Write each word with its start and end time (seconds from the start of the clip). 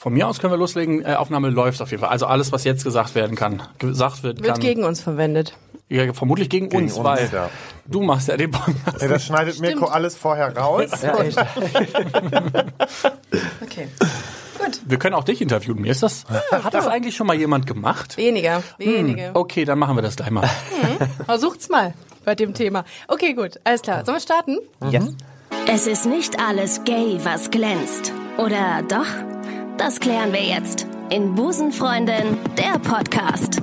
Von 0.00 0.14
mir 0.14 0.26
aus 0.26 0.38
können 0.38 0.50
wir 0.50 0.56
loslegen. 0.56 1.04
Äh, 1.04 1.16
Aufnahme 1.16 1.50
läuft 1.50 1.82
auf 1.82 1.90
jeden 1.90 2.00
Fall. 2.00 2.08
Also 2.08 2.24
alles, 2.24 2.52
was 2.52 2.64
jetzt 2.64 2.84
gesagt 2.84 3.14
werden 3.14 3.36
kann, 3.36 3.60
gesagt 3.78 4.22
wird, 4.22 4.38
Wird 4.38 4.52
kann. 4.54 4.60
gegen 4.60 4.82
uns 4.82 5.02
verwendet. 5.02 5.58
ja, 5.90 6.10
vermutlich 6.14 6.48
gegen, 6.48 6.70
Gegen 6.70 6.84
uns, 6.84 6.94
uns, 6.94 7.04
weil 7.04 7.28
ja. 7.30 7.50
du 7.86 8.00
machst 8.00 8.28
ja 8.28 8.38
den 8.38 8.50
Podcast. 8.50 9.02
Ey, 9.02 9.08
das 9.10 9.26
schneidet 9.26 9.60
Mirko 9.60 9.84
alles 9.84 10.16
vorher 10.16 10.56
raus. 10.56 10.88
Ja, 11.02 11.18
okay. 13.60 13.88
Gut. 14.58 14.80
Wir 14.86 14.98
können 14.98 15.14
auch 15.14 15.24
dich 15.24 15.42
interviewen. 15.42 15.82
Mir 15.82 15.90
ist 15.92 16.02
das. 16.02 16.24
Hat 16.50 16.72
das 16.72 16.86
eigentlich 16.86 17.14
schon 17.14 17.26
mal 17.26 17.36
jemand 17.36 17.66
gemacht? 17.66 18.16
Weniger, 18.16 18.62
wenige. 18.78 19.32
Okay, 19.34 19.66
dann 19.66 19.78
machen 19.78 19.96
wir 19.98 20.02
das 20.02 20.16
gleich 20.16 20.30
mal. 20.30 20.48
Versucht's 21.26 21.68
mal 21.68 21.92
bei 22.24 22.34
dem 22.34 22.54
Thema. 22.54 22.86
Okay, 23.06 23.34
gut. 23.34 23.60
Alles 23.64 23.82
klar. 23.82 24.06
Sollen 24.06 24.16
wir 24.16 24.22
starten? 24.22 24.58
Yes. 24.90 25.14
Es 25.66 25.86
ist 25.86 26.06
nicht 26.06 26.40
alles 26.40 26.84
gay, 26.84 27.20
was 27.22 27.50
glänzt. 27.50 28.14
Oder 28.38 28.82
doch? 28.88 29.04
Das 29.80 29.98
klären 29.98 30.30
wir 30.34 30.42
jetzt 30.42 30.86
in 31.08 31.34
Busenfreundin, 31.34 32.36
der 32.58 32.78
Podcast. 32.80 33.62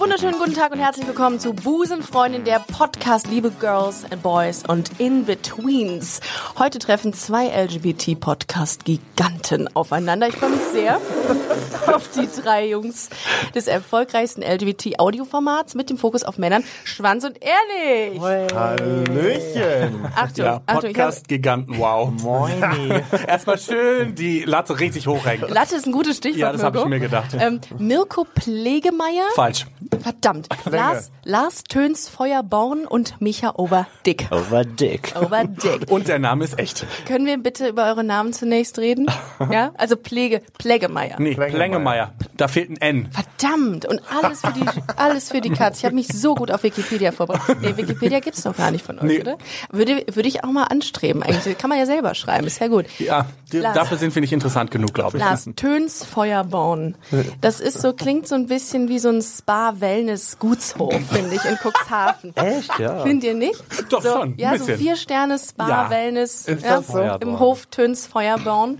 Wunderschönen 0.00 0.38
guten 0.38 0.54
Tag 0.54 0.72
und 0.72 0.78
herzlich 0.78 1.06
willkommen 1.06 1.38
zu 1.38 1.52
Busenfreundin, 1.52 2.44
der 2.44 2.60
Podcast, 2.60 3.28
liebe 3.28 3.50
Girls 3.50 4.06
and 4.10 4.22
Boys 4.22 4.62
und 4.66 4.98
In-Betweens. 4.98 6.20
Heute 6.58 6.78
treffen 6.78 7.12
zwei 7.12 7.48
LGBT-Podcast-Giganten 7.48 9.68
aufeinander. 9.76 10.28
Ich 10.28 10.36
freue 10.36 10.48
mich 10.52 10.60
sehr 10.72 10.98
auf 11.94 12.08
die 12.16 12.26
drei 12.40 12.68
Jungs 12.68 13.10
des 13.54 13.66
erfolgreichsten 13.66 14.40
LGBT-Audioformats 14.42 15.74
mit 15.74 15.90
dem 15.90 15.98
Fokus 15.98 16.24
auf 16.24 16.38
Männern. 16.38 16.64
Schwanz 16.84 17.24
und 17.24 17.36
Ehrlich. 17.42 18.18
Hallöchen. 18.54 20.06
Achtung, 20.16 20.44
Ja, 20.46 20.60
Podcast-Giganten, 20.60 21.76
wow. 21.78 22.10
Moini. 22.10 23.02
Erstmal 23.28 23.58
schön 23.58 24.14
die 24.14 24.44
Latte 24.44 24.80
richtig 24.80 25.06
hochhängen. 25.06 25.50
Latte 25.50 25.76
ist 25.76 25.86
ein 25.86 25.92
gutes 25.92 26.16
Stichwort, 26.16 26.40
Ja, 26.40 26.52
das 26.52 26.62
habe 26.62 26.78
ich 26.78 26.86
mir 26.86 27.00
gedacht. 27.00 27.36
Ähm, 27.38 27.60
Mirko 27.78 28.26
Plegemeier. 28.34 29.24
Falsch. 29.34 29.66
Verdammt. 30.02 30.48
Lars, 30.70 31.10
Lars 31.24 31.64
Töns 31.64 32.08
Feuerborn 32.08 32.86
und 32.86 33.20
Micha 33.20 33.54
Oberdick. 33.56 34.28
Over 34.30 34.64
Dick. 34.64 35.12
Oberdick. 35.20 35.90
Und 35.90 36.08
der 36.08 36.18
Name 36.18 36.44
ist 36.44 36.58
echt. 36.58 36.86
Können 37.06 37.26
wir 37.26 37.38
bitte 37.38 37.68
über 37.68 37.86
eure 37.86 38.04
Namen 38.04 38.32
zunächst 38.32 38.78
reden? 38.78 39.06
Ja? 39.50 39.72
Also 39.78 39.96
Pflege, 39.96 40.42
Plägemeier. 40.58 41.16
Nee, 41.18 41.34
Plängemeier. 41.34 41.56
Plängemeier. 41.56 42.12
Da 42.36 42.46
fehlt 42.46 42.70
ein 42.70 42.76
N. 42.76 43.08
Verdammt. 43.10 43.86
Und 43.86 44.00
alles 44.22 44.42
für 44.42 44.52
die, 44.52 44.64
alles 44.96 45.30
für 45.30 45.40
die 45.40 45.50
Katz. 45.50 45.78
Ich 45.78 45.84
habe 45.86 45.94
mich 45.94 46.08
so 46.08 46.34
gut 46.34 46.50
auf 46.50 46.62
Wikipedia 46.62 47.10
vorbereitet. 47.10 47.58
Nee, 47.62 47.74
Wikipedia 47.76 48.20
gibt's 48.20 48.44
noch 48.44 48.54
gar 48.56 48.70
nicht 48.70 48.84
von 48.84 48.98
euch, 48.98 49.04
Nee. 49.04 49.20
oder? 49.22 49.38
Würde, 49.70 50.04
würde 50.12 50.28
ich 50.28 50.44
auch 50.44 50.50
mal 50.52 50.64
anstreben 50.64 51.22
eigentlich. 51.22 51.56
Kann 51.56 51.70
man 51.70 51.78
ja 51.78 51.86
selber 51.86 52.14
schreiben. 52.14 52.46
Ist 52.46 52.60
ja 52.60 52.68
gut. 52.68 52.84
Ja, 52.98 53.26
Lars. 53.58 53.74
dafür 53.74 53.96
sind 53.98 54.14
wir 54.14 54.20
nicht 54.20 54.32
interessant 54.32 54.70
genug, 54.70 54.94
glaube 54.94 55.16
ich. 55.18 55.22
Lars, 55.24 55.48
Töns 55.56 56.04
Feuerborn. 56.04 56.94
Das 57.40 57.60
ist 57.60 57.80
so, 57.80 57.92
klingt 57.92 58.28
so 58.28 58.34
ein 58.34 58.46
bisschen 58.46 58.88
wie 58.88 58.98
so 58.98 59.08
ein 59.10 59.20
Spa-Wellness-Gutshof, 59.22 60.94
finde 61.10 61.34
ich, 61.36 61.44
in 61.44 61.56
Cuxhaven. 61.56 62.32
Echt, 62.36 62.78
ja. 62.78 63.00
Findet 63.00 63.24
ihr 63.24 63.34
nicht? 63.34 63.62
Doch, 63.90 64.02
so, 64.02 64.10
schon, 64.12 64.34
Ja, 64.36 64.52
so 64.52 64.58
bisschen. 64.66 64.78
vier 64.78 64.96
Sterne 64.96 65.38
Spa, 65.38 65.68
Ja. 65.68 65.90
Ja, 65.90 66.82
so? 66.82 67.00
Im 67.20 67.38
Hof 67.38 67.66
Töns 67.66 68.06
Feuerborn. 68.06 68.78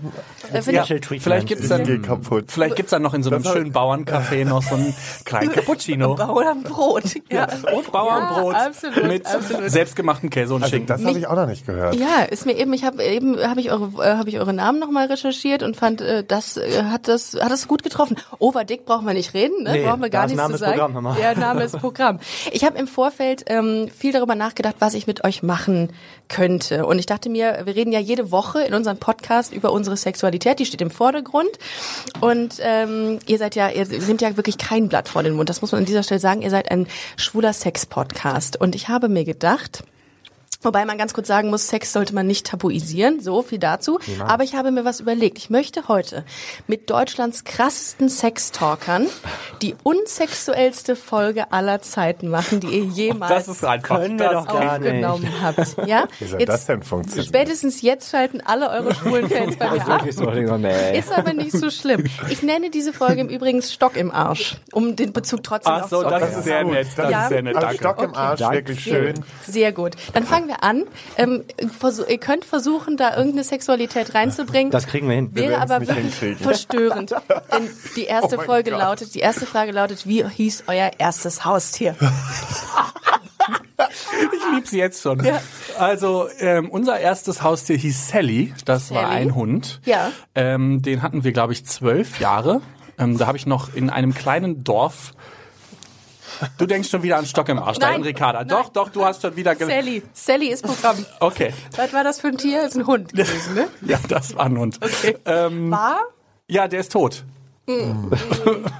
Äh, 0.51 0.61
find 0.61 0.75
Ja, 0.75 0.81
ich- 0.81 0.85
Special 0.87 0.99
Treatment. 0.99 1.23
vielleicht 1.23 1.47
gibt's 1.47 1.63
Ich 1.65 1.69
dann, 1.69 1.83
geh 1.83 1.97
kaputt. 1.99 2.45
vielleicht 2.47 2.75
gibt's 2.75 2.91
dann 2.91 3.01
noch 3.01 3.13
in 3.13 3.23
so 3.23 3.29
einem 3.29 3.43
Das 3.43 3.51
schönen 3.53 3.71
Bauerncafé 3.73 4.45
noch 4.45 4.63
so 4.63 4.75
einen 4.75 4.93
kleinen 5.25 5.51
Cappuccino. 5.53 6.13
Oder 6.13 6.51
ein 6.51 6.63
Brot. 6.63 7.03
Ja, 7.31 7.47
Und 7.73 7.91
Bauernbrot 7.91 8.53
Ja, 8.53 8.65
absolut, 8.67 9.07
mit 9.07 9.25
absolut. 9.25 9.69
selbstgemachten 9.69 10.29
Käse 10.29 10.53
und 10.53 10.63
Also 10.63 10.71
Schinken. 10.75 10.87
das 10.87 11.03
habe 11.05 11.17
ich 11.17 11.27
auch 11.27 11.35
noch 11.35 11.47
nicht 11.47 11.65
gehört. 11.65 11.95
Ja, 11.95 12.23
ist 12.29 12.45
mir 12.45 12.53
eben, 12.57 12.73
ich 12.73 12.83
habe 12.83 13.01
eben 13.03 13.37
habe 13.41 13.59
ich 13.61 13.71
eure 13.71 13.89
äh, 14.03 14.17
habe 14.17 14.29
ich 14.29 14.37
eure 14.39 14.53
Namen 14.61 14.79
nochmal 14.79 15.07
recherchiert 15.07 15.63
und 15.63 15.75
fand 15.75 16.01
äh, 16.01 16.23
das 16.23 16.55
äh, 16.55 16.83
hat 16.83 17.07
das 17.07 17.33
hat 17.33 17.51
das 17.51 17.67
gut 17.67 17.81
getroffen. 17.81 18.17
Oberdick 18.37 18.85
brauchen 18.85 19.07
wir 19.07 19.13
nicht 19.13 19.33
reden, 19.33 19.63
ne? 19.63 19.71
Nee, 19.71 19.83
brauchen 19.85 20.01
wir 20.01 20.09
gar 20.11 20.27
nichts 20.27 20.37
Name 20.37 20.53
zu 20.53 20.59
sagen. 20.59 20.73
Programm, 20.73 20.93
Mama. 20.93 21.17
Name 21.35 21.63
ist 21.63 21.79
Programm. 21.79 22.19
Ich 22.51 22.63
habe 22.63 22.77
im 22.77 22.87
Vorfeld 22.87 23.43
ähm, 23.47 23.89
viel 23.89 24.11
darüber 24.11 24.35
nachgedacht, 24.35 24.75
was 24.79 24.93
ich 24.93 25.07
mit 25.07 25.23
euch 25.23 25.41
machen 25.41 25.91
könnte 26.29 26.85
und 26.85 26.99
ich 26.99 27.07
dachte 27.07 27.29
mir, 27.29 27.61
wir 27.65 27.75
reden 27.75 27.91
ja 27.91 27.99
jede 27.99 28.31
Woche 28.31 28.61
in 28.61 28.73
unserem 28.73 28.97
Podcast 28.97 29.51
über 29.51 29.71
unsere 29.71 29.97
Sexualität, 29.97 30.59
die 30.59 30.65
steht 30.65 30.81
im 30.81 30.91
Vordergrund 30.91 31.49
und 32.19 32.57
ähm, 32.61 33.19
ihr 33.25 33.37
seid 33.39 33.55
ja 33.55 33.69
ihr 33.69 33.87
nehmt 33.87 34.21
ja 34.21 34.37
wirklich 34.37 34.57
kein 34.57 34.89
Blatt 34.89 35.09
vor 35.09 35.23
den 35.23 35.33
Mund. 35.33 35.49
Das 35.49 35.61
muss 35.61 35.71
man 35.71 35.79
an 35.79 35.85
dieser 35.85 36.03
Stelle 36.03 36.19
sagen. 36.19 36.41
Ihr 36.43 36.51
seid 36.51 36.69
ein 36.69 36.87
schwuler 37.17 37.53
Sex-Podcast 37.53 38.61
und 38.61 38.75
ich 38.75 38.89
habe 38.89 39.09
mir 39.09 39.25
gedacht 39.25 39.83
Wobei 40.61 40.85
man 40.85 40.97
ganz 40.97 41.13
kurz 41.13 41.27
sagen 41.27 41.49
muss, 41.49 41.67
Sex 41.67 41.91
sollte 41.93 42.13
man 42.13 42.27
nicht 42.27 42.45
tabuisieren, 42.47 43.19
so 43.19 43.41
viel 43.41 43.59
dazu. 43.59 43.99
Aber 44.27 44.43
ich 44.43 44.55
habe 44.55 44.71
mir 44.71 44.85
was 44.85 44.99
überlegt. 44.99 45.37
Ich 45.37 45.49
möchte 45.49 45.87
heute 45.87 46.23
mit 46.67 46.89
Deutschlands 46.89 47.43
krassesten 47.43 48.09
Sextalkern 48.09 49.07
die 49.61 49.75
unsexuellste 49.83 50.95
Folge 50.95 51.51
aller 51.51 51.81
Zeiten 51.81 52.27
machen, 52.29 52.59
die 52.59 52.67
ihr 52.67 52.83
jemals 52.93 53.31
Das 53.31 53.47
ist 53.47 53.63
einfach. 53.65 53.97
Können 54.01 54.19
wir 54.19 54.29
das 54.29 54.45
doch 54.45 54.53
gar 54.59 54.79
nicht. 54.79 54.87
aufgenommen 54.89 55.27
habt. 55.41 55.87
Ja? 55.87 56.05
Wie 56.19 56.25
soll 56.25 56.45
das 56.45 56.65
denn 56.65 56.83
funktionieren? 56.83 57.27
Spätestens 57.27 57.81
jetzt 57.81 58.11
schalten 58.11 58.41
alle 58.45 58.69
eure 58.69 58.93
schwulen 58.93 59.29
Fans 59.29 59.55
bei 59.57 59.69
mir 59.71 59.87
ab. 59.87 60.05
Ist 60.05 61.11
aber 61.11 61.33
nicht 61.33 61.51
so 61.53 61.69
schlimm. 61.69 62.05
Ich 62.29 62.43
nenne 62.43 62.69
diese 62.69 62.93
Folge 62.93 63.21
im 63.21 63.29
Übrigen 63.29 63.61
Stock 63.61 63.95
im 63.97 64.11
Arsch, 64.11 64.57
um 64.73 64.95
den 64.95 65.13
Bezug 65.13 65.43
trotzdem 65.43 65.73
Ach 65.73 65.83
auf 65.83 65.89
so, 65.89 65.99
Stock 66.01 66.11
das 66.11 66.21
im 66.23 66.27
ist 66.29 66.35
Arsch 66.35 66.43
sehr 66.45 66.63
nett. 66.63 66.87
Das 66.95 67.09
Ja. 67.11 67.23
ist 67.23 67.29
sehr 67.29 67.41
nett, 67.41 67.55
Also 67.55 67.67
danke. 67.67 67.83
Stock 67.83 68.01
im 68.03 68.15
Arsch, 68.15 68.39
danke. 68.39 68.55
wirklich 68.57 68.83
schön. 68.83 69.13
Sehr 69.47 69.71
gut. 69.71 69.95
Dann 70.13 70.25
fangen 70.25 70.47
wir 70.47 70.50
an. 70.59 70.83
Ähm, 71.17 71.43
versuch, 71.79 72.07
ihr 72.07 72.17
könnt 72.17 72.45
versuchen, 72.45 72.97
da 72.97 73.15
irgendeine 73.15 73.43
Sexualität 73.43 74.13
reinzubringen. 74.13 74.71
Das 74.71 74.87
kriegen 74.87 75.07
wir 75.07 75.15
hin. 75.15 75.29
Wäre 75.33 75.57
aber 75.59 75.81
wirklich 75.87 76.37
verstörend. 76.37 77.11
Denn 77.53 77.69
die 77.95 78.03
erste 78.05 78.37
Oh 78.37 78.41
Folge 78.41 78.71
Gott. 78.71 78.79
lautet, 78.79 79.15
die 79.15 79.19
erste 79.19 79.45
Frage 79.45 79.71
lautet, 79.71 80.05
wie 80.07 80.25
hieß 80.27 80.63
euer 80.67 80.91
erstes 80.97 81.45
Haustier? 81.45 81.95
Ich 84.33 84.53
liebe 84.53 84.67
sie 84.67 84.77
jetzt 84.77 85.01
schon. 85.01 85.25
Also 85.79 86.27
ähm, 86.39 86.69
unser 86.69 86.99
erstes 86.99 87.41
Haustier 87.41 87.77
hieß 87.77 88.09
Sally. 88.09 88.53
Das 88.65 88.91
war 88.91 89.03
Sally? 89.03 89.15
ein 89.15 89.35
Hund. 89.35 89.81
Ja. 89.85 90.11
Ähm, 90.35 90.81
den 90.81 91.01
hatten 91.01 91.23
wir, 91.23 91.31
glaube 91.31 91.53
ich, 91.53 91.65
zwölf 91.65 92.19
Jahre. 92.19 92.61
Ähm, 92.99 93.17
da 93.17 93.25
habe 93.27 93.37
ich 93.37 93.45
noch 93.47 93.73
in 93.73 93.89
einem 93.89 94.13
kleinen 94.13 94.63
Dorf. 94.63 95.13
Du 96.57 96.65
denkst 96.65 96.89
schon 96.89 97.03
wieder 97.03 97.17
an 97.17 97.25
Stock 97.25 97.49
im 97.49 97.59
Arsch, 97.59 97.77
Nein. 97.79 97.93
dein 97.93 98.03
Ricarda. 98.03 98.43
Doch, 98.43 98.69
doch, 98.69 98.89
du 98.89 99.05
hast 99.05 99.21
schon 99.21 99.35
wieder. 99.35 99.55
Sally. 99.55 100.03
Sally 100.13 100.47
ist 100.47 100.63
Programm. 100.63 101.05
Okay. 101.19 101.53
Was 101.75 101.93
war 101.93 102.03
das 102.03 102.21
für 102.21 102.27
ein 102.27 102.37
Tier? 102.37 102.61
Das 102.61 102.71
ist 102.71 102.77
ein 102.77 102.87
Hund 102.87 103.09
gewesen, 103.09 103.55
ne? 103.55 103.67
Ja, 103.81 103.99
das 104.07 104.35
war 104.35 104.45
ein 104.45 104.57
Hund. 104.57 104.79
Okay. 104.81 105.17
Ähm, 105.25 105.71
War? 105.71 106.01
ja, 106.47 106.67
der 106.67 106.79
ist 106.79 106.91
tot. 106.91 107.23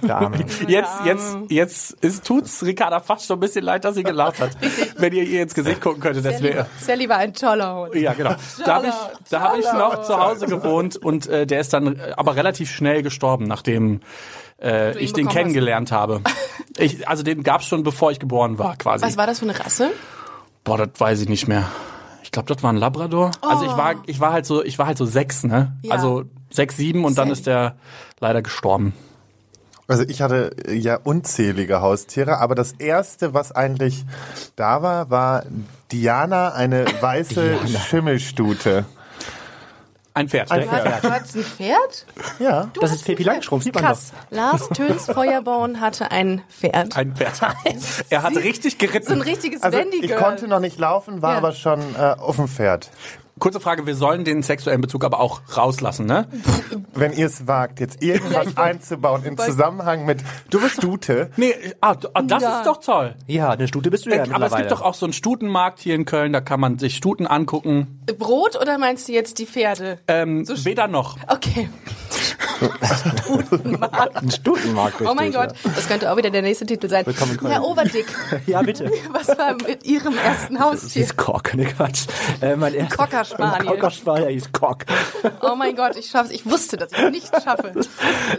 Arme. 0.10 0.38
Jetzt, 0.68 1.06
jetzt, 1.06 1.38
jetzt 1.50 1.92
ist, 2.02 2.26
tut's 2.26 2.64
Ricarda 2.64 3.00
fast 3.00 3.28
schon 3.28 3.38
ein 3.38 3.40
bisschen 3.40 3.64
leid, 3.64 3.86
dass 3.86 3.96
sie 3.96 4.04
gelacht 4.04 4.40
hat. 4.40 4.58
Wenn 4.98 5.14
ihr 5.14 5.24
ihr 5.24 5.44
ins 5.44 5.54
Gesicht 5.54 5.82
gucken 5.82 6.02
könntet, 6.02 6.26
das 6.26 6.40
Sally, 6.40 6.44
wäre. 6.44 6.66
Sally 6.80 7.08
war 7.08 7.18
ein 7.18 7.34
toller 7.34 7.76
Hund. 7.76 7.96
Ja, 7.96 8.14
genau. 8.14 8.36
Da 8.66 8.76
habe 8.76 8.88
ich, 8.88 9.30
da 9.30 9.42
hab 9.42 9.58
ich 9.58 9.66
noch 9.66 10.02
zu 10.02 10.20
Hause 10.20 10.48
gewohnt 10.48 10.98
und 10.98 11.28
äh, 11.28 11.46
der 11.46 11.62
ist 11.62 11.74
dann 11.74 12.00
äh, 12.00 12.14
aber 12.18 12.36
relativ 12.36 12.72
schnell 12.72 13.04
gestorben, 13.04 13.46
nachdem 13.46 14.02
äh, 14.62 14.98
ich 14.98 15.14
den 15.14 15.28
kennengelernt 15.28 15.92
habe. 15.92 16.22
Ich, 16.78 17.06
also 17.08 17.22
den 17.22 17.44
gab's 17.44 17.66
schon, 17.66 17.84
bevor 17.84 18.12
ich 18.12 18.20
geboren 18.20 18.58
war, 18.58 18.78
quasi. 18.78 19.04
Was 19.04 19.18
war 19.18 19.28
das 19.28 19.40
für 19.40 19.46
eine 19.46 19.60
Rasse? 19.60 19.92
Boah, 20.64 20.78
das 20.78 20.90
weiß 20.98 21.22
ich 21.22 21.28
nicht 21.28 21.46
mehr. 21.46 21.70
Ich 22.24 22.32
glaube, 22.32 22.52
das 22.52 22.64
war 22.64 22.72
ein 22.72 22.78
Labrador. 22.78 23.32
Also 23.42 23.66
ich 23.66 23.76
war, 23.76 23.96
ich 24.08 24.22
war 24.22 24.32
halt 24.32 24.46
so, 24.46 24.64
ich 24.64 24.80
war 24.80 24.88
halt 24.88 24.98
so 24.98 25.06
sechs, 25.06 25.44
ne? 25.44 25.78
Ja. 25.82 25.94
Also 25.94 26.24
sechs, 26.50 26.78
sieben 26.78 27.04
und 27.04 27.18
dann 27.18 27.28
Sally. 27.28 27.34
ist 27.34 27.46
der 27.46 27.76
leider 28.22 28.42
gestorben. 28.42 28.94
Also 29.88 30.04
ich 30.08 30.22
hatte 30.22 30.56
äh, 30.66 30.76
ja 30.76 30.98
unzählige 31.04 31.82
Haustiere, 31.82 32.38
aber 32.38 32.56
das 32.56 32.72
erste, 32.72 33.34
was 33.34 33.52
eigentlich 33.52 34.06
da 34.56 34.82
war, 34.82 35.10
war 35.10 35.44
Diana, 35.92 36.54
eine 36.54 36.86
weiße 37.02 37.58
Schimmelstute. 37.90 38.86
Ein 40.14 40.28
Pferd. 40.28 40.52
Ein 40.52 40.62
Du 40.62 40.72
hattest, 40.72 41.04
du 41.04 41.10
hattest 41.12 41.36
ein 41.38 41.44
Pferd? 41.44 42.06
Ja. 42.40 42.70
Das 42.82 42.92
ist 42.92 43.06
Pippi 43.06 43.24
Langstrumpf, 43.24 43.64
sieht 43.64 43.74
man 43.76 43.86
Krass. 43.86 44.12
Lars 44.30 44.68
Töns 44.70 45.06
Feuerborn 45.06 45.80
hatte 45.80 46.12
ein 46.12 46.42
Pferd. 46.50 46.98
Ein 46.98 47.16
Pferd. 47.16 47.40
er 48.10 48.24
hat 48.24 48.36
richtig 48.36 48.74
so 48.74 48.86
ein 48.86 48.92
geritten. 48.92 49.22
richtiges 49.22 49.64
Also 49.64 49.80
ich 49.80 50.02
Girl. 50.02 50.20
konnte 50.20 50.48
noch 50.50 50.60
nicht 50.60 50.78
laufen, 50.80 51.22
war 51.22 51.32
Ja. 51.32 51.38
aber 51.38 51.54
schon 51.54 51.80
äh, 51.96 52.16
auf 52.18 52.36
dem 52.36 52.50
Pferd. 52.50 52.90
Kurze 53.42 53.60
Frage, 53.60 53.88
wir 53.88 53.96
sollen 53.96 54.24
den 54.24 54.44
sexuellen 54.44 54.82
Bezug 54.82 55.04
aber 55.04 55.20
auch 55.20 55.42
rauslassen, 55.58 56.06
ne? 56.06 56.28
Wenn 56.94 57.12
ihr 57.12 57.26
es 57.26 57.48
wagt, 57.48 57.80
jetzt 57.80 58.04
irgendwas 58.04 58.56
einzubauen 58.56 59.24
im 59.24 59.36
Zusammenhang 59.36 60.06
mit 60.06 60.20
Stute, 60.68 61.32
Nee, 61.38 61.56
ah, 61.82 61.96
ah, 62.14 62.22
das 62.22 62.44
Ja. 62.44 62.60
ist 62.60 62.68
doch 62.68 62.80
toll. 62.80 63.16
Ja, 63.26 63.50
eine 63.50 63.68
Stute 63.68 63.90
bist 63.90 64.06
du 64.06 64.12
ja 64.12 64.26
aber 64.32 64.46
es 64.46 64.56
gibt 64.56 64.70
doch 64.72 64.82
auch 64.84 64.94
so 64.94 65.08
einen 65.08 65.14
Stutenmarkt 65.14 65.80
hier 65.80 65.96
in 65.96 66.06
Köln, 66.06 66.34
da 66.34 66.40
kann 66.42 66.60
man 66.60 66.78
sich 66.78 66.96
Stuten 66.96 67.26
angucken. 67.26 68.00
Brot 68.20 68.56
oder 68.62 68.78
meinst 68.78 69.08
du 69.08 69.14
jetzt 69.14 69.40
die 69.40 69.48
Pferde? 69.48 69.98
Ähm, 70.08 70.46
So 70.46 70.64
weder 70.64 70.88
noch. 70.88 71.18
Okay. 71.28 71.68
Ein 74.14 74.30
Stutenmarkt. 74.30 75.02
Oh 75.02 75.14
mein 75.16 75.34
richtig, 75.34 75.34
Gott, 75.64 75.76
das 75.76 75.88
könnte 75.88 76.12
auch 76.12 76.18
wieder 76.18 76.30
der 76.30 76.44
nächste 76.44 76.68
Titel 76.68 76.90
sein. 76.90 77.06
Willkommen 77.08 77.38
Köln. 77.38 77.52
Herr 77.52 77.64
Overdick, 77.64 78.06
Ja, 78.46 78.62
bitte. 78.62 78.92
was 79.12 79.30
war 79.30 79.54
mit 79.56 79.84
Ihrem 79.86 80.16
ersten 80.16 80.56
Das 80.56 80.64
Haustier? 80.64 81.02
hieß 81.04 81.18
Cock, 81.18 81.56
ne 81.56 81.66
Quatsch. 81.66 82.06
Äh, 82.40 82.56
mein 82.56 82.76
erster- 82.76 82.98
Cocker 82.98 83.26
Spaniel. 83.32 83.66
Cocker 83.74 83.92
Spaniel 83.92 84.30
hieß 84.32 84.52
Cock. 84.52 84.86
Oh 85.42 85.56
mein 85.56 85.76
Gott, 85.76 85.96
ich 85.96 86.08
schaff's. 86.10 86.30
Ich 86.32 86.46
wusste, 86.46 86.78
dass 86.78 86.92
ich 86.92 87.00
es 87.00 87.12
nicht 87.12 87.32
schaffe. 87.44 87.72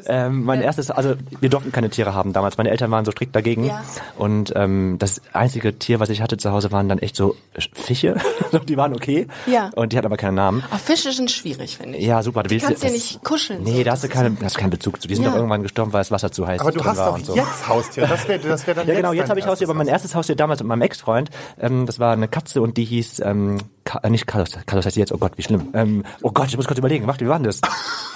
Ähm, 0.06 0.44
mein 0.44 0.60
erstes, 0.62 0.90
also 0.90 1.14
wir 1.40 1.48
durften 1.48 1.72
keine 1.72 1.90
Tiere 1.90 2.14
haben 2.14 2.32
damals. 2.32 2.56
Meine 2.58 2.70
Eltern 2.70 2.90
waren 2.90 3.04
so 3.04 3.10
strikt 3.12 3.34
dagegen. 3.34 3.64
Ja. 3.66 3.82
Und 4.16 4.52
ähm, 4.56 4.96
das 4.98 5.20
einzige 5.32 5.78
Tier, 5.78 6.00
was 6.00 6.08
ich 6.10 6.20
hatte 6.22 6.36
zu 6.36 6.50
Hause, 6.52 6.70
waren 6.72 6.88
dann 6.88 6.98
echt 6.98 7.16
so 7.16 7.36
Fische. 7.74 8.16
die 8.68 8.76
waren 8.76 8.94
okay. 8.94 9.26
Ja. 9.46 9.70
Und 9.74 9.92
die 9.92 9.96
hatten 9.96 10.06
aber 10.06 10.16
keinen 10.16 10.34
Namen. 10.34 10.62
Oh, 10.72 10.78
Fische 10.78 11.12
sind 11.12 11.30
schwierig, 11.30 11.76
finde 11.78 11.98
ich. 11.98 12.06
Ja, 12.06 12.22
super. 12.22 12.42
Du 12.42 12.58
kannst 12.58 12.82
ja 12.82 12.90
nicht 12.90 13.22
kuscheln. 13.24 13.62
Nee, 13.62 13.78
so. 13.78 13.84
da 13.84 13.90
hast 13.92 14.04
du, 14.04 14.08
Das 14.08 14.14
keine, 14.16 14.28
ist- 14.34 14.44
hast 14.44 14.58
keinen 14.58 14.70
Bezug 14.70 15.00
zu. 15.02 15.08
Die 15.08 15.14
sind 15.14 15.24
Ja. 15.24 15.30
doch 15.30 15.36
irgendwann 15.36 15.62
gestorben, 15.62 15.92
weil 15.92 16.00
das 16.00 16.10
Wasser 16.10 16.30
zu 16.32 16.46
heiß 16.46 16.60
Aber 16.60 16.70
du 16.72 16.78
drin 16.80 16.88
hast 16.90 16.98
war 16.98 17.06
doch 17.08 17.14
und 17.14 17.26
so. 17.26 17.34
jetzt 17.36 17.68
Haustiere. 17.68 18.06
Das 18.08 18.28
wäre 18.28 18.38
das 18.40 18.66
wär 18.66 18.74
dann 18.74 18.86
Ja, 18.92 18.94
genau, 18.94 19.12
jetzt 19.12 19.20
jetzt 19.22 19.30
habe 19.30 19.40
ich 19.40 19.46
Haustier, 19.46 19.66
aber 19.68 19.74
mein 19.74 19.88
erstes 19.88 20.14
Haustier 20.14 20.36
damals 20.36 20.60
mit 20.60 20.68
meinem 20.68 20.82
Ex-Freund, 20.82 21.30
ähm, 21.60 21.86
das 21.86 21.98
war 21.98 22.12
eine 22.12 22.28
Katze 22.28 22.60
und 22.60 22.76
die 22.76 22.84
hieß, 22.84 23.20
ähm, 23.24 23.58
Ka 23.84 24.00
äh, 24.02 24.10
nicht 24.10 24.26
Carlos, 24.26 24.50
Carlos 24.82 24.86
heißt 24.86 24.96
jetzt, 24.96 25.12
oh 25.12 25.18
Gott, 25.18 25.32
wie 25.36 25.42
schlimm. 25.42 25.68
Ähm, 25.74 26.04
oh 26.22 26.30
Gott, 26.32 26.48
ich 26.48 26.56
muss 26.56 26.66
kurz 26.66 26.78
überlegen, 26.78 27.06
warte, 27.06 27.24
wie 27.24 27.28
war 27.28 27.38
denn 27.38 27.44
das? 27.44 27.60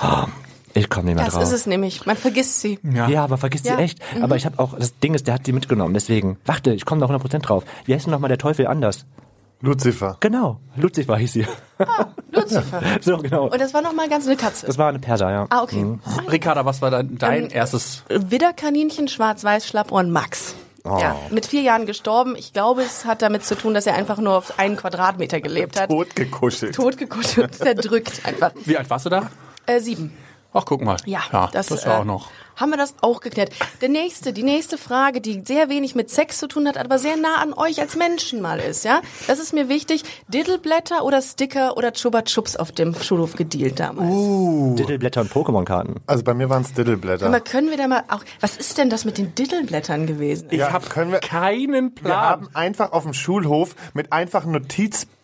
Oh, 0.03 0.25
ich 0.75 0.89
komme 0.91 1.07
nicht 1.07 1.15
mehr 1.17 1.25
Das 1.25 1.35
drauf. 1.35 1.43
ist 1.45 1.53
es 1.53 1.67
nämlich. 1.67 2.05
Man 2.07 2.17
vergisst 2.17 2.61
sie. 2.61 2.79
Ja. 2.83 3.09
Ja, 3.09 3.25
aber 3.25 3.39
vergiss 3.39 3.63
Ja. 3.65 3.75
Mhm. 3.75 3.77
sie 3.79 3.83
echt. 3.85 3.99
Aber 4.23 4.37
ich 4.37 4.45
habe 4.47 4.59
auch, 4.59 4.75
das 4.79 4.99
Ding 4.99 5.15
ist, 5.15 5.27
der 5.27 5.35
hat 5.35 5.47
die 5.47 5.53
mitgenommen, 5.53 5.95
deswegen, 5.95 6.39
warte, 6.45 6.73
ich 6.73 6.85
komme 6.85 7.01
da 7.01 7.07
100% 7.07 7.39
drauf. 7.41 7.65
Wie 7.85 7.95
heißt 7.95 8.07
denn 8.07 8.13
nochmal 8.13 8.29
der 8.29 8.39
Teufel 8.39 8.67
anders? 8.67 9.07
Lucifer. 9.63 10.19
Genau, 10.21 10.61
Lucifer 10.77 11.17
hieß 11.17 11.33
sie. 11.33 11.47
Lucifer. 12.31 12.83
so, 13.01 13.17
genau. 13.17 13.45
Und 13.47 13.59
das 13.61 13.73
war 13.73 13.81
nochmal 13.81 14.09
ganz 14.09 14.27
eine 14.27 14.37
Katze. 14.37 14.67
Das 14.67 14.77
war 14.77 14.89
eine 14.91 14.99
Perser, 14.99 15.31
ja. 15.31 15.47
Ah, 15.49 15.63
okay. 15.63 15.83
Mhm. 15.83 16.01
Ricarda, 16.31 16.67
was 16.67 16.83
war 16.83 16.91
dein, 16.91 17.17
dein 17.17 17.45
Ähm, 17.45 17.51
erstes? 17.53 18.03
Widderkaninchen, 18.11 19.09
schwarz-weiß, 19.09 19.67
Schlappohren, 19.67 20.11
Max. 20.11 20.55
Oh. 20.88 20.99
Ja, 20.99 21.17
mit 21.31 21.47
vier 21.47 21.62
Jahren 21.62 21.87
gestorben. 21.87 22.37
Ich 22.37 22.53
glaube, 22.53 22.83
es 22.83 23.05
hat 23.05 23.23
damit 23.23 23.44
zu 23.44 23.56
tun, 23.56 23.75
dass 23.75 23.87
er 23.87 23.94
einfach 23.94 24.19
nur 24.19 24.37
auf 24.37 24.59
einen 24.59 24.77
Quadratmeter 24.77 25.41
gelebt 25.41 25.81
hat. 25.81 25.91
Totgekuschelt. 25.91 26.75
Totgekuschelt, 26.75 27.55
zerdrückt 27.56 28.25
einfach. 28.25 28.53
Wie 28.65 28.77
alt 28.77 28.88
warst 28.88 29.06
du 29.06 29.11
da? 29.11 29.31
Äh, 29.67 29.81
sieben. 29.81 30.17
Ach, 30.53 30.65
guck 30.65 30.83
mal. 30.83 30.97
Ja, 31.05 31.23
das, 31.31 31.69
das, 31.69 31.71
ist 31.71 31.85
ja 31.85 31.97
äh, 31.97 32.00
auch 32.00 32.05
noch. 32.05 32.31
Haben 32.56 32.70
wir 32.70 32.76
das 32.79 32.94
auch 33.03 33.20
geklärt. 33.20 33.50
Der 33.81 33.88
nächste, 33.88 34.32
die 34.32 34.43
nächste 34.43 34.79
Frage, 34.79 35.20
die 35.20 35.43
sehr 35.44 35.69
wenig 35.69 35.94
mit 35.94 36.11
Sex 36.11 36.38
zu 36.38 36.49
tun 36.49 36.67
hat, 36.67 36.79
aber 36.79 36.99
sehr 36.99 37.17
nah 37.17 37.37
an 37.43 37.53
euch 37.53 37.81
als 37.81 37.97
Menschen 37.97 38.41
mal 38.41 38.58
ist, 38.58 38.85
ja? 38.85 39.00
Das 39.26 39.38
ist 39.38 39.53
mir 39.53 39.69
wichtig. 39.69 40.03
Diddleblätter 40.29 41.05
oder 41.05 41.20
Sticker 41.23 41.76
oder 41.76 41.93
Chupa 41.93 42.23
Chups 42.23 42.56
auf 42.56 42.73
dem 42.73 42.94
Schulhof 42.94 43.35
gedealt 43.37 43.79
damals. 43.79 44.11
Uh. 44.11 44.75
Diddleblätter 44.76 45.20
und 45.20 45.31
Pokémon-Karten. 45.32 45.97
Also 46.06 46.25
bei 46.25 46.35
mir 46.35 46.49
waren 46.50 46.62
es 46.62 46.73
Diddleblätter. 46.73 47.26
Aber 47.26 47.41
können 47.41 47.70
wir 47.70 47.76
da 47.76 47.87
mal 47.88 48.05
auch, 48.08 48.25
was 48.41 48.56
ist 48.56 48.79
denn 48.79 48.91
das 48.91 49.05
mit 49.05 49.19
den 49.19 49.35
Diddleblättern 49.35 50.06
gewesen? 50.06 50.49
Ich 50.50 50.58
Ja, 50.58 50.73
habe 50.73 50.87
können 50.88 51.12
wir- 51.12 51.20
keinen 51.20 51.94
Wir 51.94 52.03
Plan. 52.03 52.17
haben 52.19 52.49
einfach 52.55 52.93
auf 52.93 53.03
dem 53.05 53.12
Schulhof 53.14 53.75
mit 53.94 54.12
einfachen 54.12 54.53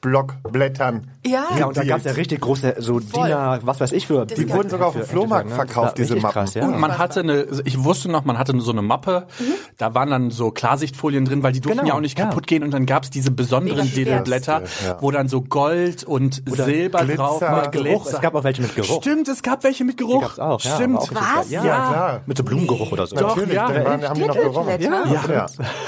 Notizblockblättern. 0.04 1.06
Ja. 1.24 1.44
Ja, 1.56 1.66
und 1.66 1.76
da 1.76 1.82
gedealt. 1.82 1.88
gab's 1.88 2.04
ja 2.04 2.12
richtig 2.12 2.40
große, 2.40 2.74
so 2.78 2.98
Diener, 2.98 3.60
was 3.62 3.80
weiß 3.80 3.92
ich 3.92 4.06
für. 4.08 4.26
Das 4.26 4.36
Die 4.38 4.50
wurden 4.50 4.68
sogar 4.68 4.88
auf 4.88 4.94
dem 4.94 5.02
für- 5.02 5.08
Flohmarkt 5.08 5.48
ne? 5.50 5.54
verkauft, 5.54 5.98
diese 5.98 6.16
Mappen. 6.16 6.32
Krass, 6.32 6.54
ja. 6.54 6.64
Und 6.66 6.78
man 6.80 6.98
hatte 6.98 7.20
eine, 7.20 7.46
ich 7.64 7.82
wusste 7.84 8.10
noch, 8.10 8.24
man 8.24 8.38
hatte 8.38 8.58
so 8.60 8.72
eine 8.72 8.82
Mappe, 8.82 9.26
da 9.78 9.94
waren 9.94 10.10
dann 10.10 10.30
so 10.30 10.50
Klarsichtfolien 10.50 11.24
drin, 11.24 11.42
weil 11.42 11.52
die 11.52 11.60
durften 11.60 11.78
Genau, 11.80 11.90
ja 11.90 11.94
auch 11.96 12.00
nicht 12.00 12.18
ja. 12.18 12.26
kaputt 12.26 12.46
gehen 12.46 12.62
und 12.64 12.72
dann 12.72 12.86
gab's 12.86 13.10
diese 13.10 13.30
besonderen. 13.30 13.90
Diddleblätter, 13.92 14.62
Ja. 14.84 14.98
wo 15.00 15.10
dann 15.10 15.28
so 15.28 15.42
Gold 15.42 16.04
und 16.04 16.42
Silber 16.46 17.00
Glitzer. 17.04 17.16
drauf 17.22 17.40
war, 17.40 17.62
Mit 17.62 17.72
Geruch. 17.72 18.06
Es 18.06 18.20
gab 18.20 18.34
auch 18.34 18.44
welche 18.44 18.62
mit 18.62 18.74
Geruch. 18.74 19.00
Stimmt, 19.00 19.28
es 19.28 19.42
gab 19.42 19.62
welche 19.64 19.84
mit 19.84 19.96
Geruch. 19.96 20.22
gab's 20.22 20.38
auch, 20.38 20.60
ja, 20.62 20.74
Stimmt. 20.74 20.98
auch 20.98 21.10
Was? 21.12 21.50
Ja, 21.50 21.60
klar. 21.62 22.20
Mit 22.26 22.36
so 22.36 22.44
Blumengeruch 22.44 22.90
oder 22.92 23.06
so. 23.06 23.14
Doch, 23.16 23.36
Natürlich, 23.36 23.54
ja. 23.54 23.68
dann 23.70 23.84
waren, 23.84 24.02
haben 24.08 24.14
die 24.20 24.26
noch 24.26 24.34
gerochen. 24.34 24.80
Ja. 24.80 25.46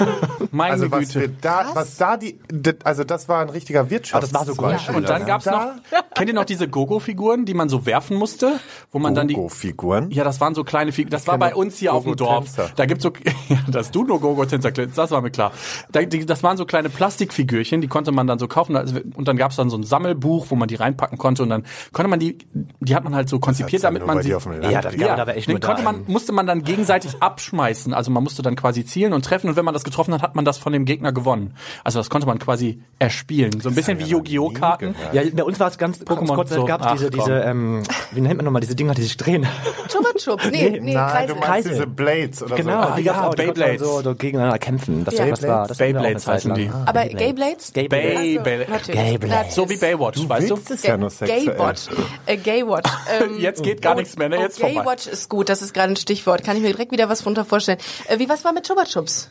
Meine 0.51 0.73
Also 0.73 0.91
was 0.91 1.13
Güte. 1.13 1.29
da, 1.41 1.65
was 1.73 1.97
da 1.97 2.15
die, 2.17 2.39
also 2.83 3.03
das 3.03 3.27
war 3.27 3.41
ein 3.41 3.49
richtiger 3.49 3.89
Wirtschafts. 4.05 4.15
Ah, 4.15 4.19
das 4.19 4.33
war 4.33 4.45
so. 4.45 4.53
Zweig. 4.53 4.95
Und 4.95 5.09
dann 5.09 5.25
gab's 5.25 5.45
noch, 5.45 5.73
kennt 6.15 6.29
ihr 6.29 6.33
noch 6.33 6.45
diese 6.45 6.67
Gogo-Figuren, 6.67 7.45
die 7.45 7.53
man 7.53 7.69
so 7.69 7.85
werfen 7.85 8.17
musste, 8.17 8.59
wo 8.91 8.99
man 8.99 9.15
dann 9.15 9.27
die 9.27 9.35
Gogo-Figuren. 9.35 10.11
Ja, 10.11 10.23
das 10.23 10.39
waren 10.39 10.55
so 10.55 10.63
kleine 10.63 10.91
Figuren. 10.91 11.11
Das 11.11 11.27
war 11.27 11.37
bei 11.37 11.55
uns 11.55 11.77
hier 11.77 11.93
auf 11.93 12.03
dem 12.03 12.15
Dorf. 12.15 12.49
Da 12.75 12.85
gibt's 12.85 13.03
so, 13.03 13.11
ja, 13.49 13.57
dass 13.67 13.91
du 13.91 14.03
nur 14.03 14.19
Gogo-Tänzer 14.19 14.71
klingst, 14.71 14.97
das 14.97 15.11
war 15.11 15.21
mir 15.21 15.31
klar. 15.31 15.51
Da, 15.91 16.01
die, 16.03 16.25
das 16.25 16.43
waren 16.43 16.57
so 16.57 16.65
kleine 16.65 16.89
Plastikfigürchen, 16.89 17.81
die 17.81 17.87
konnte 17.87 18.11
man 18.11 18.27
dann 18.27 18.39
so 18.39 18.47
kaufen. 18.47 18.75
Also, 18.75 18.99
Und 19.15 19.27
dann 19.27 19.37
gab's 19.37 19.55
dann 19.55 19.69
so 19.69 19.77
ein 19.77 19.83
Sammelbuch, 19.83 20.47
wo 20.49 20.55
man 20.55 20.67
die 20.67 20.75
reinpacken 20.75 21.17
konnte. 21.17 21.43
Und 21.43 21.49
dann 21.49 21.63
konnte 21.91 22.09
man 22.09 22.19
die, 22.19 22.37
die 22.79 22.95
hat 22.95 23.03
man 23.03 23.15
halt 23.15 23.29
so 23.29 23.39
konzipiert, 23.39 23.83
ja 23.83 23.89
damit 23.89 24.05
man 24.05 24.21
sie. 24.21 24.29
Ja, 24.29 24.81
das 24.81 24.95
gab 24.95 25.19
aber 25.19 25.35
echt 25.35 25.49
den 25.49 25.59
konnte 25.59 25.83
man, 25.83 26.03
musste 26.07 26.31
man 26.31 26.47
dann 26.47 26.63
gegenseitig 26.63 27.21
abschmeißen. 27.21 27.93
Also 27.93 28.11
man 28.11 28.23
musste 28.23 28.41
dann 28.41 28.55
quasi 28.55 28.85
zielen 28.85 29.13
und 29.13 29.25
treffen. 29.25 29.49
Und 29.49 29.55
wenn 29.55 29.65
man 29.65 29.73
das 29.73 29.83
getroffen 29.83 30.13
hat, 30.13 30.21
hat 30.21 30.35
man 30.35 30.45
das 30.45 30.57
von 30.57 30.73
dem 30.73 30.85
Gegner 30.85 31.11
gewonnen. 31.11 31.55
Also 31.83 31.99
das 31.99 32.09
konnte 32.09 32.27
man 32.27 32.39
quasi 32.39 32.81
erspielen. 32.99 33.59
So 33.61 33.69
ein 33.69 33.75
bisschen 33.75 33.94
wie 33.99 34.03
hab 34.61 34.81
ich 34.81 34.95
ja 35.13 35.21
bei 35.33 35.43
uns 35.43 35.59
war 35.59 35.67
es 35.69 35.77
ganz, 35.77 36.03
ganz 36.03 36.09
Pokémon 36.09 36.35
kurz, 36.35 36.49
so. 36.51 36.65
gab 36.65 36.85
es 36.85 36.91
diese, 36.93 37.09
komm. 37.11 37.19
diese, 37.19 37.39
ähm, 37.41 37.83
wie 38.11 38.21
nennt 38.21 38.37
man 38.37 38.45
nochmal, 38.45 38.61
diese 38.61 38.75
Dinger, 38.75 38.93
die 38.93 39.03
sich 39.03 39.17
drehen. 39.17 39.45
Chupa 39.89 40.09
Chups? 40.17 40.49
Nee, 40.51 40.79
nee, 40.81 40.93
Nein, 40.93 41.09
Kreisel. 41.11 41.35
du 41.35 41.39
meinst 41.41 41.69
diese 41.69 41.87
Blades 41.87 42.43
oder 42.43 42.55
Genau, 42.55 42.81
so. 42.83 42.89
Ah, 42.89 42.95
die 42.97 43.03
ja, 43.03 43.13
man 43.13 43.31
Beyblades. 43.31 43.81
so, 43.81 44.01
so 44.01 44.15
gegeneinander 44.15 44.59
kämpfen. 44.59 45.03
Das, 45.05 45.17
Ja. 45.17 45.25
das 45.27 45.43
war, 45.43 45.67
das 45.67 45.77
Beyblades 45.77 46.27
heißen 46.27 46.53
die. 46.53 46.69
Aber 46.85 47.05
Gayblades? 47.05 47.73
Gayblades. 47.73 49.55
So 49.55 49.69
wie 49.69 49.77
Baywatch, 49.77 50.27
weißt 50.27 50.49
du? 50.49 50.55
willst 50.55 50.71
es 50.71 50.83
ja 50.83 50.97
nur 50.97 51.09
sexuell. 51.09 51.45
Gaywatch. 51.45 51.81
Äh, 52.25 52.37
Gaywatch. 52.37 52.89
Ähm, 53.21 53.39
Jetzt 53.39 53.61
geht 53.63 53.81
gar 53.81 53.95
nichts 53.95 54.17
mehr, 54.17 54.29
ne? 54.29 54.37
oh, 54.39 54.41
Jetzt 54.41 54.59
vorbei. 54.59 54.75
Gaywatch 54.75 55.07
ist 55.07 55.29
gut, 55.29 55.47
das 55.47 55.61
ist 55.61 55.73
gerade 55.73 55.93
ein 55.93 55.95
Stichwort. 55.95 56.43
Kann 56.43 56.57
ich 56.57 56.63
mir 56.63 56.71
direkt 56.71 56.91
wieder 56.91 57.07
was 57.07 57.21
drunter 57.21 57.45
vorstellen. 57.45 57.77
Äh, 58.07 58.19
wie 58.19 58.27
was 58.27 58.43
war 58.43 58.51
mit 58.51 58.65
Chupa 58.67 58.83
Chups? 58.85 59.29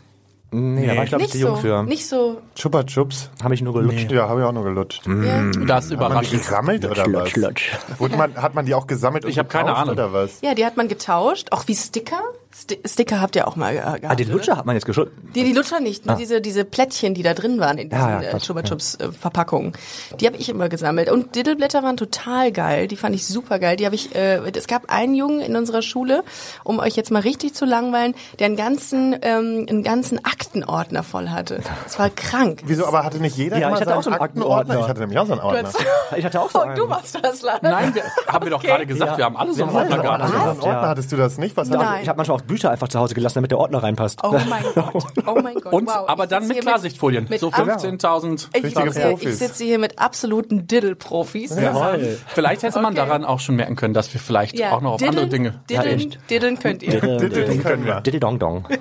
Nee, 0.55 0.87
da 0.87 0.97
war 0.97 1.03
ich 1.05 1.09
glaube 1.09 1.25
ich 1.25 1.29
Nicht 1.29 1.33
zu 1.33 1.39
jung 1.47 1.57
so, 1.57 1.61
für. 1.63 1.83
nicht 1.83 2.07
so. 2.07 2.41
Chupa 2.55 2.85
Chups. 2.85 3.31
Habe 3.43 3.55
ich 3.55 3.63
nur 3.63 3.75
gelutscht. 3.75 4.11
Ja, 4.13 4.29
habe 4.29 4.41
ich 4.41 4.47
auch 4.47 4.53
nur 4.53 4.65
gelutscht. 4.65 5.03
Ja. 5.07 5.13
Das 5.13 5.21
Hat 5.21 5.67
man 5.67 5.81
die 5.89 5.95
überrascht. 5.95 6.31
gesammelt 6.33 6.85
oder 6.85 7.05
was? 7.13 7.35
Lutsch, 7.35 7.37
lutsch. 7.37 7.73
Man, 8.17 8.35
hat 8.37 8.55
man 8.55 8.65
die 8.67 8.75
auch 8.75 8.87
gesammelt 8.87 9.25
und 9.25 9.31
Ich 9.31 9.39
hab 9.39 9.49
keine 9.51 9.75
Ahnung. 9.75 9.95
oder 9.95 10.13
was? 10.13 10.41
ja, 10.43 10.55
die 10.55 10.65
hat 10.65 10.77
man 10.77 10.89
getauscht, 10.89 11.49
auch 11.51 11.67
wie 11.67 11.75
Sticker. 11.75 12.21
Sti 12.57 12.79
Sticker 12.87 13.21
habt 13.21 13.35
ihr 13.35 13.49
auch 13.49 13.57
mal 13.57 13.73
äh, 13.73 13.77
gehabt. 13.81 14.05
Ah, 14.05 14.15
den 14.15 14.27
oder? 14.29 14.37
Lutscher 14.37 14.57
hat 14.57 14.65
man 14.65 14.77
jetzt 14.77 14.87
geschult. 14.87 15.11
Die, 15.35 15.43
die 15.43 15.53
Lutscher 15.53 15.81
nicht, 15.81 16.07
nur 16.07 16.15
diese, 16.17 16.41
diese 16.41 16.65
Plättchen, 16.65 17.13
die 17.15 17.23
da 17.25 17.35
drin 17.35 17.59
waren 17.59 17.79
in 17.79 17.91
diesen 17.91 18.01
Ja, 18.09 18.23
ja, 18.23 18.31
äh, 18.31 18.39
Chupa 18.39 18.63
Chups 18.63 18.95
äh, 18.97 19.11
Verpackungen. 19.11 19.73
Die 20.21 20.27
habe 20.27 20.37
ich 20.37 20.49
immer 20.49 20.69
gesammelt. 20.69 21.11
Und 21.11 21.35
Diddleblätter 21.35 21.83
waren 21.83 21.97
total 21.97 22.53
geil. 22.53 22.87
Die 22.87 22.97
fand 22.97 23.15
ich 23.17 23.27
super 23.27 23.59
geil. 23.59 23.77
Die 23.77 23.85
habe 23.87 23.97
ich, 23.97 24.15
äh, 24.15 24.37
es 24.57 24.69
gab 24.69 24.89
einen 24.93 25.15
Jungen 25.17 25.41
in 25.41 25.57
unserer 25.57 25.83
Schule, 25.83 26.23
um 26.63 26.79
euch 26.79 26.95
jetzt 26.95 27.11
mal 27.11 27.23
richtig 27.23 27.55
zu 27.55 27.65
langweilen, 27.65 28.15
der 28.39 28.47
einen 28.47 28.57
ganzen, 28.57 29.17
ähm, 29.23 29.67
einen 29.69 29.83
ganzen 29.83 30.25
Aktenordner 30.25 31.03
voll 31.03 31.31
hatte. 31.31 31.61
Das 31.83 31.99
war 31.99 32.09
krank. 32.11 32.63
Wieso, 32.67 32.87
aber 32.87 33.03
hatte 33.05 33.19
nicht 33.19 33.37
jeder 33.37 33.59
Ja, 33.59 33.67
immer 33.69 33.77
ich 33.77 33.81
hatte 33.81 33.91
seinen 33.91 33.99
auch 33.99 34.03
so 34.05 34.11
einen 34.11 34.21
Aktenordner? 34.21 34.59
Aktenordner. 34.61 34.81
Ich 34.85 34.89
hatte 34.89 35.01
nämlich 35.01 35.19
auch 35.19 35.27
so 35.27 35.33
einen 35.33 35.43
Ordner. 35.43 35.71
Ich 36.17 36.25
hatte 36.25 36.41
auch 36.41 36.51
so 36.51 36.59
Oh, 36.61 36.63
einen. 36.63 36.77
du 36.77 36.89
warst 36.89 37.19
das, 37.21 37.43
Lars. 37.43 37.59
Nein, 37.63 37.95
wir, 37.97 38.05
haben 38.29 38.45
wir 38.47 38.51
doch 38.51 38.63
gerade 38.63 38.87
gesagt, 38.87 39.13
Ja. 39.13 39.19
wir 39.19 39.25
haben 39.25 39.37
alle 39.37 39.53
so 39.55 39.65
einen 39.65 39.75
Ordner 39.75 39.99
gehabt. 39.99 40.29
so 40.29 40.35
einen 40.37 40.47
Ordner 40.61 40.67
Ja. 40.73 40.89
hattest 40.89 41.11
du 41.11 41.17
das 41.17 41.37
nicht? 41.39 41.57
Was 41.57 41.69
Nein. 41.69 42.03
Ich 42.03 42.09
habe 42.09 42.17
manchmal 42.19 42.37
auch 42.39 42.44
Bücher 42.47 42.71
einfach 42.71 42.89
zu 42.89 42.99
Hause 42.99 43.15
gelassen, 43.15 43.37
damit 43.37 43.51
der 43.51 43.59
Ordner 43.59 43.83
reinpasst. 43.83 44.21
Oh 44.23 44.39
mein 44.49 44.63
Gott. 44.75 45.05
Oh 45.27 45.39
mein 45.43 45.55
Gott. 45.57 45.73
Und, 45.73 45.87
wow. 45.89 46.09
aber 46.09 46.25
Ich 46.25 46.31
dann 46.31 46.47
mit 46.47 46.61
Klarsichtfolien. 46.61 47.27
mit 47.29 47.41
so 47.41 47.51
ab- 47.51 47.67
15.000. 47.69 48.49
Ich 48.55 48.63
sitze, 48.63 48.83
hier, 48.83 48.87
ich 48.91 48.95
Profis. 49.11 49.39
sitze 49.39 49.65
hier 49.65 49.79
mit 49.79 49.99
absoluten 49.99 50.67
Diddle-Profis. 50.67 51.57
Jawohl. 51.61 52.19
Vielleicht 52.29 52.63
hätte 52.63 52.81
man 52.81 52.93
Okay. 52.95 53.07
daran 53.07 53.25
auch 53.25 53.41
schon 53.41 53.57
merken 53.57 53.77
können, 53.77 53.95
dass 53.95 54.13
wir 54.13 54.21
vielleicht 54.21 54.63
auch 54.65 54.81
noch 54.81 54.93
auf 54.95 55.03
andere 55.03 55.27
Dinge. 55.29 55.61
Diddeln, 55.69 56.15
diddeln 56.31 56.59
könnt 56.59 56.83
ihr. 56.83 57.01
Den 57.01 57.63
können 57.63 57.85
wir. 57.87 58.01
Diddle 58.01 58.21
Dong 58.21 58.39
Dong. 58.39 58.67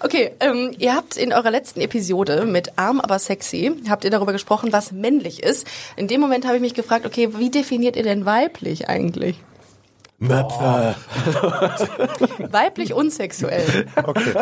Okay, 0.00 0.32
ähm, 0.40 0.72
ihr 0.78 0.94
habt 0.94 1.16
in 1.16 1.32
eurer 1.32 1.50
letzten 1.50 1.80
Episode 1.80 2.44
mit 2.44 2.78
Arm 2.78 3.00
aber 3.00 3.18
sexy, 3.18 3.72
habt 3.88 4.04
ihr 4.04 4.10
darüber 4.10 4.32
gesprochen, 4.32 4.72
was 4.72 4.92
männlich 4.92 5.42
ist. 5.42 5.66
In 5.96 6.08
dem 6.08 6.20
Moment 6.20 6.44
habe 6.46 6.56
ich 6.56 6.62
mich 6.62 6.74
gefragt, 6.74 7.06
okay, 7.06 7.30
wie 7.38 7.50
definiert 7.50 7.96
ihr 7.96 8.02
denn 8.02 8.26
weiblich 8.26 8.88
eigentlich? 8.88 9.36
Möpfe. 10.26 10.94
Weiblich 12.50 12.92
und 12.94 13.12
sexuell. 13.12 13.86
Okay. 14.02 14.34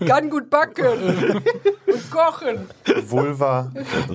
Äh, 0.00 0.04
Kann 0.06 0.30
gut 0.30 0.50
backen 0.50 0.84
und 1.86 2.10
kochen. 2.10 2.68
Vulva, 3.08 3.70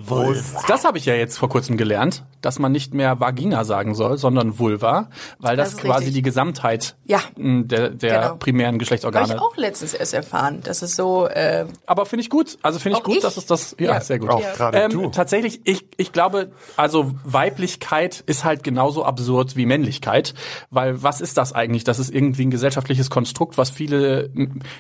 Brust. 0.08 0.56
Das 0.68 0.86
habe 0.86 0.98
ich 0.98 1.06
ja 1.06 1.14
jetzt 1.16 1.38
vor 1.38 1.50
kurzem 1.50 1.78
gelernt, 1.78 2.24
dass 2.42 2.60
man 2.60 2.72
nicht 2.72 2.94
mehr 2.94 3.20
Vagina 3.20 3.64
sagen 3.64 3.96
soll, 3.96 4.18
sondern 4.18 4.60
Vulva, 4.60 5.10
weil 5.40 5.58
das, 5.58 5.72
Das 5.76 5.82
quasi 5.82 5.98
richtig. 6.06 6.14
die 6.16 6.22
Gesamtheit 6.24 6.96
Ja. 7.06 7.20
der, 7.38 7.90
der 7.90 8.20
Genau. 8.22 8.36
primären 8.38 8.68
Habe 8.70 8.78
Geschlechtsorgane. 8.80 9.34
ich 9.36 9.40
auch 9.40 9.56
letztens 9.58 9.94
erst 9.94 10.14
erfahren, 10.14 10.62
dass 10.64 10.82
es 10.82 10.96
so, 10.96 11.28
äh, 11.28 11.66
Aber 11.86 12.06
finde 12.06 12.22
ich 12.24 12.30
gut. 12.30 12.58
Also 12.62 12.80
finde 12.80 12.98
ich 13.00 13.04
gut, 13.04 13.16
ich? 13.18 13.22
dass 13.22 13.38
es 13.38 13.46
das. 13.46 13.76
Ja, 13.80 13.94
Ja. 13.94 14.02
sehr 14.02 14.20
gut. 14.20 14.30
Auch 14.30 14.42
gerade 14.56 14.78
Ähm, 14.80 14.92
du. 14.92 15.10
tatsächlich, 15.10 15.62
ich, 15.66 15.86
ich 15.98 16.12
glaube, 16.12 16.52
also 16.78 17.12
Weiblichkeit 17.24 18.24
ist 18.26 18.44
halt 18.44 18.64
genauso 18.64 19.04
absurd 19.06 19.56
wie 19.56 19.66
Männlichkeit, 19.66 20.34
weil 20.70 21.02
was 21.04 21.22
ist 21.22 21.38
das 21.38 21.54
eigentlich? 21.54 21.84
Das 21.84 22.00
ist 22.00 22.14
irgendwie 22.14 22.46
ein 22.46 22.52
gesellschaftliches 22.52 23.10
Konstrukt, 23.10 23.58
was 23.58 23.70
viele 23.70 24.30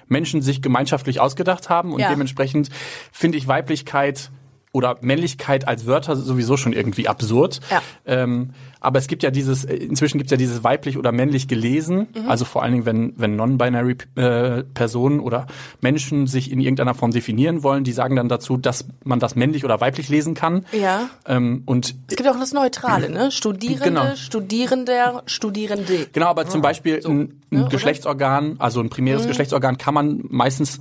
Menschen 0.07 0.41
sich 0.41 0.61
gemeinschaftlich 0.61 1.19
ausgedacht 1.19 1.69
haben 1.69 1.93
und 1.93 1.99
Ja. 1.99 2.09
dementsprechend 2.09 2.69
finde 3.11 3.37
ich 3.37 3.47
Weiblichkeit 3.47 4.31
oder 4.71 4.97
Männlichkeit 5.01 5.67
als 5.67 5.85
Wörter 5.87 6.15
sowieso 6.15 6.55
schon 6.55 6.73
irgendwie 6.73 7.07
absurd. 7.07 7.59
Ja. 7.71 7.81
Ähm, 8.05 8.51
aber 8.81 8.99
es 8.99 9.07
gibt 9.07 9.23
ja 9.23 9.31
dieses, 9.31 9.65
äh, 9.65 9.75
inzwischen 9.75 10.17
gibt 10.17 10.27
es 10.27 10.31
ja 10.31 10.37
dieses 10.37 10.63
weiblich 10.63 10.97
oder 10.97 11.11
männlich 11.11 11.47
gelesen, 11.47 12.07
Mhm. 12.15 12.29
also 12.29 12.45
vor 12.45 12.63
allen 12.63 12.71
Dingen, 12.73 12.85
wenn, 12.85 13.13
wenn 13.17 13.35
non-binary 13.35 13.97
äh, 14.15 14.63
Personen 14.73 15.19
oder 15.19 15.47
Menschen 15.81 16.27
sich 16.27 16.51
in 16.51 16.59
irgendeiner 16.59 16.93
Form 16.93 17.11
definieren 17.11 17.63
wollen, 17.63 17.83
die 17.83 17.91
sagen 17.91 18.15
dann 18.15 18.29
dazu, 18.29 18.57
dass 18.57 18.85
man 19.03 19.19
das 19.19 19.35
männlich 19.35 19.65
oder 19.65 19.81
weiblich 19.81 20.09
lesen 20.09 20.33
kann. 20.33 20.65
Ja. 20.71 21.09
Ähm, 21.27 21.63
und 21.65 21.95
Es 22.07 22.15
gibt 22.15 22.29
auch 22.29 22.39
das 22.39 22.53
Neutrale, 22.53 23.09
ne? 23.09 23.31
Studierende, 23.31 23.83
Genau. 23.83 24.15
Studierender, 24.15 25.23
Studierende. 25.25 26.07
Genau, 26.13 26.27
aber 26.27 26.47
zum 26.47 26.61
Beispiel 26.61 27.01
ein, 27.05 27.41
ein 27.51 27.61
ne? 27.61 27.67
Geschlechtsorgan, 27.69 28.55
also 28.59 28.79
ein 28.79 28.89
primäres 28.89 29.27
Geschlechtsorgan, 29.27 29.77
kann 29.77 29.93
man 29.93 30.23
meistens 30.29 30.79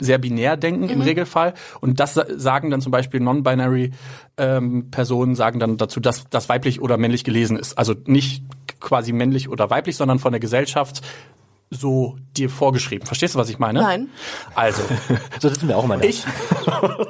sehr 0.00 0.18
binär 0.18 0.56
denken 0.56 0.88
im 0.88 1.00
Regelfall. 1.00 1.54
Und 1.80 2.00
das 2.00 2.14
sa- 2.14 2.26
sagen 2.36 2.70
dann 2.70 2.80
zum 2.80 2.92
Beispiel 2.92 3.20
non-binary 3.20 3.92
ähm, 4.36 4.90
Personen 4.90 5.34
sagen 5.34 5.58
dann 5.58 5.76
dazu, 5.76 6.00
dass 6.00 6.28
das 6.30 6.48
weiblich 6.48 6.80
oder 6.80 6.96
männlich 6.96 7.24
gelesen 7.24 7.56
ist. 7.56 7.76
Also 7.78 7.94
nicht 8.06 8.44
quasi 8.80 9.12
männlich 9.12 9.48
oder 9.48 9.70
weiblich, 9.70 9.96
sondern 9.96 10.18
von 10.18 10.32
der 10.32 10.40
Gesellschaft 10.40 11.02
so 11.70 12.16
dir 12.36 12.48
vorgeschrieben. 12.48 13.06
Verstehst 13.06 13.34
du, 13.34 13.38
was 13.38 13.50
ich 13.50 13.58
meine? 13.58 13.80
Nein. 13.82 14.08
Also, 14.54 14.82
So 15.40 15.48
sitzen 15.50 15.68
wir 15.68 15.76
auch 15.76 15.84
immer 15.84 15.98
da. 15.98 16.04
ich, 16.04 16.24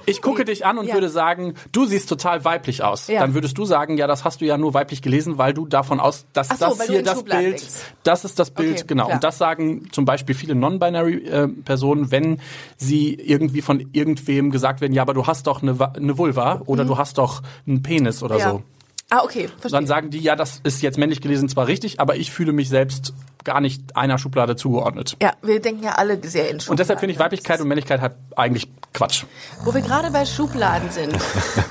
ich 0.07 0.21
gucke 0.21 0.45
dich 0.45 0.67
an 0.67 0.79
und 0.79 0.87
Ja. 0.89 0.95
würde 0.95 1.09
sagen, 1.11 1.55
du 1.71 1.87
siehst 1.87 2.09
total 2.09 2.45
weiblich 2.45 2.83
aus. 2.83 3.07
Ja. 3.07 3.21
Dann 3.21 3.35
würdest 3.35 3.57
du 3.57 3.65
sagen, 3.65 3.97
ja, 3.99 4.07
das 4.09 4.25
hast 4.25 4.41
du 4.41 4.45
ja 4.47 4.59
nur 4.59 4.75
weiblich 4.75 5.01
gelesen, 5.01 5.39
weil 5.39 5.55
du 5.55 5.67
davon 5.67 6.01
aus, 6.01 6.27
dass 6.33 6.49
so, 6.49 6.57
das 6.57 6.83
hier 6.89 7.03
das 7.05 7.15
Schubladen 7.19 7.45
Bild, 7.45 7.61
denkst. 7.61 7.75
das 8.03 8.25
ist 8.25 8.39
das 8.41 8.51
Bild, 8.51 8.73
Okay, 8.79 8.85
genau. 8.89 9.05
klar. 9.05 9.15
Und 9.17 9.25
das 9.25 9.39
sagen 9.39 9.89
zum 9.93 10.05
Beispiel 10.05 10.35
viele 10.35 10.55
Non-Binary-Personen, 10.57 12.11
wenn 12.11 12.41
sie 12.77 13.15
irgendwie 13.15 13.63
von 13.63 13.89
irgendwem 13.93 14.51
gesagt 14.51 14.81
werden, 14.81 14.93
ja, 14.93 15.03
aber 15.03 15.15
du 15.15 15.27
hast 15.27 15.47
doch 15.47 15.63
eine, 15.63 15.77
eine 15.95 16.19
Vulva 16.19 16.63
oder 16.67 16.85
du 16.85 16.99
hast 16.99 17.19
doch 17.19 17.43
einen 17.67 17.83
Penis 17.83 18.23
oder 18.23 18.35
Mhm. 18.37 18.41
Ja. 18.41 18.51
so. 18.51 18.63
Ah, 19.11 19.23
okay, 19.25 19.49
verstehe. 19.49 19.71
Dann 19.71 19.87
sagen 19.87 20.11
die, 20.11 20.19
ja, 20.19 20.37
das 20.37 20.61
ist 20.65 20.83
jetzt 20.83 20.99
männlich 20.99 21.23
gelesen 21.23 21.49
zwar 21.49 21.67
richtig, 21.67 21.99
aber 21.99 22.17
ich 22.17 22.31
fühle 22.31 22.53
mich 22.53 22.69
selbst 22.69 23.15
gar 23.45 23.61
nicht 23.61 23.97
einer 23.97 24.19
Schublade 24.19 24.57
zugeordnet. 24.57 25.17
ja, 25.23 25.33
wir 25.43 25.61
denken 25.61 25.83
ja 25.85 25.93
alle 25.93 26.17
sehr 26.23 26.45
in 26.51 26.61
Schubladen. 26.61 26.71
Und 26.71 26.81
deshalb 26.81 27.01
finde 27.01 27.13
ich? 27.15 27.19
Weiblichkeit 27.19 27.61
und 27.61 27.69
Männlichkeit 27.69 28.01
halt 28.01 28.15
eigentlich 28.37 28.69
Quatsch. 28.95 29.25
Wo 29.65 29.73
wir 29.75 29.81
gerade 29.81 30.11
bei 30.11 30.25
Schubladen 30.25 30.91
sind, 30.91 31.15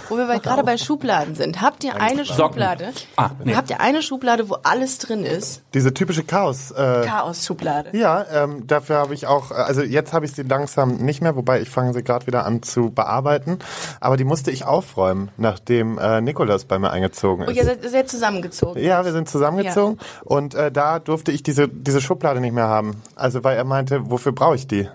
wo 0.10 0.16
wir 0.18 0.40
gerade 0.40 0.64
bei 0.64 0.78
Schubladen 0.78 1.36
sind, 1.36 1.62
habt 1.62 1.84
ihr 1.84 2.00
eine. 2.00 2.26
Schublade? 2.26 2.94
Ah, 3.16 3.32
nee. 3.44 3.56
Habt 3.56 3.70
ihr 3.70 3.80
eine 3.82 4.02
Schublade, 4.02 4.50
wo 4.50 4.56
alles 4.64 4.98
drin 5.00 5.24
ist? 5.24 5.64
Diese 5.74 5.94
typische 5.94 6.24
Chaos. 6.24 6.72
Äh, 6.72 7.04
Chaos-Schublade. 7.06 7.98
ja, 7.98 8.26
ähm, 8.32 8.68
dafür 8.68 8.98
habe 8.98 9.14
ich 9.14 9.26
auch, 9.28 9.52
also 9.52 9.82
jetzt 9.82 10.14
habe 10.14 10.26
ich 10.26 10.34
sie 10.34 10.44
langsam 10.44 10.98
nicht 10.98 11.22
mehr, 11.22 11.36
wobei 11.36 11.62
ich 11.62 11.70
fange 11.70 11.94
sie 11.94 12.04
gerade 12.04 12.28
wieder 12.28 12.46
an 12.46 12.62
zu 12.64 12.92
bearbeiten. 12.92 13.60
Aber 14.00 14.18
die 14.18 14.24
musste 14.24 14.52
ich 14.52 14.66
aufräumen, 14.66 15.30
nachdem 15.38 15.98
äh, 15.98 16.22
Nikolas 16.22 16.66
bei 16.66 16.78
mir 16.80 16.92
eingezogen 16.92 17.46
Und 17.46 17.52
ist. 17.52 17.58
ihr 17.58 17.66
seid 17.66 17.84
sehr 17.84 18.06
zusammengezogen. 18.06 18.82
Ja, 18.84 19.04
wir 19.06 19.12
sind 19.12 19.28
zusammengezogen 19.30 19.98
und 20.24 20.54
äh, 20.54 20.72
da 20.72 21.00
durfte 21.00 21.32
ich 21.32 21.42
diese, 21.44 21.57
diese 21.66 22.02
Schublade 22.02 22.40
nicht 22.40 22.54
mehr 22.54 22.68
haben. 22.68 23.02
Also 23.16 23.44
weil 23.44 23.58
er 23.58 23.64
meinte, 23.64 24.12
wofür 24.12 24.32
brauche 24.34 24.56
ich 24.56 24.68
die? 24.68 24.88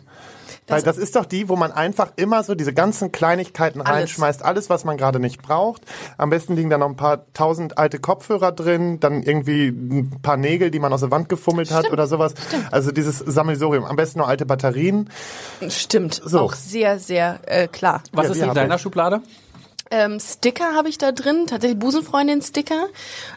Weil 0.69 0.83
das 0.83 0.97
ist 0.97 1.17
doch 1.17 1.27
die, 1.27 1.49
wo 1.49 1.57
man 1.57 1.73
einfach 1.73 2.13
immer 2.17 2.45
so 2.45 2.55
diese 2.55 2.73
ganzen 2.73 3.11
Kleinigkeiten 3.11 3.81
Alles. 3.81 3.93
reinschmeißt, 3.93 4.45
alles, 4.45 4.71
was 4.71 4.85
man 4.85 4.97
gerade 4.97 5.19
nicht 5.19 5.43
braucht. 5.43 5.83
Am 6.17 6.31
besten 6.31 6.55
liegen 6.55 6.71
da 6.71 6.79
noch 6.79 6.89
ein 6.89 6.97
paar 6.97 7.25
tausend 7.35 7.79
alte 7.79 7.99
Kopfhörer 7.99 8.53
drin, 8.53 9.01
dann 9.01 9.23
irgendwie 9.23 9.69
ein 9.69 10.21
paar 10.23 10.37
Nägel, 10.37 10.71
die 10.71 10.79
man 10.79 10.93
aus 10.93 11.01
der 11.01 11.11
Wand 11.11 11.29
gefummelt 11.29 11.73
hat 11.73 11.91
oder 11.91 12.07
sowas. 12.07 12.35
Also 12.71 12.93
dieses 12.93 13.19
Sammelsurium. 13.19 13.85
Am 13.85 13.97
besten 13.97 14.21
noch 14.21 14.29
alte 14.29 14.47
Batterien. 14.47 15.11
Stimmt. 15.69 16.23
So. 16.25 16.41
Auch 16.41 16.55
sehr, 16.55 16.99
sehr 16.99 17.41
äh, 17.47 17.67
klar. 17.67 18.03
Was 18.13 18.27
Ja, 18.27 18.33
ist 18.33 18.43
in 18.43 18.55
deiner 18.55 18.77
ich. 18.77 18.81
Schublade? 18.81 19.21
Ähm, 19.91 20.21
Sticker 20.21 20.75
habe 20.75 20.89
ich 20.89 20.97
da 20.97 21.13
drin, 21.13 21.47
tatsächlich 21.47 21.79
Busenfreundin-Sticker 21.79 22.87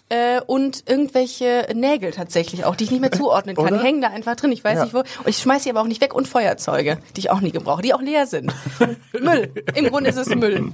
äh, 0.09 0.39
und 0.45 0.83
irgendwelche 0.87 1.67
Nägel 1.73 2.11
tatsächlich 2.11 2.63
auch, 2.65 2.75
die 2.75 2.83
ich 2.85 2.91
nicht 2.91 3.01
mehr 3.01 3.11
zuordnen 3.11 3.55
kann. 3.55 3.65
Oder? 3.65 3.77
Die 3.77 3.83
hängen 3.83 4.01
da 4.01 4.09
einfach 4.09 4.35
drin, 4.35 4.51
ich 4.51 4.63
weiß 4.63 4.77
Ja. 4.77 4.83
nicht 4.83 4.93
wo. 4.93 4.99
Und 4.99 5.07
ich 5.27 5.37
schmeiß 5.37 5.63
sie 5.63 5.69
aber 5.71 5.81
auch 5.81 5.87
nicht 5.87 6.01
weg 6.01 6.13
und 6.13 6.27
Feuerzeuge, 6.27 6.97
die 7.15 7.21
ich 7.21 7.31
auch 7.31 7.41
nie 7.41 7.51
gebrauche, 7.51 7.81
die 7.81 7.93
auch 7.93 8.01
leer 8.01 8.27
sind. 8.27 8.53
Müll. 9.19 9.51
Im 9.73 9.85
Grunde 9.87 10.09
ist 10.11 10.17
es 10.17 10.27
Müll. 10.27 10.71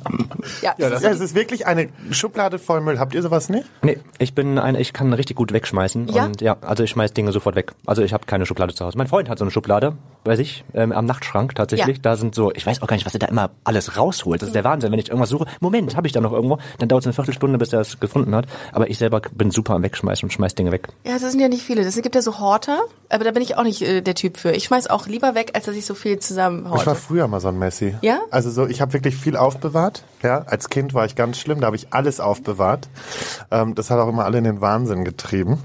Ja, 0.61 0.73
es 0.77 0.91
ist 0.91 1.03
Ja, 1.03 1.09
es 1.11 1.19
ist 1.19 1.35
wirklich 1.35 1.65
eine 1.65 1.87
Schublade 2.11 2.59
voll 2.59 2.81
Müll. 2.81 2.99
Habt 2.99 3.13
ihr 3.15 3.21
sowas 3.21 3.47
nicht? 3.49 3.65
Nee, 3.83 3.99
ich 4.19 4.35
bin 4.35 4.57
ein, 4.59 4.75
ich 4.75 4.91
kann 4.93 5.13
richtig 5.13 5.37
gut 5.37 5.53
wegschmeißen. 5.53 6.09
Ja? 6.09 6.25
Und 6.25 6.41
ja, 6.41 6.57
also 6.61 6.83
ich 6.83 6.89
schmeiß 6.89 7.13
Dinge 7.13 7.31
sofort 7.31 7.55
weg. 7.55 7.73
Also 7.85 8.01
ich 8.03 8.13
habe 8.13 8.25
keine 8.25 8.45
Schublade 8.45 8.73
zu 8.73 8.85
Hause. 8.85 8.97
Mein 8.97 9.07
Freund 9.07 9.29
hat 9.29 9.39
so 9.39 9.45
eine 9.45 9.51
Schublade 9.51 9.95
bei 10.23 10.35
sich, 10.35 10.63
ähm, 10.73 10.91
am 10.91 11.05
Nachtschrank 11.05 11.55
tatsächlich. 11.55 11.97
Ja. 11.97 12.01
Da 12.01 12.15
sind 12.17 12.35
so, 12.35 12.51
ich 12.53 12.65
weiß 12.65 12.81
auch 12.81 12.87
gar 12.87 12.95
nicht, 12.95 13.05
was 13.05 13.13
er 13.13 13.19
da 13.19 13.27
immer 13.27 13.51
alles 13.63 13.97
rausholt. 13.97 14.41
Das 14.41 14.49
ist 14.49 14.55
der 14.55 14.63
Wahnsinn. 14.63 14.91
Wenn 14.91 14.99
ich 14.99 15.07
irgendwas 15.07 15.29
suche, 15.29 15.45
Moment, 15.61 15.95
habe 15.95 16.05
ich 16.07 16.13
da 16.13 16.19
noch 16.21 16.33
irgendwo, 16.33 16.57
dann 16.79 16.89
dauert 16.89 17.03
es 17.03 17.07
eine 17.07 17.13
Viertelstunde, 17.13 17.57
bis 17.57 17.71
er 17.73 17.79
es 17.81 17.99
gefunden 17.99 18.35
hat. 18.35 18.45
Aber 18.73 18.89
ich 18.89 18.97
selber 18.97 19.20
bin 19.31 19.51
super 19.51 19.75
am 19.75 19.83
Wegschmeißen 19.83 20.25
und 20.25 20.31
schmeiß 20.31 20.55
Dinge 20.55 20.71
weg. 20.71 20.87
Ja, 21.05 21.13
das 21.13 21.31
sind 21.31 21.39
ja 21.39 21.47
nicht 21.47 21.63
viele. 21.63 21.83
Das 21.83 21.95
gibt 22.01 22.15
ja 22.15 22.21
so 22.21 22.39
Horter, 22.39 22.79
aber 23.09 23.23
da 23.23 23.31
bin 23.31 23.41
ich 23.41 23.57
auch 23.57 23.63
nicht 23.63 23.81
äh, 23.81 24.01
der 24.01 24.15
Typ 24.15 24.37
für. 24.37 24.51
Ich 24.51 24.65
schmeiß 24.65 24.87
auch 24.87 25.07
lieber 25.07 25.35
weg, 25.35 25.51
als 25.53 25.65
dass 25.65 25.75
ich 25.75 25.85
so 25.85 25.93
viel 25.93 26.19
zusammen 26.19 26.67
Ich 26.75 26.85
war 26.85 26.95
früher 26.95 27.27
mal 27.27 27.39
so 27.39 27.49
ein 27.49 27.59
Messi. 27.59 27.95
Ja? 28.01 28.21
Also 28.31 28.49
so, 28.49 28.67
ich 28.67 28.81
habe 28.81 28.93
wirklich 28.93 29.15
viel 29.15 29.35
aufbewahrt. 29.35 30.03
Ja, 30.23 30.43
als 30.45 30.69
Kind 30.69 30.93
war 30.93 31.05
ich 31.05 31.15
ganz 31.15 31.37
schlimm, 31.37 31.61
da 31.61 31.67
habe 31.67 31.75
ich 31.75 31.87
alles 31.91 32.19
aufbewahrt. 32.19 32.89
Ähm, 33.51 33.75
das 33.75 33.89
hat 33.89 33.99
auch 33.99 34.07
immer 34.07 34.25
alle 34.25 34.37
in 34.37 34.43
den 34.43 34.61
Wahnsinn 34.61 35.03
getrieben. 35.03 35.59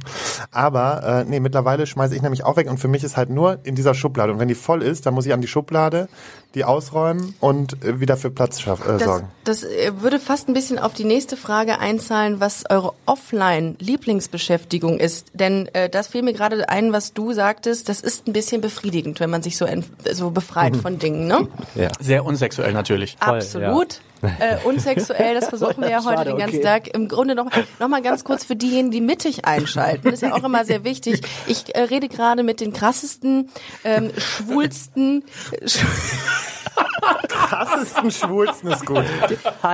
Aber 0.51 1.03
äh, 1.03 1.25
nee, 1.25 1.41
mittlerweile 1.41 1.87
schmeiße 1.87 2.15
ich 2.15 2.23
nämlich 2.23 2.45
auch 2.45 2.57
weg 2.57 2.69
und 2.69 2.79
für 2.79 2.89
mich 2.89 3.05
ist 3.05 3.17
halt 3.17 3.31
nur 3.31 3.59
in 3.65 3.75
dieser 3.75 3.95
Schublade. 3.95 4.33
Und 4.33 4.39
wenn 4.39 4.49
die 4.49 4.55
voll 4.55 4.83
ist, 4.83 5.07
dann 5.07 5.15
muss 5.15 5.27
ich 5.27 5.33
an 5.33 5.41
die 5.41 5.49
Schublade, 5.49 6.09
die 6.57 6.65
ausräumen 6.65 7.35
und 7.39 7.85
äh, 7.85 8.01
wieder 8.01 8.17
für 8.17 8.31
Platz 8.31 8.61
schaff, 8.61 8.81
äh, 8.81 8.93
Das, 8.93 9.05
sorgen. 9.05 9.29
das 9.45 9.63
äh, 9.63 9.93
würde 10.01 10.19
fast 10.19 10.49
ein 10.49 10.55
bisschen 10.55 10.79
auf 10.79 10.95
die 10.95 11.05
nächste 11.05 11.37
Frage 11.37 11.79
einzahlen, 11.79 12.41
was 12.41 12.65
eure 12.71 12.95
Offline-Lieblingsbeschäftigung 13.05 14.99
ist. 14.99 15.29
Denn 15.35 15.69
äh, 15.75 15.91
das 15.91 16.09
fiel 16.09 16.23
mir 16.23 16.33
gerade 16.33 16.69
ein, 16.71 16.93
was 16.93 17.13
du 17.13 17.35
sagtest. 17.35 17.91
Das 17.91 18.01
ist 18.01 18.27
ein 18.27 18.33
bisschen 18.33 18.63
befriedigend, 18.63 19.21
wenn 19.21 19.29
man 19.29 19.43
sich 19.43 19.59
so, 19.59 19.67
so 20.13 20.31
befreit 20.31 20.77
von 20.83 20.99
Dingen. 20.99 21.27
Ne? 21.29 21.47
Ja. 21.75 21.91
Sehr 22.01 22.25
unsexuell 22.25 22.73
natürlich. 22.73 23.19
Voll, 23.21 23.37
Absolut. 23.37 24.01
Äh, 24.23 24.57
unsexuell, 24.65 25.35
das 25.35 25.49
versuchen 25.49 25.83
wir 25.83 25.91
ja 25.91 26.05
heute 26.05 26.17
Schade, 26.19 26.31
den 26.31 26.39
ganzen 26.39 26.57
okay. 26.57 26.65
Tag. 26.65 26.95
Im 26.95 27.09
Grunde 27.09 27.35
noch, 27.35 27.47
noch 27.79 27.89
mal 27.89 28.03
ganz 28.03 28.25
kurz 28.25 28.45
für 28.45 28.57
diejenigen, 28.57 28.91
die 28.91 29.01
mittig 29.01 29.45
einschalten. 29.45 30.03
Das 30.05 30.15
ist 30.15 30.23
ja 30.23 30.35
auch 30.35 30.45
immer 30.45 30.65
sehr 30.65 30.85
wichtig. 30.85 31.21
Ich 31.47 31.75
äh, 31.75 31.83
rede 31.83 32.09
gerade 32.09 32.43
mit 32.43 32.61
den 32.61 32.73
krassesten, 32.73 33.51
ähm, 33.85 34.11
schwulsten, 34.17 35.25
sch 35.65 35.79
Krassesten 37.29 38.11
Schwulsten 38.11 38.71
ist 38.71 38.85
gut. 38.87 39.05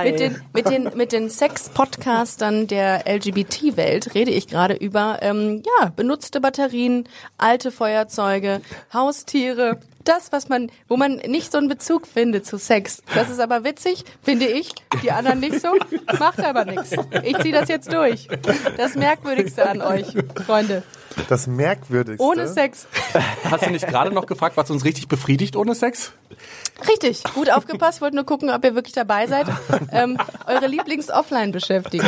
mit 0.03 0.19
den, 0.19 0.41
mit 0.53 0.69
den, 0.69 0.91
mit 0.95 1.11
den 1.11 1.29
Sex-Podcastern 1.29 2.67
der 2.67 3.03
LGBT-Welt 3.07 4.15
rede 4.15 4.31
ich 4.31 4.47
gerade 4.47 4.75
über 4.75 5.19
ähm, 5.21 5.63
ja, 5.79 5.91
benutzte 5.95 6.39
Batterien, 6.39 7.07
alte 7.37 7.71
Feuerzeuge, 7.71 8.61
Haustiere. 8.93 9.79
Das, 10.03 10.31
was 10.31 10.49
man, 10.49 10.69
wo 10.87 10.97
man 10.97 11.15
nicht 11.15 11.51
so 11.51 11.57
einen 11.57 11.69
Bezug 11.69 12.07
findet 12.07 12.45
zu 12.45 12.57
Sex. 12.57 13.01
Das 13.15 13.29
ist 13.29 13.39
aber 13.39 13.63
witzig, 13.63 14.03
finde 14.21 14.45
ich. 14.45 14.73
Die 15.01 15.11
anderen 15.11 15.39
nicht 15.39 15.61
so. 15.61 15.69
Macht 16.19 16.39
aber 16.39 16.65
nichts. 16.65 16.91
Ich 17.23 17.37
ziehe 17.39 17.53
das 17.53 17.69
jetzt 17.69 17.91
durch. 17.93 18.27
Das 18.77 18.95
Merkwürdigste 18.95 19.67
an 19.67 19.81
euch, 19.81 20.07
Freunde. 20.45 20.83
Das 21.29 21.47
Merkwürdigste. 21.47 22.23
Ohne 22.23 22.47
Sex. 22.47 22.87
Hast 23.51 23.65
du 23.65 23.69
nicht 23.71 23.87
gerade 23.87 24.11
noch 24.11 24.25
gefragt, 24.25 24.57
was 24.57 24.69
uns 24.71 24.83
richtig 24.85 25.07
befriedigt 25.07 25.55
ohne 25.55 25.75
Sex? 25.75 26.11
Richtig, 26.89 27.23
gut 27.35 27.49
aufgepasst. 27.51 28.01
Wollte 28.01 28.15
nur 28.15 28.25
gucken, 28.25 28.49
ob 28.49 28.63
ihr 28.65 28.73
wirklich 28.75 28.93
dabei 28.95 29.27
seid. 29.27 29.45
Ähm, 29.91 30.17
eure 30.47 30.67
Lieblings-Offline-Beschäftigung. 30.67 32.07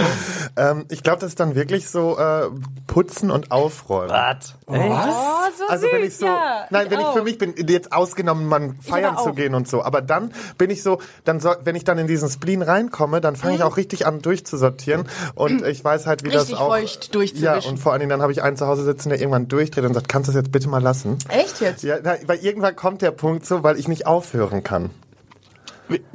Ähm, 0.57 0.85
ich 0.89 1.03
glaube, 1.03 1.19
das 1.19 1.29
ist 1.29 1.39
dann 1.39 1.55
wirklich 1.55 1.89
so 1.89 2.17
äh, 2.17 2.49
Putzen 2.87 3.29
und 3.31 3.51
Aufräumen. 3.51 4.09
Was? 4.09 4.55
Oh, 4.67 4.73
so 4.75 5.65
Also 5.67 5.83
süß, 5.85 5.93
wenn 5.93 6.03
ich 6.03 6.17
so, 6.17 6.25
ja. 6.25 6.65
nein, 6.71 6.87
wenn 6.89 6.99
ich 6.99 7.05
auch. 7.05 7.13
für 7.13 7.23
mich 7.23 7.37
bin, 7.37 7.53
jetzt 7.67 7.91
ausgenommen, 7.93 8.47
man 8.47 8.75
feiern 8.81 9.17
zu 9.17 9.33
gehen 9.33 9.53
und 9.53 9.67
so, 9.67 9.83
aber 9.83 10.01
dann 10.01 10.33
bin 10.57 10.69
ich 10.71 10.81
so, 10.81 10.99
dann 11.23 11.39
soll, 11.39 11.57
wenn 11.63 11.75
ich 11.75 11.83
dann 11.83 11.97
in 11.99 12.07
diesen 12.07 12.29
Spleen 12.29 12.61
reinkomme, 12.63 13.21
dann 13.21 13.35
fange 13.35 13.55
ich 13.55 13.63
auch 13.63 13.77
richtig 13.77 14.07
an 14.07 14.21
durchzusortieren 14.21 15.07
und 15.35 15.61
ich 15.65 15.83
weiß 15.83 16.07
halt, 16.07 16.23
wie 16.23 16.29
Mhm. 16.29 16.35
Richtig 16.35 16.51
das 16.55 16.59
auch. 16.59 16.69
feucht 16.69 17.13
durchzuwischen. 17.15 17.43
Ja, 17.45 17.69
und 17.69 17.77
vor 17.77 17.91
allen 17.91 17.99
Dingen 17.99 18.09
dann 18.09 18.21
habe 18.23 18.31
ich 18.31 18.41
einen 18.41 18.57
zu 18.57 18.65
Hause 18.67 18.83
sitzen, 18.83 18.94
der 19.03 19.19
irgendwann 19.19 19.47
durchdreht 19.47 19.83
und 19.85 19.93
sagt, 19.93 20.07
kannst 20.09 20.29
du 20.29 20.33
das 20.33 20.41
jetzt 20.43 20.51
bitte 20.51 20.69
mal 20.69 20.81
lassen? 20.81 21.17
Echt 21.29 21.59
jetzt? 21.61 21.83
Ja, 21.83 21.97
na, 22.03 22.15
weil 22.25 22.39
irgendwann 22.39 22.75
kommt 22.75 23.01
der 23.01 23.11
Punkt 23.11 23.45
so, 23.45 23.63
weil 23.63 23.77
ich 23.77 23.87
nicht 23.87 24.07
aufhören 24.07 24.63
kann. 24.63 24.89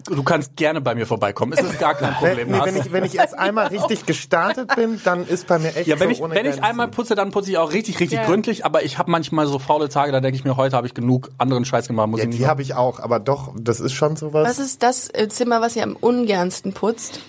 Du 0.07 0.25
kannst 0.25 0.57
gerne 0.57 0.81
bei 0.81 0.97
mir 0.97 1.07
vorbeikommen. 1.07 1.53
Es 1.53 1.61
ist 1.63 1.79
gar 1.79 1.95
kein 1.95 2.09
Wenn, 2.21 2.37
Problem. 2.39 2.49
nee, 2.51 2.59
wenn, 2.65 2.77
ich, 2.77 2.93
wenn 2.93 3.05
ich 3.05 3.17
erst 3.17 3.39
einmal 3.39 3.67
richtig 3.69 4.05
gestartet 4.05 4.75
bin, 4.75 5.01
dann 5.05 5.25
ist 5.25 5.47
bei 5.47 5.61
mir 5.61 5.77
echt 5.77 5.87
ja, 5.87 6.01
wenn 6.01 6.09
so 6.09 6.13
ich, 6.15 6.21
ohne 6.21 6.35
wenn 6.35 6.45
ich 6.45 6.53
Grenzen. 6.55 6.65
einmal 6.65 6.89
putze, 6.89 7.15
dann 7.15 7.31
putze 7.31 7.53
ich 7.53 7.59
auch 7.59 7.71
richtig, 7.73 8.01
richtig 8.01 8.19
Ja. 8.19 8.27
gründlich. 8.27 8.65
Aber 8.65 8.83
ich 8.83 8.99
habe 8.99 9.13
manchmal 9.13 9.47
so 9.47 9.61
faule 9.61 9.89
Tage, 9.89 10.11
da 10.11 10.21
denke 10.21 10.37
ich 10.37 10.43
mir, 10.45 10.57
heute 10.57 10.75
habe 10.77 10.89
ich 10.89 10.95
genug 10.95 11.31
anderen 11.39 11.65
Scheiß 11.65 11.87
gemacht. 11.87 12.09
Muss 12.09 12.19
Ja, 12.19 12.25
ich 12.25 12.31
nicht 12.31 12.41
die 12.41 12.47
habe 12.49 12.63
ich 12.63 12.75
auch, 12.75 12.99
aber 12.99 13.21
doch, 13.21 13.55
das 13.57 13.79
ist 13.79 13.93
schon 13.93 14.17
sowas. 14.17 14.49
Was 14.49 14.59
ist 14.59 14.83
das 14.83 15.09
äh, 15.15 15.29
Zimmer, 15.29 15.61
was 15.61 15.77
ihr 15.77 15.85
am 15.85 15.95
ungernsten 15.95 16.73
putzt? 16.73 17.21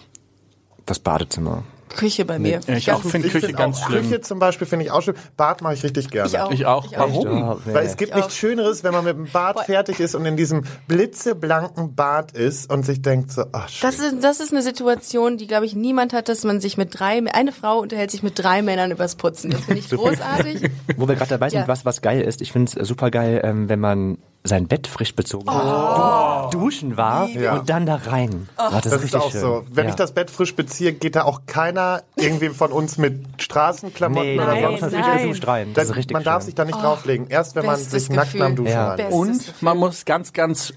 Das 0.88 0.98
Badezimmer. 0.98 1.63
Küche 1.95 2.25
bei 2.25 2.39
mir. 2.39 2.60
Ja, 2.67 2.75
ich 2.75 2.91
auch 2.91 3.01
Ganz- 3.01 3.12
finde 3.12 3.27
Ich 3.27 3.33
Küche 3.33 3.48
find 3.48 3.57
ganz 3.57 3.77
auch, 3.81 3.88
schlimm. 3.88 4.03
Küche 4.10 4.21
zum 4.21 4.39
Beispiel 4.39 4.67
finde 4.67 4.86
ich 4.86 4.91
auch 4.91 5.01
schlimm. 5.01 5.15
Bad 5.38 5.62
mache 5.62 5.74
ich 5.75 5.83
richtig 5.83 6.10
gerne. 6.10 6.27
Ich 6.29 6.38
auch. 6.39 6.51
Ich 6.51 6.65
auch. 6.65 6.88
Warum? 6.95 7.25
Ja, 7.27 7.57
nee. 7.65 7.74
Weil 7.74 7.86
es 7.86 7.98
gibt 7.98 8.10
Ich 8.12 8.15
nichts 8.15 8.33
auch. 8.33 8.38
Schöneres, 8.38 8.83
wenn 8.83 8.93
man 8.93 9.03
mit 9.05 9.15
dem 9.15 9.27
Bad 9.31 9.62
fertig 9.65 10.00
ist 10.00 10.15
und 10.15 10.25
in 10.25 10.38
diesem 10.38 10.63
blitzeblanken 10.88 11.95
Bad 11.95 12.31
ist 12.31 12.71
und 12.71 12.86
sich 12.86 13.01
denkt 13.01 13.31
so, 13.31 13.43
ach 13.51 13.69
shit. 13.69 13.83
Das 13.83 14.00
ist, 14.00 14.24
das 14.24 14.39
ist 14.39 14.51
eine 14.51 14.62
Situation, 14.62 15.38
die, 15.38 15.48
glaube 15.48 15.65
ich, 15.65 15.75
niemand 15.75 16.13
hat, 16.13 16.29
dass 16.29 16.43
man 16.43 16.60
sich 16.62 16.77
mit 16.77 16.98
drei, 17.00 17.21
eine 17.33 17.51
Frau 17.51 17.79
unterhält 17.79 18.12
sich 18.12 18.24
mit 18.24 18.39
drei 18.39 18.62
Männern 18.62 18.91
übers 18.91 19.15
Putzen. 19.15 19.51
Das 19.51 19.62
finde 19.62 19.79
ich 19.81 19.89
großartig. 19.89 20.69
Wo 20.98 21.07
wir 21.07 21.15
gerade 21.15 21.29
dabei 21.31 21.50
sind, 21.50 21.60
Ja. 21.62 21.67
was, 21.67 21.86
was 21.86 22.01
geil 22.01 22.21
ist, 22.21 22.41
ich 22.41 22.51
finde 22.51 22.71
es 22.79 22.88
super 22.88 23.12
geil, 23.12 23.41
ähm, 23.43 23.67
wenn 23.69 23.79
man 23.79 24.17
sein 24.43 24.67
Bett 24.67 24.88
frisch 24.88 25.13
bezogen 25.15 25.50
hat, 25.50 26.51
du- 26.53 26.60
duschen 26.60 26.98
war 26.98 27.27
Ja. 27.27 27.53
und 27.53 27.69
dann 27.69 27.86
da 27.86 27.95
rein. 27.95 28.50
Oh, 28.57 28.63
das, 28.71 28.81
Das 28.83 28.93
ist 28.93 29.03
richtig 29.03 29.21
auch 29.21 29.31
schön. 29.31 29.41
so. 29.41 29.63
Wenn 29.71 29.86
ja. 29.86 29.89
ich 29.91 29.95
das 29.95 30.12
Bett 30.13 30.31
frisch 30.31 30.55
beziehe, 30.55 30.93
geht 30.93 31.15
da 31.15 31.24
auch 31.25 31.41
keiner 31.45 32.01
irgendwie 32.15 32.50
von 32.50 32.71
uns 32.71 32.98
mit 32.98 33.24
Straßenklamotten 33.41 34.36
Nee, 34.36 34.39
oder 34.39 34.60
sonst 34.60 34.81
man 34.81 34.91
was. 34.91 34.91
nein. 34.93 35.33
rein. 35.43 35.74
Das 35.74 35.86
Da- 35.88 35.91
ist 35.91 35.98
richtig 35.98 36.13
man 36.13 36.24
darf 36.24 36.41
schön. 36.41 36.45
sich 36.48 36.55
da 36.55 36.65
nicht 36.65 36.81
drauflegen. 36.81 37.27
Erst 37.29 37.55
wenn 37.55 37.65
man 37.65 37.75
bestes 37.75 38.05
sich 38.05 38.10
nackt 38.15 38.31
Gefühl. 38.31 38.41
am 38.43 38.55
Duschen 38.55 38.71
Ja. 38.71 38.95
Bestes 38.95 39.13
Und 39.15 39.62
man 39.62 39.77
muss 39.77 40.05
ganz, 40.05 40.33
ganz 40.33 40.74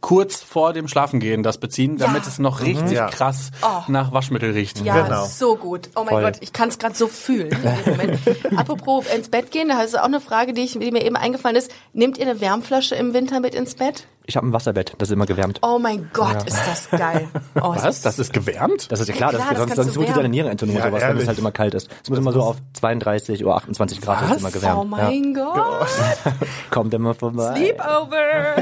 kurz 0.00 0.42
vor 0.42 0.72
dem 0.72 0.88
Schlafengehen 0.88 1.42
das 1.42 1.58
beziehen, 1.58 1.96
damit 1.98 2.22
Ja. 2.22 2.28
es 2.28 2.38
noch 2.38 2.60
richtig 2.60 2.92
Ja. 2.92 3.08
krass 3.08 3.50
nach 3.88 4.12
Waschmittel 4.12 4.52
riecht. 4.52 4.80
Ja, 4.84 5.02
Genau. 5.02 5.24
so 5.26 5.56
gut. 5.56 5.88
Oh 5.94 6.00
mein 6.00 6.08
Voll. 6.08 6.22
Gott, 6.22 6.36
ich 6.40 6.52
kann 6.52 6.68
es 6.68 6.78
gerade 6.78 6.94
so 6.94 7.06
fühlen. 7.08 7.48
in 7.50 7.62
dem 7.62 7.90
Moment. 7.96 8.18
Apropos 8.56 9.06
ins 9.14 9.28
Bett 9.28 9.50
gehen, 9.50 9.68
da 9.68 9.80
ist 9.82 9.98
auch 9.98 10.04
eine 10.04 10.20
Frage, 10.20 10.52
die, 10.52 10.62
ich, 10.62 10.72
die 10.78 10.90
mir 10.90 11.04
eben 11.04 11.16
eingefallen 11.16 11.56
ist. 11.56 11.70
Nehmt 11.92 12.18
ihr 12.18 12.26
eine 12.28 12.40
Wärmflasche 12.40 12.94
im 12.94 13.14
Winter 13.14 13.40
mit 13.40 13.54
ins 13.54 13.74
Bett? 13.74 14.06
Ich 14.28 14.36
habe 14.36 14.46
ein 14.46 14.52
Wasserbett, 14.52 14.94
das 14.98 15.08
ist 15.08 15.12
immer 15.12 15.24
gewärmt. 15.26 15.60
Oh 15.62 15.78
mein 15.78 16.10
Gott, 16.12 16.42
ist 16.48 16.58
das 16.66 16.90
geil. 16.90 17.28
Oh, 17.54 17.74
Was? 17.76 18.02
Das 18.02 18.18
ist 18.18 18.32
gewärmt? 18.32 18.90
Das 18.90 18.98
ist 18.98 19.06
ja 19.08 19.14
klar, 19.14 19.32
Ja, 19.32 19.38
das, 19.38 19.46
klar, 19.46 19.52
das 19.52 19.58
sonst, 19.58 19.68
kannst 19.76 19.76
sonst 19.76 19.94
du 19.96 20.00
tut 20.00 20.08
dir 20.10 20.14
deine. 20.14 20.28
Nierenentzündung 20.28 20.76
Ja, 20.76 20.84
und 20.84 20.90
sowas, 20.90 21.00
wenn 21.02 21.08
es 21.10 21.14
ehrlich. 21.14 21.28
halt 21.28 21.38
immer 21.38 21.52
kalt 21.52 21.74
ist. 21.74 21.88
Es 22.02 22.10
muss 22.10 22.18
immer 22.18 22.32
so 22.32 22.42
auf 22.42 22.56
32 22.74 23.44
oder 23.44 23.54
28 23.56 24.00
Grad 24.00 24.22
ist 24.22 24.30
Was? 24.30 24.38
immer 24.40 24.50
gewärmt. 24.50 24.80
Oh 24.80 24.84
mein 24.84 25.32
Gott. 25.32 25.56
Ja. 25.56 26.32
Kommt 26.70 26.92
immer 26.92 27.14
vorbei. 27.14 27.54
Sleepover. 27.54 28.56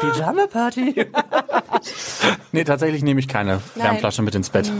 Pyjama 0.00 0.46
Party. 0.46 1.06
Nee, 2.52 2.64
tatsächlich 2.64 3.02
nehme 3.02 3.20
ich 3.20 3.28
keine 3.28 3.60
Nein. 3.74 3.86
Wärmflasche 3.86 4.22
mit 4.22 4.34
ins 4.34 4.50
Bett. 4.50 4.70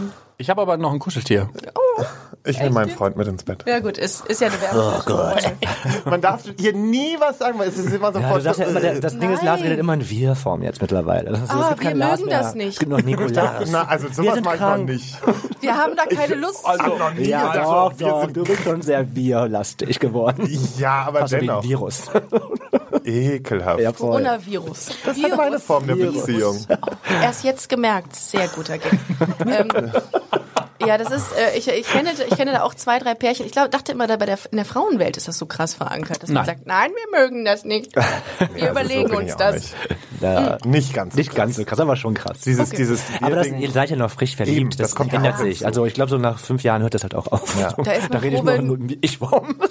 Ich 0.41 0.49
habe 0.49 0.63
aber 0.63 0.79
noch 0.79 0.91
ein 0.93 0.99
Kuscheltier. 0.99 1.51
Ich 2.45 2.59
nehme 2.59 2.71
meinen 2.71 2.89
Freund 2.91 3.15
mit 3.15 3.29
ins 3.29 3.45
Bett. 3.45 3.63
Ja 3.67 3.81
gut, 3.81 3.99
ist, 3.99 4.25
ist 4.25 4.41
ja 4.41 4.47
eine 4.49 4.59
Wärmflasche. 4.59 5.53
Man 6.07 6.23
darf 6.23 6.45
hier 6.59 6.73
nie 6.73 7.17
was 7.19 7.37
sagen, 7.39 7.59
weil 7.59 7.69
es 7.69 7.77
ist 7.77 7.93
immer 7.93 8.07
Ja, 8.07 8.13
sofort 8.15 8.37
du 8.39 8.41
sagst 8.41 8.61
ja 8.61 8.65
so, 8.71 8.79
immer, 8.79 9.01
das 9.01 9.19
Ding 9.19 9.31
ist. 9.31 9.43
Lars 9.43 9.61
redet 9.63 9.79
immer 9.79 9.93
in 9.93 10.09
Wir-Form 10.09 10.63
jetzt 10.63 10.81
mittlerweile. 10.81 11.33
Das 11.33 11.43
ist, 11.43 11.51
Ah, 11.51 11.61
es 11.75 11.79
gibt 11.79 11.83
wir 11.91 11.95
Lars 11.95 12.21
mögen 12.21 12.31
mehr. 12.31 12.39
das 12.41 12.55
nicht. 12.55 12.69
Es 12.73 12.79
gibt 12.79 12.91
noch 12.91 13.03
Nikolas. 13.03 13.71
Na, 13.71 13.83
also 13.87 14.07
Wir 14.09 14.15
sowas 14.15 14.35
sind 14.35 14.45
mag 14.47 14.59
man 14.61 14.71
krank. 14.71 14.89
nicht. 14.89 15.19
Wir 15.61 15.77
haben 15.77 15.93
da 15.95 16.07
keine 16.07 16.35
Lust 16.37 16.65
zu. 16.65 16.89
noch 16.89 17.13
nie 17.13 17.25
Ja, 17.29 17.53
doch, 17.53 17.93
wir 17.99 18.09
doch. 18.09 18.21
sind- 18.23 18.37
Du 18.39 18.45
bist 18.45 18.63
schon 18.63 18.81
sehr 18.81 19.03
bierlastig 19.05 20.01
geworden. 20.01 20.49
Ja, 20.79 21.03
aber 21.07 21.21
Fast 21.21 21.35
dennoch. 21.35 21.63
Virus. 21.63 22.05
Ekelhaft. 23.05 23.81
Ja. 23.81 23.93
Coronavirus. 23.93 24.91
Das 25.05 25.17
ist 25.17 25.37
meine 25.37 25.59
Form 25.59 25.87
der 25.87 25.97
Virus. 25.97 26.27
Beziehung. 26.27 26.67
Erst 27.23 27.45
jetzt 27.45 27.69
gemerkt. 27.69 28.15
Sehr 28.17 28.49
guter 28.49 28.79
Gag. 28.79 28.93
ähm, 29.47 29.93
ja, 30.87 30.99
das 30.99 31.11
ist, 31.11 31.33
äh, 31.33 31.57
ich, 31.57 31.69
ich, 31.69 31.87
kenne, 31.87 32.11
ich 32.29 32.37
kenne 32.37 32.53
da 32.53 32.63
auch 32.63 32.75
zwei, 32.75 32.99
drei 32.99 33.15
Pärchen. 33.15 33.47
Ich 33.47 33.53
glaube, 33.53 33.69
dachte 33.69 33.93
immer, 33.93 34.07
da 34.07 34.17
bei 34.17 34.27
der, 34.27 34.39
in 34.51 34.57
der 34.57 34.65
Frauenwelt 34.65 35.17
ist 35.17 35.29
das 35.29 35.39
so 35.39 35.47
krass 35.47 35.75
verankert, 35.75 36.23
dass 36.23 36.31
man 36.31 36.45
Nein. 36.45 36.57
sagt, 36.57 36.67
nein, 36.67 36.91
wir 36.91 37.21
mögen 37.21 37.45
das 37.45 37.65
nicht. 37.65 37.95
Wir 38.55 38.69
Also 38.69 38.71
überlegen 38.71 39.09
so 39.11 39.17
uns 39.17 39.31
ich 39.31 39.37
das. 39.37 39.55
Nicht. 39.55 39.75
Ja, 40.21 40.59
nicht 40.65 40.93
ganz. 40.95 41.15
nicht 41.15 41.35
ganz 41.35 41.57
so 41.57 41.65
krass, 41.65 41.81
aber 41.81 41.97
schon 41.97 42.15
krass. 42.15 42.41
Dieses, 42.45 42.69
Okay. 42.69 42.77
dieses 42.79 43.03
Aber 43.21 43.37
das, 43.37 43.47
ihr 43.47 43.71
seid 43.71 43.91
ja 43.91 43.97
noch 43.97 44.11
frisch 44.11 44.37
verliebt. 44.37 44.59
Eben, 44.59 44.71
das, 44.71 44.79
das 44.79 44.95
kommt 44.95 45.13
ja 45.13 45.19
ändert 45.19 45.39
sich. 45.39 45.65
Also 45.65 45.87
ich 45.87 45.95
glaube, 45.95 46.11
so 46.11 46.19
nach 46.19 46.39
fünf 46.39 46.63
Jahren 46.63 46.83
hört 46.83 46.95
das 46.95 47.03
halt 47.03 47.15
auch 47.15 47.27
auf. 47.29 47.59
Ja. 47.59 47.73
Da 47.83 47.93
ist 47.93 48.11
man 48.11 48.19
rede 48.21 48.37
ich 48.37 48.41
froh, 48.41 48.45
nur 48.47 48.55
wenn- 48.59 48.67
noch 48.67 48.77
mit 48.77 48.99
Ich-Form. 49.05 49.57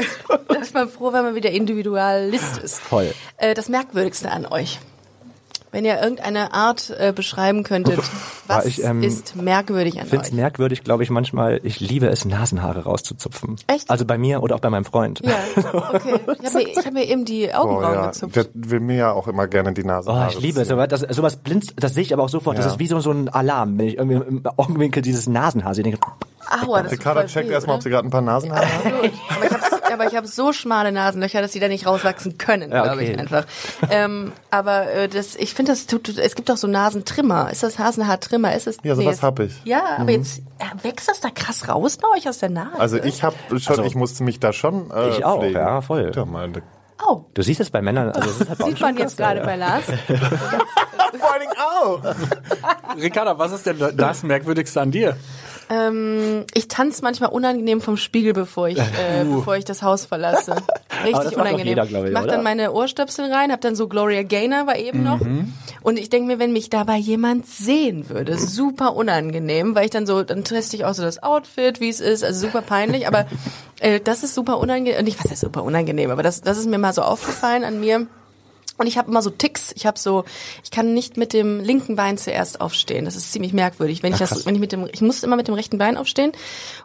Da 0.47 0.55
ist 0.55 0.73
man 0.73 0.89
froh, 0.89 1.13
wenn 1.13 1.23
man 1.23 1.35
wieder 1.35 1.51
Individualist 1.51 2.57
ist. 2.57 2.79
Voll. 2.81 3.13
Äh, 3.37 3.53
das 3.53 3.69
Merkwürdigste 3.69 4.31
an 4.31 4.45
euch. 4.47 4.79
Wenn 5.71 5.85
ihr 5.85 6.01
irgendeine 6.01 6.53
Art 6.53 6.89
äh, 6.97 7.13
beschreiben 7.13 7.63
könntet, 7.63 7.99
was 8.47 8.65
ich, 8.65 8.83
ähm, 8.83 9.03
ist 9.03 9.35
merkwürdig 9.35 9.97
an 9.99 10.03
Ich 10.05 10.09
finde 10.09 10.25
es 10.25 10.31
euch? 10.31 10.35
merkwürdig, 10.35 10.83
glaube 10.83 11.03
ich, 11.03 11.09
manchmal. 11.11 11.59
Ich 11.63 11.79
liebe 11.79 12.07
es, 12.07 12.25
Nasenhaare 12.25 12.83
rauszuzupfen. 12.85 13.55
Echt? 13.67 13.89
Also 13.89 14.05
bei 14.05 14.17
mir 14.17 14.41
oder 14.41 14.55
auch 14.55 14.59
bei 14.59 14.69
meinem 14.69 14.85
Freund. 14.85 15.21
Ja, 15.23 15.35
okay. 15.55 16.19
Ich 16.41 16.55
habe 16.55 16.57
mir, 16.57 16.67
ich 16.69 16.85
hab 16.85 16.93
mir 16.93 17.05
eben 17.05 17.25
die 17.25 17.53
Augenbrauen 17.53 17.93
ja. 17.95 18.07
gezupft. 18.07 18.35
Der 18.35 18.45
will 18.53 18.79
mir 18.79 18.95
ja 18.95 19.11
auch 19.11 19.27
immer 19.27 19.47
gerne 19.47 19.73
die 19.73 19.83
Nase. 19.83 20.09
Oh, 20.11 20.25
ich 20.29 20.39
liebe 20.39 20.61
es. 20.61 20.67
Das, 20.67 21.01
sowas 21.15 21.35
blinzt, 21.35 21.73
das 21.77 21.93
sehe 21.93 22.03
ich 22.03 22.13
aber 22.13 22.23
auch 22.23 22.29
sofort. 22.29 22.57
Das 22.57 22.65
Ja. 22.65 22.71
ist 22.71 22.79
wie 22.79 22.87
so, 22.87 22.99
so 22.99 23.11
ein 23.11 23.29
Alarm, 23.29 23.77
wenn 23.77 23.87
ich 23.87 23.97
irgendwie 23.97 24.15
im 24.27 24.43
Augenwinkel 24.57 25.01
dieses 25.01 25.27
Nasenhaar 25.27 25.75
sehe. 25.75 25.79
Aua, 26.63 26.81
das 26.83 26.91
Ricarda 26.91 27.25
checkt 27.25 27.49
erstmal, 27.49 27.75
ob 27.75 27.83
sie 27.83 27.89
gerade 27.89 28.07
ein 28.07 28.11
paar 28.11 28.21
Nasenhaare 28.21 28.65
hat. 28.65 28.83
Gut. 29.01 29.11
Aber 29.99 30.09
ich 30.09 30.15
habe 30.15 30.27
so 30.27 30.53
schmale 30.53 30.93
Nasenlöcher, 30.93 31.41
dass 31.41 31.51
die 31.51 31.59
da 31.59 31.67
nicht 31.67 31.85
rauswachsen 31.85 32.37
können, 32.37 32.71
Ja, 32.71 32.83
glaube 32.83 33.03
ich 33.03 33.09
okay. 33.09 33.19
einfach. 33.19 33.45
Ähm, 33.89 34.31
aber 34.49 34.89
äh, 34.91 35.07
das, 35.09 35.35
ich 35.35 35.53
finde, 35.53 35.73
das 35.73 35.87
tut, 35.87 36.05
tut- 36.05 36.17
es 36.17 36.35
gibt 36.35 36.47
doch 36.47 36.55
so 36.55 36.67
Nasentrimmer. 36.67 37.51
Ist 37.51 37.63
das 37.63 37.77
Nasenhaartrimmer? 37.77 38.55
Ist 38.55 38.67
es? 38.67 38.77
Ja, 38.83 38.95
sowas 38.95 39.17
das- 39.17 39.23
hab 39.23 39.39
ich. 39.39 39.51
Ja, 39.65 39.81
aber 39.97 40.11
jetzt 40.11 40.39
äh, 40.59 40.83
wächst 40.85 41.09
das 41.09 41.19
da 41.19 41.29
krass 41.29 41.67
raus 41.67 41.97
bei 41.97 42.07
euch 42.17 42.29
aus 42.29 42.37
der 42.39 42.49
Nase. 42.49 42.79
Also 42.79 42.97
ich 42.97 43.23
habe 43.23 43.35
schon, 43.59 43.71
Also- 43.71 43.83
ich 43.83 43.95
musste 43.95 44.23
mich 44.23 44.39
da 44.39 44.53
schon 44.53 44.89
äh, 44.89 45.09
Ich 45.09 45.25
auch, 45.25 45.39
pflegen. 45.41 45.55
ja, 45.57 45.81
voll. 45.81 46.11
Ja, 46.15 46.23
mal, 46.23 46.49
oh, 47.05 47.25
Du 47.33 47.41
siehst 47.41 47.59
es 47.59 47.69
bei 47.69 47.81
Männern. 47.81 48.11
Also 48.11 48.29
das 48.29 48.39
ist 48.41 48.49
halt 48.49 48.63
sieht 48.63 48.79
man 48.79 48.95
jetzt 48.97 49.17
gerade 49.17 49.39
ja. 49.41 49.45
bei 49.45 49.57
Lars. 49.57 49.83
Vor 49.85 51.33
allen 51.33 51.41
Dingen 51.41 51.53
auch. 51.57 52.95
Ricarda, 53.01 53.37
was 53.37 53.51
ist 53.51 53.65
denn 53.65 53.77
das 53.97 54.23
Merkwürdigste 54.23 54.79
an 54.79 54.91
dir? 54.91 55.17
Ähm, 55.69 56.45
ich 56.53 56.67
tanze 56.67 57.03
manchmal 57.03 57.29
unangenehm 57.29 57.79
vom 57.79 57.95
Spiegel, 57.95 58.33
bevor 58.33 58.69
ich, 58.69 58.77
äh, 58.79 59.23
bevor 59.23 59.55
ich 59.55 59.65
das 59.65 59.83
Haus 59.83 60.05
verlasse. 60.05 60.55
Richtig 61.05 61.37
unangenehm. 61.37 61.67
jeder, 61.67 61.85
ich, 61.85 62.11
mach 62.11 62.23
oder? 62.23 62.33
dann 62.33 62.43
meine 62.43 62.71
Ohrstöpsel 62.73 63.31
rein, 63.31 63.51
hab 63.51 63.61
dann 63.61 63.75
so 63.75 63.87
Gloria 63.87 64.23
Gaynor 64.23 64.67
war 64.67 64.77
eben 64.77 65.03
noch. 65.03 65.21
Und 65.81 65.97
ich 65.97 66.09
denke 66.09 66.27
mir, 66.27 66.39
wenn 66.39 66.51
mich 66.51 66.69
dabei 66.69 66.97
jemand 66.97 67.45
sehen 67.47 68.09
würde, 68.09 68.37
super 68.37 68.95
unangenehm, 68.95 69.75
weil 69.75 69.85
ich 69.85 69.91
dann 69.91 70.05
so, 70.05 70.23
dann 70.23 70.43
teste 70.43 70.75
ich 70.75 70.85
auch 70.85 70.93
so 70.93 71.03
das 71.03 71.23
Outfit, 71.23 71.79
wie 71.79 71.89
es 71.89 72.01
ist, 72.01 72.23
also 72.23 72.47
super 72.47 72.61
peinlich, 72.61 73.07
aber 73.07 73.27
äh, 73.79 73.99
das 73.99 74.23
ist 74.23 74.35
super 74.35 74.57
unangenehm, 74.57 75.03
nicht 75.05 75.23
was 75.23 75.31
ist 75.31 75.41
super 75.41 75.63
unangenehm, 75.63 76.11
aber 76.11 76.23
das, 76.23 76.41
das 76.41 76.57
ist 76.57 76.67
mir 76.67 76.79
mal 76.79 76.93
so 76.93 77.01
aufgefallen 77.01 77.63
an 77.63 77.79
mir. 77.79 78.07
Und 78.79 78.87
ich 78.87 78.97
habe 78.97 79.11
immer 79.11 79.21
so 79.21 79.29
Ticks. 79.29 79.73
Ich 79.75 79.85
habe 79.85 79.99
so, 79.99 80.23
ich 80.63 80.71
kann 80.71 80.93
nicht 80.93 81.17
mit 81.17 81.33
dem 81.33 81.59
linken 81.59 81.97
Bein 81.97 82.17
zuerst 82.17 82.61
aufstehen. 82.61 83.03
Das 83.03 83.17
ist 83.17 83.33
ziemlich 83.33 83.51
merkwürdig. 83.51 84.03
Wenn 84.03 84.13
ich 84.13 84.19
das, 84.19 84.45
wenn 84.45 84.55
ich 84.55 84.61
mit 84.61 84.71
dem, 84.71 84.87
ich 84.89 85.01
muss 85.01 85.21
immer 85.21 85.35
mit 85.35 85.49
dem 85.49 85.53
rechten 85.53 85.77
Bein 85.77 85.97
aufstehen. 85.97 86.31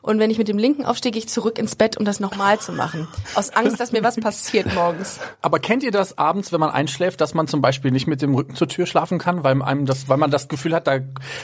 Und 0.03 0.19
wenn 0.19 0.29
ich 0.29 0.39
mit 0.39 0.49
dem 0.49 0.59
linken 0.59 0.85
aufstehe, 0.85 1.13
gehe 1.13 1.21
ich 1.21 1.29
zurück 1.29 1.57
ins 1.57 1.77
Bett, 1.77 1.97
um 1.97 2.05
das 2.05 2.19
nochmal 2.19 2.59
zu 2.59 2.73
machen. 2.73 3.07
Aus 3.37 3.51
Angst, 3.51 3.79
dass 3.79 3.93
mir 3.93 4.03
was 4.03 4.17
passiert 4.17 4.75
morgens. 4.75 5.21
Aber 5.41 5.61
kennt 5.61 5.85
ihr 5.85 5.93
das 5.93 6.19
abends, 6.19 6.53
wenn 6.53 6.59
man 6.59 6.71
einschläft, 6.71 7.21
dass 7.21 7.33
man 7.33 7.47
zum 7.47 7.63
Beispiel 7.63 7.93
nicht 7.93 8.09
mit 8.09 8.23
dem 8.23 8.35
Rücken 8.35 8.57
zur 8.57 8.67
Tür 8.67 8.87
schlafen 8.87 9.19
kann, 9.19 9.45
weil 9.45 9.63
einem 9.63 9.87
das, 9.87 10.09
weil 10.09 10.17
man 10.17 10.33
das 10.33 10.49
Gefühl 10.49 10.75
hat, 10.75 10.89
da 10.89 10.99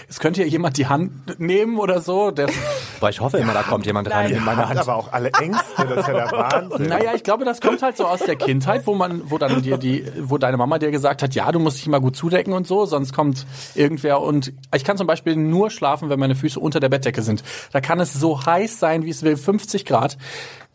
es 0.08 0.18
könnte 0.18 0.40
ja 0.42 0.48
jemand 0.48 0.78
die 0.78 0.88
Hand 0.88 1.38
nehmen 1.38 1.78
oder 1.78 2.00
so. 2.00 2.32
Der, 2.32 2.48
Boah, 3.00 3.08
ich 3.08 3.20
hoffe 3.20 3.38
immer, 3.38 3.54
da 3.54 3.62
kommt 3.62 3.86
jemand 3.86 4.10
rein 4.10 4.32
in 4.32 4.44
meine 4.44 4.68
Hand. 4.68 4.80
aber 4.80 4.96
auch 4.96 5.12
alle 5.12 5.30
Ängste, 5.40 5.86
das 5.86 5.98
ist 5.98 6.08
ja 6.08 6.14
der 6.14 6.32
Wahnsinn. 6.32 6.88
naja, 6.88 7.12
ich 7.14 7.22
glaube, 7.22 7.44
das 7.44 7.60
kommt 7.60 7.82
halt 7.82 7.96
so 7.96 8.06
aus 8.06 8.18
der 8.18 8.34
Kindheit, 8.34 8.86
wo 8.88 8.96
man, 8.96 9.30
wo 9.30 9.38
dann 9.38 9.62
dir 9.62 9.78
die, 9.78 10.04
wo 10.18 10.39
deine 10.40 10.56
Mama 10.56 10.78
dir 10.78 10.90
gesagt 10.90 11.22
hat, 11.22 11.34
ja, 11.34 11.50
du 11.52 11.58
musst 11.58 11.78
dich 11.78 11.86
immer 11.86 12.00
gut 12.00 12.16
zudecken 12.16 12.52
und 12.52 12.66
so, 12.66 12.86
sonst 12.86 13.12
kommt 13.12 13.46
irgendwer 13.74 14.20
und 14.20 14.52
ich 14.74 14.84
kann 14.84 14.96
zum 14.96 15.06
Beispiel 15.06 15.36
nur 15.36 15.70
schlafen, 15.70 16.10
wenn 16.10 16.18
meine 16.18 16.34
Füße 16.34 16.58
unter 16.58 16.80
der 16.80 16.88
Bettdecke 16.88 17.22
sind. 17.22 17.42
Da 17.72 17.80
kann 17.80 18.00
es 18.00 18.12
so 18.12 18.44
heiß 18.44 18.78
sein, 18.78 19.04
wie 19.04 19.10
es 19.10 19.22
will, 19.22 19.36
50 19.36 19.84
Grad. 19.84 20.18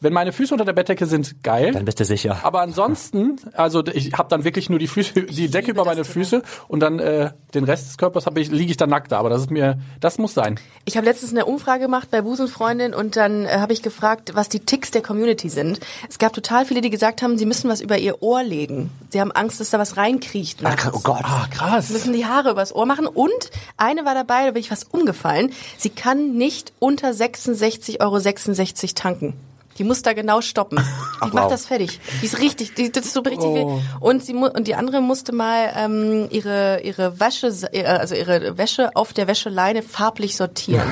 Wenn 0.06 0.14
meine 0.14 0.32
Füße 0.34 0.54
unter 0.54 0.66
der 0.66 0.74
Bettdecke 0.74 1.08
sind, 1.08 1.42
geil. 1.42 1.72
Dann 1.72 1.84
bist 1.84 2.00
du 2.00 2.06
sicher. 2.06 2.42
Aber 2.44 2.62
ansonsten, 2.62 3.38
also 3.54 3.84
ich 3.88 4.14
habe 4.14 4.30
dann 4.30 4.44
wirklich 4.44 4.70
nur 4.70 4.78
die 4.78 4.86
Füße, 4.86 5.24
die 5.32 5.50
Decke 5.50 5.72
über 5.72 5.84
meine 5.84 6.04
Füße 6.04 6.44
und 6.68 6.82
dann 6.82 7.00
äh, 7.00 7.32
den 7.56 7.64
Rest 7.64 7.88
des 7.88 7.98
Körpers 7.98 8.28
habe 8.28 8.40
ich, 8.40 8.52
liege 8.52 8.70
ich 8.70 8.78
dann 8.78 8.92
nackt 8.92 9.12
da. 9.12 9.18
Aber 9.18 9.32
das 9.32 9.42
ist 9.42 9.50
mir, 9.50 9.80
das 10.00 10.20
muss 10.20 10.36
sein. 10.36 10.60
Ich 10.84 10.96
habe 10.96 11.08
letztens 11.08 11.32
eine 11.32 11.48
Umfrage 11.48 11.86
gemacht 11.86 12.12
bei 12.12 12.22
Busenfreundin 12.22 12.94
und 12.94 13.16
dann 13.16 13.46
äh, 13.46 13.58
habe 13.58 13.74
ich 13.74 13.82
gefragt, 13.82 14.34
was 14.36 14.48
die 14.48 14.60
Ticks 14.60 14.92
der 14.92 15.02
Community 15.02 15.50
sind. 15.50 15.80
Es 16.08 16.20
gab 16.20 16.34
total 16.34 16.66
viele, 16.66 16.82
die 16.82 16.92
gesagt 16.92 17.24
haben, 17.24 17.40
sie 17.40 17.48
müssen 17.48 17.68
was 17.68 17.82
über 17.82 17.98
ihr 17.98 18.22
Ohr 18.22 18.44
legen. 18.44 18.92
Sie 19.10 19.20
haben 19.20 19.32
Angst, 19.32 19.60
dass 19.60 19.72
da 19.72 19.80
was 19.80 19.98
reinkriecht. 19.98 20.62
nachts. 20.62 20.88
oh 20.94 21.00
Gott. 21.00 21.24
Ah, 21.24 21.48
krass. 21.50 21.90
müssen 21.90 22.14
die 22.14 22.28
Haare 22.28 22.52
übers 22.52 22.76
Ohr 22.76 22.86
machen. 22.86 23.08
Und 23.08 23.50
eine 23.76 24.06
war 24.06 24.14
dabei, 24.14 24.46
da 24.46 24.52
bin 24.52 24.60
ich 24.60 24.70
fast 24.70 24.94
umgefallen. 24.94 25.52
Sie 25.80 25.90
kann 25.90 26.38
nicht 26.38 26.74
unter 26.78 27.10
66,66 27.10 28.02
Euro 28.02 28.20
tanken. 28.94 29.34
Die 29.78 29.84
muss 29.84 30.02
da 30.02 30.14
genau 30.14 30.42
stoppen. 30.42 30.80
Die 31.24 31.32
macht 31.34 31.46
wow. 31.46 31.52
das 31.52 31.66
fertig. 31.66 32.00
Die 32.22 32.26
ist 32.26 32.40
richtig, 32.40 32.74
die, 32.76 32.92
das 32.92 33.06
ist 33.06 33.14
so 33.14 33.22
richtig 33.22 33.52
viel. 33.52 33.80
Und 34.00 34.24
sie 34.24 34.34
und 34.36 34.68
die 34.68 34.76
andere 34.76 35.02
musste 35.02 35.34
mal 35.34 35.72
ähm, 35.76 36.28
ihre 36.30 36.82
ihre 36.82 37.20
Wäsche, 37.20 37.48
äh, 37.72 37.86
also 37.86 38.16
ihre 38.16 38.58
Wäsche 38.58 38.92
auf 38.96 39.14
der 39.14 39.28
Wäscheleine 39.28 39.82
farblich 39.82 40.36
sortieren. 40.36 40.92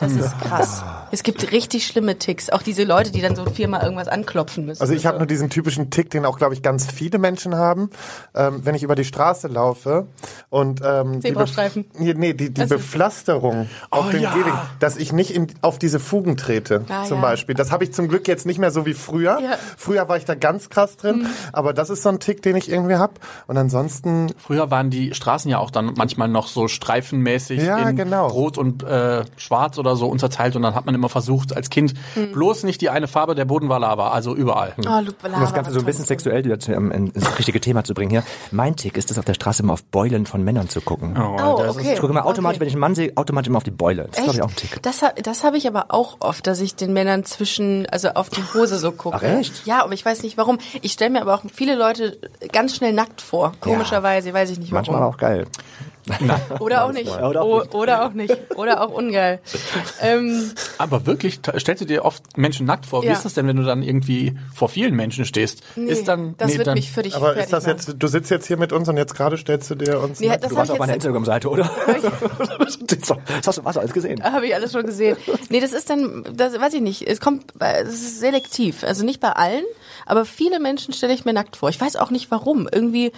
Das 0.00 0.12
ist 0.12 0.38
krass. 0.40 0.82
Es 1.12 1.22
gibt 1.22 1.52
richtig 1.52 1.86
schlimme 1.86 2.16
Ticks. 2.18 2.50
Auch 2.50 2.62
diese 2.62 2.84
Leute, 2.84 3.10
die 3.10 3.20
dann 3.20 3.36
so 3.36 3.44
viermal 3.44 3.82
irgendwas 3.82 4.08
anklopfen 4.08 4.64
müssen. 4.64 4.80
Also 4.80 4.94
ich 4.94 5.04
habe 5.06 5.18
nur 5.18 5.26
diesen 5.26 5.50
typischen 5.50 5.90
Tick, 5.90 6.10
den 6.10 6.24
auch, 6.24 6.38
glaube 6.38 6.54
ich, 6.54 6.62
ganz 6.62 6.86
viele 6.90 7.18
Menschen 7.18 7.56
haben. 7.56 7.90
Ähm, 8.34 8.60
wenn 8.64 8.74
ich 8.74 8.82
über 8.82 8.94
die 8.94 9.04
Straße 9.04 9.48
laufe 9.48 10.06
und 10.48 10.80
ähm, 10.84 11.20
die, 11.20 11.34
nee, 12.14 12.32
die, 12.32 12.50
die 12.50 12.60
Also- 12.60 12.76
Bepflasterung 12.76 13.68
auf 13.90 14.06
Oh 14.08 14.10
dem 14.10 14.22
ja. 14.22 14.32
Gehweg, 14.34 14.52
dass 14.78 14.96
ich 14.96 15.12
nicht 15.12 15.32
in, 15.34 15.48
auf 15.62 15.78
diese 15.78 16.00
Fugen 16.00 16.36
trete, 16.36 16.84
Ah, 16.88 17.04
zum 17.04 17.18
ja. 17.18 17.22
Beispiel. 17.22 17.54
Das 17.54 17.70
habe 17.70 17.84
ich 17.84 17.92
zum 17.92 18.08
Glück 18.08 18.19
jetzt 18.28 18.46
nicht 18.46 18.58
mehr 18.58 18.70
so 18.70 18.86
wie 18.86 18.94
früher. 18.94 19.38
Ja. 19.40 19.50
Mhm. 19.50 19.54
Früher 19.76 20.08
war 20.08 20.16
ich 20.16 20.24
da 20.24 20.34
ganz 20.34 20.68
krass 20.70 20.96
drin, 20.96 21.26
aber 21.52 21.72
das 21.72 21.90
ist 21.90 22.02
so 22.02 22.08
ein 22.08 22.20
Tick, 22.20 22.42
den 22.42 22.56
ich 22.56 22.70
irgendwie 22.70 22.96
hab. 22.96 23.18
Und 23.46 23.56
ansonsten 23.56 24.32
Früher 24.38 24.70
waren 24.70 24.90
die 24.90 25.14
Straßen 25.14 25.50
ja 25.50 25.58
auch 25.58 25.70
dann 25.70 25.94
manchmal 25.96 26.28
noch 26.28 26.46
so 26.48 26.68
streifenmäßig 26.68 27.62
Ja, 27.62 27.78
in 27.88 27.96
genau. 27.96 28.26
Rot 28.28 28.58
und 28.58 28.82
äh, 28.82 29.24
Schwarz 29.36 29.78
oder 29.78 29.96
so 29.96 30.06
unterteilt 30.06 30.56
und 30.56 30.62
dann 30.62 30.74
hat 30.74 30.86
man 30.86 30.94
immer 30.94 31.08
versucht 31.08 31.56
als 31.56 31.70
Kind 31.70 31.94
bloß 32.32 32.64
nicht 32.64 32.80
die 32.80 32.90
eine 32.90 33.08
Farbe, 33.08 33.34
der 33.34 33.44
Boden 33.44 33.68
war 33.68 33.78
Lava, 33.80 34.10
also 34.10 34.34
überall. 34.34 34.74
oh, 34.78 35.00
Luke 35.00 35.14
Um 35.22 35.40
das 35.40 35.54
Ganze 35.54 35.72
so 35.72 35.80
ein 35.80 35.84
bisschen 35.84 36.04
sexuell 36.04 36.46
ähm, 36.68 36.90
ins 36.90 37.38
richtige 37.38 37.60
Thema 37.60 37.84
zu 37.84 37.94
bringen 37.94 38.10
hier. 38.10 38.24
Mein 38.50 38.76
Tick 38.76 38.96
ist 38.96 39.10
es, 39.10 39.18
auf 39.18 39.24
der 39.24 39.34
Straße 39.34 39.62
immer 39.62 39.72
auf 39.74 39.84
Beulen 39.84 40.26
von 40.26 40.42
Männern 40.42 40.68
zu 40.68 40.80
gucken. 40.80 41.16
Oh, 41.18 41.56
das 41.58 41.76
okay. 41.76 41.92
Ich 41.94 42.00
gucke 42.00 42.12
immer 42.12 42.26
automatisch, 42.26 42.56
Okay. 42.56 42.60
wenn 42.60 42.68
ich 42.68 42.74
einen 42.74 42.80
Mann 42.80 42.94
sehe, 42.94 43.12
automatisch 43.16 43.48
immer 43.48 43.58
auf 43.58 43.64
die 43.64 43.70
Beule. 43.70 44.08
Das 44.10 44.18
ist, 44.18 44.24
glaube 44.24 44.36
ich, 44.36 44.42
auch 44.42 44.48
ein 44.48 44.56
Tick. 44.56 44.82
Das, 44.82 45.00
das 45.22 45.44
habe 45.44 45.56
ich 45.56 45.66
aber 45.66 45.86
auch 45.88 46.16
oft, 46.20 46.46
dass 46.46 46.60
ich 46.60 46.74
den 46.74 46.92
Männern 46.92 47.24
zwischen, 47.24 47.86
also 47.86 48.09
auf 48.16 48.28
die 48.28 48.42
Hose 48.54 48.78
so 48.78 48.92
gucke. 48.92 49.16
Ach, 49.16 49.22
echt? 49.22 49.66
Ja, 49.66 49.82
aber 49.82 49.92
ich 49.92 50.04
weiß 50.04 50.22
nicht 50.22 50.36
warum. 50.36 50.58
Ich 50.82 50.92
stelle 50.92 51.10
mir 51.10 51.20
aber 51.22 51.34
auch 51.34 51.42
viele 51.52 51.74
Leute 51.76 52.18
ganz 52.52 52.76
schnell 52.76 52.92
nackt 52.92 53.20
vor. 53.20 53.52
Komischerweise, 53.60 54.32
weiß 54.32 54.50
ich 54.50 54.58
nicht 54.58 54.72
warum. 54.72 54.86
Manchmal 54.86 55.02
auch 55.02 55.16
geil. 55.16 55.46
Oder 56.60 56.84
auch 56.84 56.92
nicht. 56.92 57.08
Oder 57.10 57.42
auch 57.42 57.60
nicht. 57.62 57.74
Oder 57.74 58.04
auch 58.06 58.12
nicht. 58.12 58.36
Oder 58.56 58.82
auch 58.82 58.90
ungeil. 58.90 59.40
Ähm, 60.00 60.50
Aber 60.78 61.06
wirklich, 61.06 61.40
stellst 61.58 61.80
du 61.82 61.86
dir 61.86 62.04
oft 62.04 62.36
Menschen 62.36 62.66
nackt 62.66 62.86
vor? 62.86 63.02
Wie 63.02 63.06
Ja. 63.06 63.12
ist 63.12 63.24
das 63.24 63.34
denn, 63.34 63.46
wenn 63.46 63.56
du 63.56 63.62
dann 63.64 63.82
irgendwie 63.82 64.36
vor 64.54 64.68
vielen 64.68 64.94
Menschen 64.94 65.24
stehst? 65.24 65.62
nee, 65.76 65.90
ist 65.90 66.08
dann, 66.08 66.34
das 66.38 66.50
nee, 66.52 66.58
wird 66.58 66.66
dann, 66.66 66.74
mich 66.74 66.90
für 66.92 67.02
dich 67.02 67.14
Aber 67.16 67.36
ist 67.36 67.52
das 67.52 67.64
machen. 67.66 67.76
jetzt, 67.76 67.94
du 67.98 68.06
sitzt 68.06 68.30
jetzt 68.30 68.46
hier 68.46 68.56
mit 68.56 68.72
uns 68.72 68.88
und 68.88 68.96
jetzt 68.96 69.14
gerade 69.14 69.36
stellst 69.36 69.70
du 69.70 69.74
dir 69.74 70.00
uns. 70.00 70.20
Nee, 70.20 70.28
nackt- 70.28 70.44
das 70.44 70.50
Du 70.50 70.56
warst 70.56 70.70
auf 70.70 70.78
meiner 70.78 70.94
Instagram-Seite, 70.94 71.48
oder? 71.48 71.70
das 72.86 73.10
hast 73.46 73.58
du, 73.58 73.64
hast 73.64 73.76
du 73.76 73.80
alles 73.80 73.92
gesehen. 73.92 74.22
habe 74.22 74.46
ich 74.46 74.54
alles 74.54 74.72
schon 74.72 74.84
gesehen. 74.86 75.16
Nee, 75.48 75.60
das 75.60 75.72
ist 75.72 75.90
dann, 75.90 76.24
das 76.34 76.58
weiß 76.58 76.74
ich 76.74 76.80
nicht. 76.82 77.06
Es 77.06 77.20
kommt, 77.20 77.52
es 77.60 77.88
ist 77.94 78.20
selektiv. 78.20 78.84
Also 78.84 79.04
nicht 79.04 79.20
bei 79.20 79.30
allen, 79.30 79.64
aber 80.10 80.24
viele 80.24 80.60
Menschen 80.60 80.92
stelle 80.92 81.14
ich 81.14 81.24
mir 81.24 81.32
nackt 81.32 81.56
vor. 81.56 81.68
Ich 81.68 81.80
weiß 81.80 81.96
auch 81.96 82.10
nicht 82.10 82.30
warum. 82.30 82.68
Irgendwie 82.70 83.12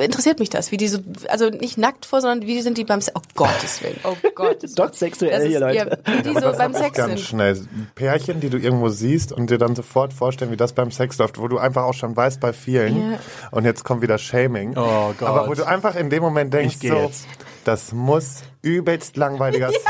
interessiert 0.00 0.40
mich 0.40 0.50
das, 0.50 0.72
wie 0.72 0.76
die 0.76 0.88
so, 0.88 0.98
also 1.28 1.48
nicht 1.48 1.78
nackt 1.78 2.04
vor, 2.04 2.20
sondern 2.20 2.46
wie 2.46 2.60
sind 2.62 2.78
die 2.78 2.84
beim 2.84 3.00
Sex. 3.00 3.16
Oh 3.16 3.22
Gottes 3.34 3.82
Willen, 3.82 3.96
oh 4.04 4.16
Gottes 4.34 4.76
Willen. 4.76 4.88
Doch 4.88 4.94
sexuell 4.94 5.30
Das 5.30 5.42
ist, 5.42 5.48
hier, 5.48 5.60
Leute. 5.60 5.76
Ja, 5.76 6.16
wie 6.16 6.22
die 6.22 6.34
so 6.34 6.52
beim 6.52 6.74
Sex 6.74 6.96
ganz 6.96 7.12
sind. 7.14 7.20
schnell. 7.20 7.60
Pärchen, 7.94 8.40
die 8.40 8.50
du 8.50 8.58
irgendwo 8.58 8.88
siehst 8.88 9.32
und 9.32 9.50
dir 9.50 9.58
dann 9.58 9.74
sofort 9.76 10.12
vorstellen, 10.12 10.50
wie 10.50 10.56
das 10.56 10.72
beim 10.72 10.90
Sex 10.90 11.18
läuft, 11.18 11.38
wo 11.38 11.48
du 11.48 11.58
einfach 11.58 11.84
auch 11.84 11.94
schon 11.94 12.16
weißt 12.16 12.40
bei 12.40 12.52
vielen. 12.52 13.12
Ja. 13.12 13.18
Und 13.50 13.64
jetzt 13.64 13.84
kommt 13.84 14.02
wieder 14.02 14.18
Shaming. 14.18 14.74
Oh 14.76 15.12
Gott. 15.18 15.28
Aber 15.28 15.48
wo 15.48 15.54
du 15.54 15.66
einfach 15.66 15.94
in 15.94 16.10
dem 16.10 16.22
Moment 16.22 16.52
denkst, 16.52 16.76
so, 16.80 16.94
jetzt. 16.94 17.26
Das 17.64 17.92
muss 17.92 18.42
übelst 18.62 19.16
langweiliger 19.16 19.70
Sex 19.72 19.84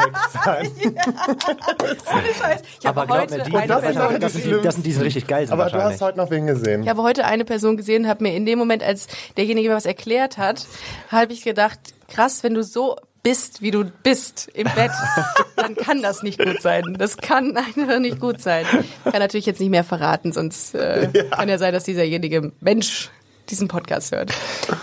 sein. 0.44 0.70
Ohne 0.78 2.34
Scheiß. 2.34 2.62
Ich 2.80 2.86
habe 2.86 3.00
Aber 3.00 3.06
glaub 3.06 3.20
heute 3.22 3.38
mir, 3.38 3.44
die, 3.44 3.56
eine 3.56 3.66
das 3.66 3.78
ist 3.78 3.84
Person 3.84 4.02
auch 4.02 4.18
das, 4.18 4.32
sind 4.32 4.64
das 4.64 4.74
sind 4.74 4.86
die, 4.86 4.92
die 4.92 5.00
richtig 5.00 5.26
geil 5.26 5.46
sind 5.46 5.52
Aber 5.52 5.64
du 5.66 5.72
wahrscheinlich. 5.72 5.94
hast 5.94 6.02
heute 6.02 6.18
noch 6.18 6.30
wen 6.30 6.46
gesehen. 6.46 6.82
Ich 6.82 6.88
habe 6.88 7.02
heute 7.02 7.24
eine 7.24 7.44
Person 7.44 7.76
gesehen, 7.76 8.08
habe 8.08 8.22
mir 8.22 8.34
in 8.34 8.46
dem 8.46 8.58
Moment, 8.58 8.82
als 8.82 9.08
derjenige 9.36 9.68
mir 9.68 9.76
was 9.76 9.86
erklärt 9.86 10.38
hat, 10.38 10.66
habe 11.08 11.32
ich 11.32 11.42
gedacht, 11.42 11.78
krass, 12.08 12.42
wenn 12.42 12.54
du 12.54 12.62
so 12.62 12.96
bist, 13.22 13.60
wie 13.60 13.70
du 13.70 13.84
bist 13.84 14.48
im 14.54 14.66
Bett, 14.74 14.92
dann 15.56 15.74
kann 15.76 16.02
das 16.02 16.22
nicht 16.22 16.38
gut 16.42 16.62
sein. 16.62 16.96
Das 16.98 17.18
kann 17.18 17.56
einfach 17.56 17.98
nicht 17.98 18.18
gut 18.20 18.40
sein. 18.40 18.64
Ich 19.04 19.12
kann 19.12 19.20
natürlich 19.20 19.46
jetzt 19.46 19.60
nicht 19.60 19.70
mehr 19.70 19.84
verraten, 19.84 20.32
sonst 20.32 20.74
äh, 20.74 21.08
kann 21.30 21.48
ja 21.48 21.58
sein, 21.58 21.72
dass 21.74 21.84
dieserjenige 21.84 22.52
Mensch 22.60 23.10
diesen 23.50 23.68
Podcast 23.68 24.12
hört. 24.12 24.32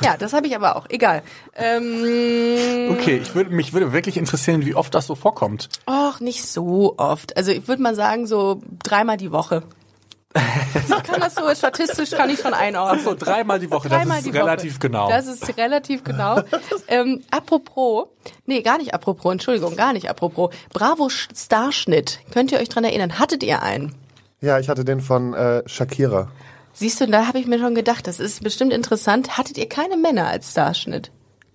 Ja, 0.01 0.15
das 0.17 0.33
habe 0.33 0.47
ich 0.47 0.55
aber 0.55 0.75
auch. 0.75 0.85
Egal. 0.89 1.23
Ähm, 1.55 2.89
Okay, 2.91 3.17
ich 3.21 3.33
würde, 3.35 3.49
mich 3.51 3.73
würde 3.73 3.93
wirklich 3.93 4.17
interessieren, 4.17 4.65
wie 4.65 4.75
oft 4.75 4.93
das 4.93 5.07
so 5.07 5.15
vorkommt. 5.15 5.69
Och, 5.89 6.19
nicht 6.19 6.45
so 6.45 6.95
oft. 6.97 7.35
Also 7.37 7.51
ich 7.51 7.67
würde 7.67 7.81
mal 7.81 7.95
sagen, 7.95 8.27
so 8.27 8.61
dreimal 8.83 9.17
die 9.17 9.31
Woche. 9.31 9.63
Ich 10.35 11.03
kann 11.03 11.19
das 11.19 11.33
so 11.35 11.41
statistisch 11.55 12.11
kann 12.11 12.29
ich 12.29 12.39
schon 12.39 12.53
einordnen. 12.53 13.03
So 13.03 13.15
dreimal 13.15 13.59
die 13.59 13.71
Woche, 13.71 13.89
Dreimal 13.89 14.17
das 14.17 14.23
die 14.23 14.29
ist 14.29 14.35
Woche. 14.35 14.43
relativ 14.43 14.79
genau. 14.79 15.09
Das 15.09 15.25
ist 15.25 15.57
relativ 15.57 16.03
genau. 16.03 16.41
ähm, 16.87 17.23
apropos, 17.31 18.07
nee, 18.45 18.61
gar 18.61 18.77
nicht 18.77 18.93
apropos, 18.93 19.31
Entschuldigung, 19.31 19.75
gar 19.75 19.93
nicht 19.93 20.09
apropos. 20.09 20.53
Bravo 20.73 21.05
Sch- 21.07 21.29
Starschnitt. 21.35 22.19
Könnt 22.31 22.51
ihr 22.51 22.59
euch 22.59 22.69
dran 22.69 22.83
erinnern? 22.83 23.17
Hattet 23.17 23.41
ihr 23.41 23.63
einen? 23.63 23.95
Ja, 24.39 24.59
ich 24.59 24.69
hatte 24.69 24.85
den 24.85 25.01
von 25.01 25.33
äh, 25.33 25.63
Shakira. 25.67 26.29
Siehst 26.79 27.01
du, 27.01 27.07
da 27.07 27.25
habe 27.25 27.39
ich 27.39 27.47
mir 27.47 27.57
schon 27.57 27.73
gedacht, 27.73 28.05
das 28.05 28.19
ist 28.19 28.43
bestimmt 28.43 28.71
interessant. 28.71 29.35
Hattet 29.35 29.57
ihr 29.57 29.67
keine 29.67 29.97
Männer 29.97 30.27
als 30.27 30.51
Starschnitt? 30.51 31.11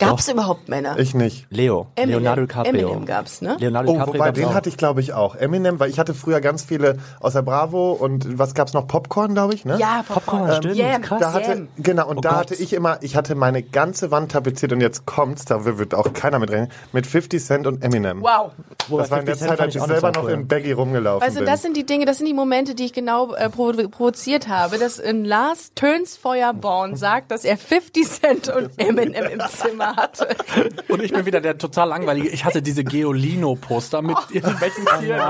Gab 0.09 0.19
es 0.19 0.29
überhaupt 0.29 0.69
Männer? 0.69 0.99
Ich 0.99 1.15
nicht. 1.15 1.47
Leo. 1.51 1.87
Eminem. 1.97 2.21
Leonardo 2.21 2.43
DiCaprio. 2.43 2.71
Eminem 2.91 3.07
gab's, 3.07 3.41
ne? 3.43 3.57
Leonardo 3.59 3.91
Oh, 3.91 3.93
DiCaprio 3.95 4.15
wobei, 4.15 4.33
den 4.33 4.45
auch. 4.47 4.55
hatte 4.55 4.69
ich, 4.69 4.77
glaube 4.77 5.01
ich, 5.01 5.13
auch. 5.13 5.35
Eminem, 5.37 5.81
weil 5.81 5.91
ich 5.91 5.99
hatte 5.99 6.15
früher 6.15 6.41
ganz 6.41 6.63
viele 6.65 6.97
aus 7.21 7.33
der 7.35 7.43
Bravo 7.43 7.93
und 7.93 8.39
was 8.39 8.55
gab's 8.55 8.73
noch? 8.73 8.87
Popcorn, 8.87 9.35
glaube 9.35 9.55
ich, 9.55 9.65
ne? 9.65 9.77
Ja, 9.79 10.05
Popcorn, 10.07 10.41
Popcorn. 10.41 10.57
stimmt, 10.63 10.77
Yam, 10.77 11.03
krass. 11.03 11.21
Da 11.21 11.33
hatte, 11.33 11.51
Yam. 11.51 11.69
genau, 11.79 12.09
und 12.09 12.19
Oh 12.19 12.21
da 12.21 12.31
Gott. 12.31 12.39
hatte 12.41 12.55
ich 12.55 12.73
immer, 12.73 12.99
ich 13.03 13.17
hatte 13.17 13.35
meine 13.35 13.63
ganze 13.63 14.11
Wand 14.11 14.33
tapeziert 14.33 14.73
und 14.73 14.81
jetzt 14.81 15.07
kommt's, 15.07 15.45
da 15.45 15.65
wird 15.65 15.95
auch 15.95 16.13
keiner 16.13 16.39
mit 16.39 16.51
rechnen, 16.51 16.69
mit 16.93 17.07
50 17.07 17.45
Cent 17.45 17.67
und 17.67 17.83
Eminem. 17.85 18.23
Wow. 18.23 18.53
Wobei 18.89 19.03
Das 19.03 19.11
war 19.11 19.21
in 19.21 19.27
der 19.27 19.37
50 19.37 19.39
Cent 19.39 19.51
Zeit, 19.51 19.61
als 19.61 19.75
ich 19.77 19.83
selber 19.83 20.13
noch 20.13 20.25
cool. 20.25 20.31
in 20.33 20.49
Baggy 20.49 20.73
rumgelaufen 20.73 21.29
du, 21.29 21.35
bin. 21.37 21.47
das 21.47 21.63
sind 21.63 21.77
die 21.77 21.87
Dinge, 21.87 22.05
das 22.05 22.19
sind 22.19 22.27
die 22.27 22.35
Momente, 22.35 22.75
die 22.75 22.85
ich 22.85 22.93
genau 22.93 23.35
äh, 23.35 23.49
provo 23.49 23.89
provoziert 23.89 24.49
habe, 24.49 24.79
dass 24.79 24.99
in 24.99 25.25
Lars 25.25 25.73
Töns 25.75 26.17
Feuerborn 26.17 26.97
sagt, 26.97 27.31
dass 27.31 27.45
er 27.45 27.57
50 27.57 28.09
Cent 28.09 28.49
und 28.49 28.71
Eminem 28.79 29.25
im 29.25 29.41
Zimmer 29.49 29.92
hatte. 29.97 30.29
Und 30.89 31.03
ich 31.03 31.13
bin 31.13 31.25
wieder 31.27 31.41
der 31.41 31.59
total 31.59 31.89
langweilige. 31.89 32.29
Ich 32.29 32.45
hatte 32.45 32.63
diese 32.63 32.85
Geolino-Poster 32.85 34.03
mit 34.03 34.17
irgendwelchen 34.31 34.85
Oh 34.87 34.99
Tieren. 35.01 35.21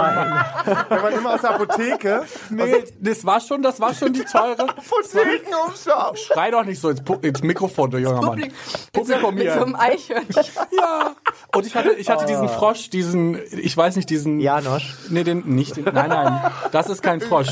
Wenn 0.88 1.02
man 1.02 1.12
immer 1.12 1.34
aus 1.34 1.40
der 1.40 1.50
Apotheke, 1.54 2.24
Nee, 2.50 2.84
das 3.00 3.24
war 3.24 3.40
schon, 3.40 3.62
das 3.62 3.80
war 3.80 3.94
schon 3.94 4.12
die 4.12 4.24
teure. 4.24 4.68
Apothekenumschau. 4.68 6.14
Schrei 6.16 6.50
doch 6.50 6.64
nicht 6.64 6.80
so 6.80 6.90
ins, 6.90 7.02
Pu 7.02 7.14
ins 7.22 7.42
Mikrofon, 7.42 7.90
du 7.90 7.98
junger 7.98 8.20
Mann. 8.22 8.38
Publik- 8.40 8.52
Publikum 8.92 9.34
mit 9.34 9.48
so 9.48 9.52
hier. 9.54 9.62
einem 9.62 9.74
Eichhörnchen. 9.76 10.44
Ja. 10.72 11.14
Und 11.54 11.66
ich 11.66 11.74
hatte, 11.76 11.92
ich 11.92 12.08
hatte 12.10 12.26
diesen 12.26 12.48
Frosch, 12.48 12.90
diesen, 12.90 13.38
ich 13.52 13.76
weiß 13.76 13.96
nicht, 13.96 14.08
diesen. 14.10 14.40
Janosch. 14.40 14.96
Nee, 15.08 15.24
den 15.24 15.40
nicht. 15.46 15.76
Den, 15.76 15.84
nein, 15.84 16.08
nein. 16.08 16.50
Das 16.72 16.88
ist 16.88 17.02
kein 17.02 17.20
Frosch. 17.20 17.48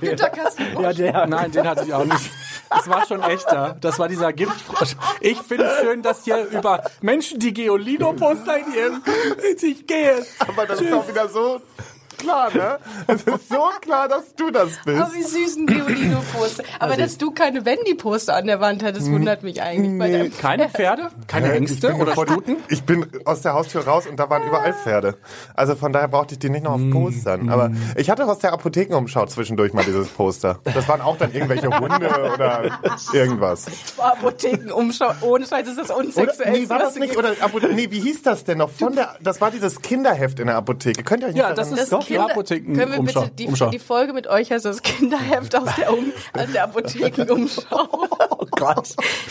Günter, 0.00 0.30
Kass, 0.30 0.54
okay. 0.74 0.82
Ja, 0.82 0.92
der. 0.92 1.26
Nein, 1.26 1.50
den 1.52 1.66
hatte 1.66 1.84
ich 1.84 1.92
auch 1.94 2.04
nicht. 2.04 2.30
Das 2.70 2.88
war 2.88 3.06
schon 3.06 3.22
echter. 3.22 3.76
Das 3.80 3.98
war 3.98 4.08
dieser 4.08 4.32
Giftfrosch. 4.32 4.96
Ich 5.20 5.38
finde 5.38 5.64
es 5.64 5.80
schön, 5.80 6.02
dass 6.02 6.24
hier 6.24 6.44
über 6.46 6.82
Menschen, 7.00 7.38
die 7.38 7.52
Geolino-Poster 7.52 8.58
in 8.58 8.74
ihrem, 8.74 9.02
ich 9.62 9.86
gehe. 9.86 10.24
Aber 10.38 10.66
das 10.66 10.80
ist 10.80 10.92
auch 10.92 11.08
wieder 11.08 11.28
so 11.28 11.60
klar, 12.18 12.48
ne? 12.54 12.78
Es 13.06 13.22
ist 13.22 13.48
so 13.48 13.62
klar, 13.80 14.08
dass 14.08 14.34
du 14.34 14.50
das 14.50 14.68
Oh, 14.68 14.84
bist. 14.86 15.14
wie 15.14 15.22
süß 15.22 15.56
ein 15.56 15.66
Geolino-Poster. 15.66 16.62
Aber 16.78 16.92
Also 16.92 17.02
dass 17.02 17.18
du 17.18 17.30
keine 17.30 17.64
Wendy-Poster 17.64 18.34
an 18.34 18.46
der 18.46 18.60
Wand 18.60 18.82
hattest, 18.82 19.10
wundert 19.10 19.42
mich 19.42 19.62
eigentlich. 19.62 19.98
Bei 19.98 20.10
deinem 20.10 20.36
Keine 20.38 20.68
Pferde? 20.68 21.08
Keine 21.26 21.48
Ich 21.48 21.54
Ängste 21.54 21.94
oder 21.94 22.12
Stuten? 22.12 22.56
Ich 22.68 22.82
bin 22.84 23.06
aus 23.24 23.42
der 23.42 23.54
Haustür 23.54 23.84
raus 23.84 24.06
und 24.06 24.18
da 24.18 24.28
waren 24.30 24.42
überall 24.46 24.72
Pferde. 24.74 25.16
Also 25.54 25.74
von 25.74 25.92
daher 25.92 26.08
brauchte 26.08 26.34
ich 26.34 26.38
die 26.38 26.50
nicht 26.50 26.64
noch 26.64 26.72
auf 26.72 26.90
Postern. 26.90 27.48
Aber 27.48 27.70
ich 27.96 28.10
hatte 28.10 28.26
aus 28.26 28.38
der 28.38 28.52
Apothekenumschau 28.52 29.26
zwischendurch 29.26 29.72
mal 29.72 29.84
dieses 29.84 30.08
Poster. 30.08 30.58
Das 30.64 30.88
waren 30.88 31.00
auch 31.00 31.16
dann 31.18 31.32
irgendwelche 31.32 31.68
Hunde 31.68 32.08
oder 32.34 32.78
irgendwas. 33.12 33.66
Apothekenumschau. 33.98 35.12
Ohne 35.22 35.46
Scheiß 35.46 35.68
ist 35.68 35.78
das 35.78 35.90
Oder, 35.90 35.98
unsexuell. 35.98 36.52
nee, 36.52 36.68
war 36.68 36.78
das 36.78 36.96
nicht? 36.96 37.16
Oder, 37.16 37.32
nee, 37.72 37.90
wie 37.90 38.00
hieß 38.00 38.22
das 38.22 38.44
denn 38.44 38.58
noch? 38.58 38.70
Von 38.70 38.94
der, 38.94 39.16
das 39.20 39.40
war 39.40 39.50
dieses 39.50 39.80
Kinderheft 39.82 40.40
in 40.40 40.46
der 40.46 40.56
Apotheke. 40.56 41.02
Könnt 41.02 41.22
ihr 41.22 41.28
euch 41.28 41.34
nicht 41.34 41.42
Ja, 41.42 41.52
das 41.54 41.70
ist 41.72 41.92
doch 41.92 42.03
die 42.08 42.18
Apotheken. 42.18 42.74
Können 42.74 42.92
wir 42.92 43.02
bitte 43.02 43.30
die, 43.38 43.46
Umschau. 43.46 43.70
die 43.70 43.78
Folge 43.78 44.12
mit 44.12 44.26
euch 44.26 44.50
heißt 44.50 44.64
das 44.64 44.82
Kinderheft 44.82 45.54
aus 45.56 45.68
der, 45.76 45.92
um, 45.92 46.12
aus 46.32 46.52
der 46.52 46.64
Apothekenumschau. 46.64 47.88
Oh 48.36 48.46
Gott. 48.56 48.88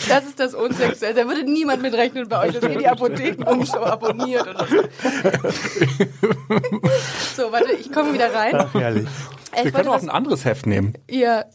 Das 0.08 0.24
ist 0.24 0.38
das 0.40 0.54
unsexuell. 0.54 1.14
Da 1.14 1.26
würde 1.26 1.44
niemand 1.44 1.82
mit 1.82 1.94
rechnen 1.94 2.28
bei 2.28 2.46
euch, 2.48 2.54
dass 2.54 2.62
ihr 2.70 2.78
die 2.78 2.86
Apothekenumschau 2.86 3.82
abonniert 3.82 4.46
oder 4.46 4.66
so. 4.66 4.76
so, 7.36 7.52
warte, 7.52 7.72
ich 7.72 7.90
komme 7.92 8.12
wieder 8.12 8.32
rein. 8.34 8.66
Herrlich. 8.72 9.06
Äh, 9.52 9.64
Wir 9.64 9.66
Ich 9.66 9.72
können 9.72 9.74
wollte 9.74 9.90
auch 9.90 9.94
was, 9.96 10.02
ein 10.02 10.10
anderes 10.10 10.44
Heft 10.44 10.66
nehmen. 10.66 10.94
ihr, 11.08 11.46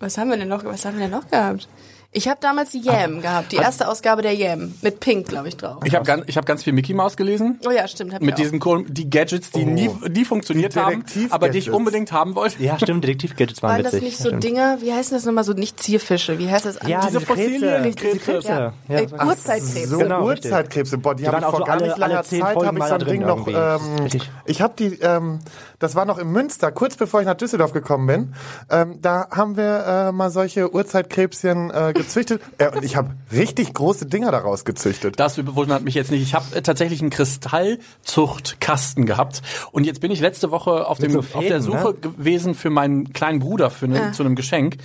was 0.00 0.18
haben 0.18 0.30
wir 0.30 0.36
denn 0.36 0.48
noch, 0.48 0.64
was 0.64 0.84
haben 0.84 0.98
wir 0.98 1.02
denn 1.08 1.10
noch 1.18 1.28
gehabt? 1.30 1.68
Ich 2.10 2.26
habe 2.26 2.38
damals 2.40 2.70
die 2.70 2.80
Yam 2.80 3.20
gehabt, 3.20 3.52
die 3.52 3.56
erste 3.56 3.86
Ausgabe 3.86 4.22
der 4.22 4.34
Yam 4.34 4.72
mit 4.80 4.98
Pink, 4.98 5.28
glaube 5.28 5.48
ich, 5.48 5.58
drauf. 5.58 5.76
Ich 5.84 5.94
habe 5.94 6.06
ganz, 6.06 6.24
ich 6.26 6.38
hab 6.38 6.46
ganz 6.46 6.64
viel 6.64 6.72
Mickey 6.72 6.94
Mouse 6.94 7.18
gelesen. 7.18 7.60
oh 7.66 7.70
ja, 7.70 7.86
stimmt. 7.86 8.14
Hab 8.14 8.22
ich 8.22 8.24
Mit 8.26 8.34
auch. 8.34 8.38
diesen 8.38 8.60
coolen- 8.60 8.86
die 8.88 9.10
Gadgets, 9.10 9.50
die 9.50 9.62
Oh. 9.62 9.68
nie, 9.68 9.90
nie 10.08 10.24
funktioniert 10.24 10.74
Die 10.74 10.78
haben, 10.80 11.04
aber 11.28 11.50
die 11.50 11.58
ich 11.58 11.70
unbedingt 11.70 12.10
haben 12.10 12.34
wollte. 12.34 12.62
Ja, 12.62 12.78
stimmt, 12.78 13.04
Detektiv-Gadgets 13.04 13.62
waren 13.62 13.72
Waren 13.72 13.82
das 13.84 13.92
witzig. 13.92 14.08
nicht 14.08 14.18
so 14.18 14.28
stimmt. 14.28 14.42
Dinger, 14.42 14.78
wie 14.80 14.90
heißen 14.94 15.14
das 15.18 15.26
nochmal, 15.26 15.44
so 15.44 15.52
nicht 15.52 15.82
Zierfische, 15.82 16.38
wie 16.38 16.50
heißt 16.50 16.64
das? 16.64 16.78
Ja, 16.86 17.00
Diese 17.02 17.18
diese 17.18 17.20
Fossilien, 17.26 17.60
Krebse. 17.60 17.80
nicht 17.86 18.02
Diese 18.02 18.18
Krebse. 18.18 18.48
ja. 18.48 18.72
Ja, 18.88 18.98
Äh, 19.00 19.06
ja. 19.06 19.26
Uhrzeitkrebse. 19.26 19.86
So 19.88 19.98
Genau, 19.98 20.24
richtig. 20.28 20.50
Uhrzeitkrebse, 20.50 20.96
boah, 20.98 21.14
die, 21.14 21.22
Die 21.24 21.26
habe 21.28 21.34
waren 21.34 21.42
ich 21.42 21.46
auch 21.46 21.50
vor 21.50 21.58
so 21.60 21.64
gar 21.66 21.76
alle- 21.76 21.86
nicht 21.88 21.98
langer 21.98 22.14
alle 22.16 22.24
zehn 22.24 22.40
Zeit, 22.40 22.52
Folgen 22.54 22.66
habe 22.68 22.78
ich 22.78 22.80
mal 22.80 22.88
so 22.88 22.94
ein 22.94 23.00
da 23.00 23.04
Ding 23.06 23.20
drin 23.20 23.28
noch, 23.28 23.46
irgendwie. 23.46 23.84
ähm, 23.98 24.02
Richtig. 24.04 24.30
ich 24.46 24.62
habe 24.62 24.74
die, 24.78 24.98
ähm, 25.02 25.40
das 25.78 25.94
war 25.94 26.04
noch 26.04 26.18
in 26.18 26.28
Münster, 26.30 26.72
kurz 26.72 26.96
bevor 26.96 27.20
ich 27.20 27.26
nach 27.26 27.36
Düsseldorf 27.36 27.72
gekommen 27.72 28.06
bin, 28.06 28.34
ähm, 28.70 28.98
da 29.00 29.28
haben 29.30 29.56
wir 29.56 29.84
äh, 30.08 30.12
mal 30.12 30.30
solche 30.30 30.72
Uhrzeitkrebschen 30.74 31.70
äh, 31.70 31.92
gezüchtet 31.94 32.42
äh, 32.58 32.68
und 32.74 32.84
ich 32.84 32.96
habe 32.96 33.10
richtig 33.32 33.74
große 33.74 34.06
Dinger 34.06 34.30
daraus 34.32 34.64
gezüchtet. 34.64 35.18
Das 35.20 35.38
wundert 35.54 35.82
mich 35.82 35.94
jetzt 35.94 36.10
nicht. 36.10 36.22
Ich 36.22 36.34
habe 36.34 36.44
äh, 36.56 36.62
tatsächlich 36.62 37.00
einen 37.00 37.10
Kristallzuchtkasten 37.10 39.06
gehabt 39.06 39.42
und 39.72 39.84
jetzt 39.84 40.00
bin 40.00 40.10
ich 40.10 40.20
letzte 40.20 40.50
Woche 40.50 40.86
auf, 40.86 40.98
dem, 40.98 41.12
so 41.12 41.20
auf 41.20 41.30
der 41.32 41.42
Fäden, 41.42 41.62
Suche 41.62 41.88
ne? 41.88 41.94
gewesen 41.94 42.54
für 42.54 42.70
meinen 42.70 43.12
kleinen 43.12 43.38
Bruder 43.38 43.70
für 43.70 43.88
ne, 43.88 44.12
zu 44.12 44.22
einem 44.22 44.34
Geschenk 44.34 44.78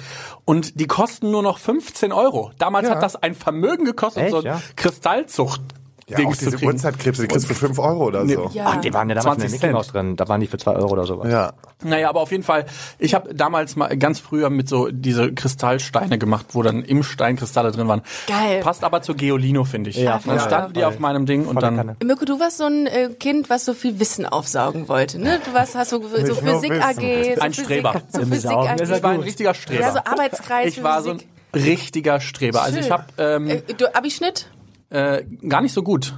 und 0.46 0.80
die 0.80 0.88
kosten 0.88 1.32
nur 1.32 1.44
noch 1.44 1.58
15 1.58 2.12
Euro. 2.12 2.52
Damals 2.60 2.88
Ja. 2.88 2.96
hat 2.96 3.04
das 3.04 3.16
ein 3.16 3.34
Vermögen 3.36 3.86
gekostet, 3.86 4.24
Echt, 4.24 4.32
so 4.32 4.40
ein 4.40 4.46
ja? 4.46 4.62
Kristallzucht. 4.76 5.62
Ja, 6.10 6.18
Dings 6.18 6.36
auch 6.36 6.40
diese 6.40 6.58
zu. 6.58 6.66
Uhrzeitkrebse, 6.66 7.22
die 7.22 7.28
kriegst 7.30 7.50
du 7.50 7.54
für 7.54 7.68
5 7.68 7.80
Euro 7.80 8.06
oder 8.08 8.28
so. 8.28 8.50
Ja. 8.54 8.66
Ach, 8.68 8.82
die 8.82 8.94
waren 8.94 9.08
ja 9.10 9.16
damals 9.16 9.40
20 9.40 9.62
mit 9.62 9.74
Mickey 9.74 9.88
drin. 9.92 10.16
Da 10.16 10.28
waren 10.28 10.42
die 10.42 10.48
für 10.48 10.58
2 10.58 10.72
Euro 10.76 10.92
oder 10.92 11.06
sowas. 11.06 11.32
Ja. 11.32 11.54
Naja, 11.84 12.10
aber 12.10 12.22
auf 12.22 12.32
jeden 12.32 12.44
Fall, 12.44 12.66
ich 13.00 13.14
habe 13.14 13.34
damals 13.34 13.76
mal 13.76 13.96
ganz 13.98 14.20
früher 14.20 14.50
mit 14.50 14.68
so 14.68 14.90
diese 14.92 15.34
Kristallsteine 15.34 16.18
gemacht, 16.18 16.48
wo 16.52 16.62
dann 16.62 16.84
im 16.84 17.04
Stein 17.04 17.36
Kristalle 17.38 17.72
drin 17.72 17.88
waren. 17.88 18.02
Geil. 18.28 18.62
Passt 18.62 18.84
aber 18.84 19.02
zu 19.02 19.16
Geolino, 19.16 19.64
finde 19.64 19.90
ich. 19.92 19.98
Ja, 19.98 20.14
dann 20.14 20.22
voll. 20.22 20.40
standen 20.40 20.74
die 20.74 20.84
auf 20.86 21.00
meinem 21.00 21.26
Ding 21.26 21.46
und 21.46 21.62
dann... 21.62 21.78
Kanne. 21.78 21.96
Mirko, 22.04 22.26
du 22.26 22.40
warst 22.40 22.58
so 22.58 22.66
ein 22.66 22.86
äh, 22.88 23.10
Kind, 23.20 23.50
was 23.50 23.66
so 23.66 23.74
viel 23.74 24.00
Wissen 24.00 24.26
aufsaugen 24.26 24.88
wollte, 24.88 25.20
ne? 25.20 25.40
Du 25.46 25.54
warst, 25.54 25.76
hast 25.76 25.90
so, 25.90 26.02
so 26.02 26.18
Nicht 26.18 26.28
nur 26.28 26.36
Physik 26.36 26.72
Wissen. 26.72 26.82
AG, 26.84 27.36
so 27.36 27.42
Ein 27.42 27.54
Physik, 27.54 27.66
Streber. 27.66 28.02
so 28.12 28.22
Im 28.22 28.28
Physik 28.30 28.50
Saugen 28.52 28.68
AG. 28.70 28.82
ist 28.82 28.90
er 28.90 28.98
Ich 28.98 29.04
war 29.04 29.12
ein 29.12 29.20
richtiger 29.22 29.54
Streber. 29.54 29.82
Ja, 29.82 29.92
so 29.94 30.00
Arbeitskreis 30.00 30.68
ich 30.68 30.84
war 30.84 31.02
so 31.02 31.12
ein 31.12 31.22
richtiger 31.56 32.20
Streber. 32.20 32.62
Also 32.64 32.80
ich 32.80 32.92
habe 32.92 33.06
ähm, 33.18 33.48
Äh, 33.48 33.62
du 33.78 33.94
Abischnitt? 33.96 34.48
Äh, 34.94 35.24
gar 35.48 35.62
nicht 35.62 35.74
so 35.74 35.84
gut. 35.84 36.14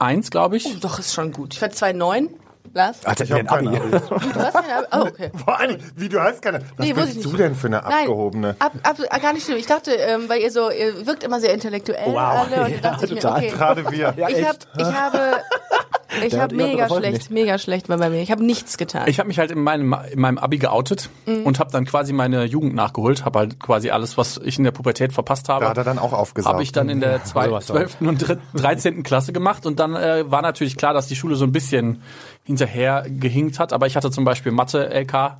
2-1, 0.00 0.30
glaube 0.30 0.56
ich. 0.56 0.80
Doch, 0.80 0.98
ist 0.98 1.14
schon 1.14 1.32
gut. 1.32 1.54
Ich 1.54 1.62
war 1.62 1.68
2,9. 1.68 2.28
Lars? 2.74 2.98
Ach, 3.04 3.14
Ich 3.18 3.32
habe 3.32 3.44
keine 3.44 3.70
Abi. 3.70 3.90
Du 3.90 4.34
hast 4.34 4.56
einen 4.56 4.70
Abi? 4.70 4.86
Oh, 4.92 5.06
okay. 5.06 5.30
Vor 5.44 5.58
allem, 5.58 5.78
wie 5.94 6.08
du 6.10 6.20
heißt 6.20 6.42
keine. 6.42 6.58
Was 6.76 6.86
Nee, 6.86 6.92
bist 6.92 7.24
du 7.24 7.34
denn 7.34 7.54
für 7.54 7.68
eine 7.68 7.82
abgehobene? 7.82 8.48
Nein, 8.48 8.70
ab, 8.82 8.98
ab, 9.08 9.22
gar 9.22 9.32
nicht 9.32 9.46
schlimm. 9.46 9.56
Ich 9.56 9.66
dachte, 9.66 9.92
ähm, 9.92 10.28
weil 10.28 10.40
ihr 10.42 10.50
so, 10.50 10.70
ihr 10.70 11.06
wirkt 11.06 11.22
immer 11.22 11.40
sehr 11.40 11.54
intellektuell 11.54 12.12
Wow. 12.12 12.18
alle. 12.18 12.64
Und 12.64 12.70
Ja, 12.72 12.76
da 12.82 12.90
dachte 12.90 13.06
ich 13.06 13.12
mir, 13.14 13.20
total. 13.20 13.38
okay. 13.38 13.48
Gerade 13.50 13.90
wir. 13.90 14.14
Ja, 14.18 14.28
ich, 14.28 14.46
hab, 14.46 14.56
ich 14.76 14.84
habe, 14.84 15.18
ich 16.26 16.38
habe 16.38 16.54
mega 16.54 16.88
schlecht, 16.88 17.12
nicht. 17.12 17.30
mega 17.30 17.58
schlecht 17.58 17.88
war 17.88 17.98
bei 17.98 18.10
mir. 18.10 18.20
Ich 18.22 18.30
habe 18.30 18.44
nichts 18.44 18.76
getan. 18.78 19.04
Ich 19.08 19.18
habe 19.18 19.26
mich 19.28 19.38
halt 19.38 19.50
in 19.50 19.62
meinem, 19.62 19.94
in 20.12 20.20
meinem 20.20 20.38
Abi 20.38 20.58
geoutet 20.58 21.10
Mhm. 21.26 21.42
und 21.44 21.58
habe 21.58 21.70
dann 21.72 21.84
quasi 21.84 22.12
meine 22.12 22.44
Jugend 22.44 22.74
nachgeholt. 22.74 23.24
Habe 23.24 23.40
halt 23.40 23.60
quasi 23.60 23.90
alles, 23.90 24.16
was 24.16 24.40
ich 24.44 24.58
in 24.58 24.64
der 24.64 24.70
Pubertät 24.70 25.12
verpasst 25.12 25.48
habe. 25.48 25.64
Da 25.64 25.70
hat 25.70 25.78
er 25.78 25.84
dann 25.84 25.98
auch 25.98 26.12
aufgesaugt. 26.12 26.52
Habe 26.52 26.62
ich 26.62 26.72
dann 26.72 26.88
in 26.88 27.00
der 27.00 27.16
auch. 27.16 27.60
12. 27.62 28.00
und 28.00 28.28
dr- 28.28 28.38
13. 28.54 29.02
Klasse 29.02 29.32
gemacht 29.32 29.66
und 29.66 29.78
dann 29.80 29.94
äh, 29.94 30.30
war 30.30 30.42
natürlich 30.42 30.76
klar, 30.76 30.94
dass 30.94 31.06
die 31.08 31.16
Schule 31.16 31.36
so 31.36 31.44
ein 31.44 31.52
bisschen 31.52 32.02
hinterher 32.44 33.04
gehinkt 33.08 33.58
hat. 33.58 33.72
Aber 33.72 33.86
ich 33.86 33.96
hatte 33.96 34.10
zum 34.10 34.24
Beispiel 34.24 34.52
Mathe, 34.52 34.88
LK. 34.88 35.38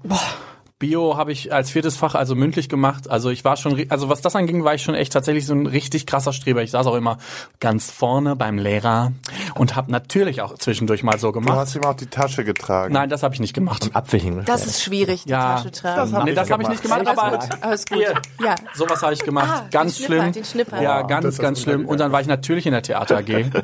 Bio 0.78 1.16
habe 1.16 1.32
ich 1.32 1.54
als 1.54 1.70
viertes 1.70 1.96
Fach 1.96 2.14
also 2.14 2.34
mündlich 2.34 2.68
gemacht. 2.68 3.08
Also 3.08 3.30
ich 3.30 3.44
war 3.46 3.56
schon, 3.56 3.86
also 3.88 4.10
was 4.10 4.20
das 4.20 4.36
anging, 4.36 4.62
war 4.62 4.74
ich 4.74 4.82
schon 4.82 4.94
echt 4.94 5.10
tatsächlich 5.14 5.46
so 5.46 5.54
ein 5.54 5.66
richtig 5.66 6.04
krasser 6.06 6.34
Streber. 6.34 6.62
Ich 6.62 6.70
saß 6.72 6.86
auch 6.86 6.94
immer 6.96 7.16
ganz 7.60 7.90
vorne 7.90 8.36
beim 8.36 8.58
Lehrer 8.58 9.12
und 9.54 9.74
habe 9.74 9.90
natürlich 9.90 10.42
auch 10.42 10.54
zwischendurch 10.58 11.02
mal 11.02 11.18
so 11.18 11.28
Du 11.28 11.40
gemacht. 11.40 11.56
hast 11.56 11.76
ihm 11.76 11.84
auch 11.84 11.94
die 11.94 12.08
Tasche 12.08 12.44
getragen. 12.44 12.92
Nein, 12.92 13.08
das 13.08 13.22
habe 13.22 13.32
ich 13.32 13.40
nicht 13.40 13.54
gemacht. 13.54 13.88
Apfel 13.94 14.20
hing. 14.20 14.42
das 14.44 14.66
ist 14.66 14.82
schwierig, 14.82 15.24
die 15.24 15.30
Ja. 15.30 15.56
Tasche 15.56 15.70
tragen. 15.70 15.96
Das 15.96 16.12
hab 16.12 16.24
nee, 16.24 16.30
ich 16.32 16.36
das 16.36 16.50
habe 16.50 16.62
ich 16.62 16.68
nicht 16.68 16.82
gemacht, 16.82 17.06
Alles 17.06 17.18
aber 17.18 17.38
gut, 17.38 17.48
alles 17.62 17.86
gut. 17.86 17.98
Hier. 17.98 18.14
Ja. 18.44 18.54
sowas 18.74 19.00
habe 19.02 19.14
ich 19.14 19.20
gemacht. 19.24 19.48
Ah, 19.64 19.68
ganz 19.70 19.96
den 19.96 20.04
Schnipper, 20.04 20.22
schlimm. 20.22 20.32
den 20.34 20.44
Schnipper. 20.44 20.82
Ja, 20.82 21.02
ganz, 21.02 21.38
ganz 21.38 21.62
schlimm. 21.62 21.86
Und 21.86 22.00
dann 22.00 22.12
war 22.12 22.20
ich 22.20 22.26
natürlich 22.26 22.66
in 22.66 22.72
der 22.72 22.82
Theater 22.82 23.16
AG. 23.18 23.46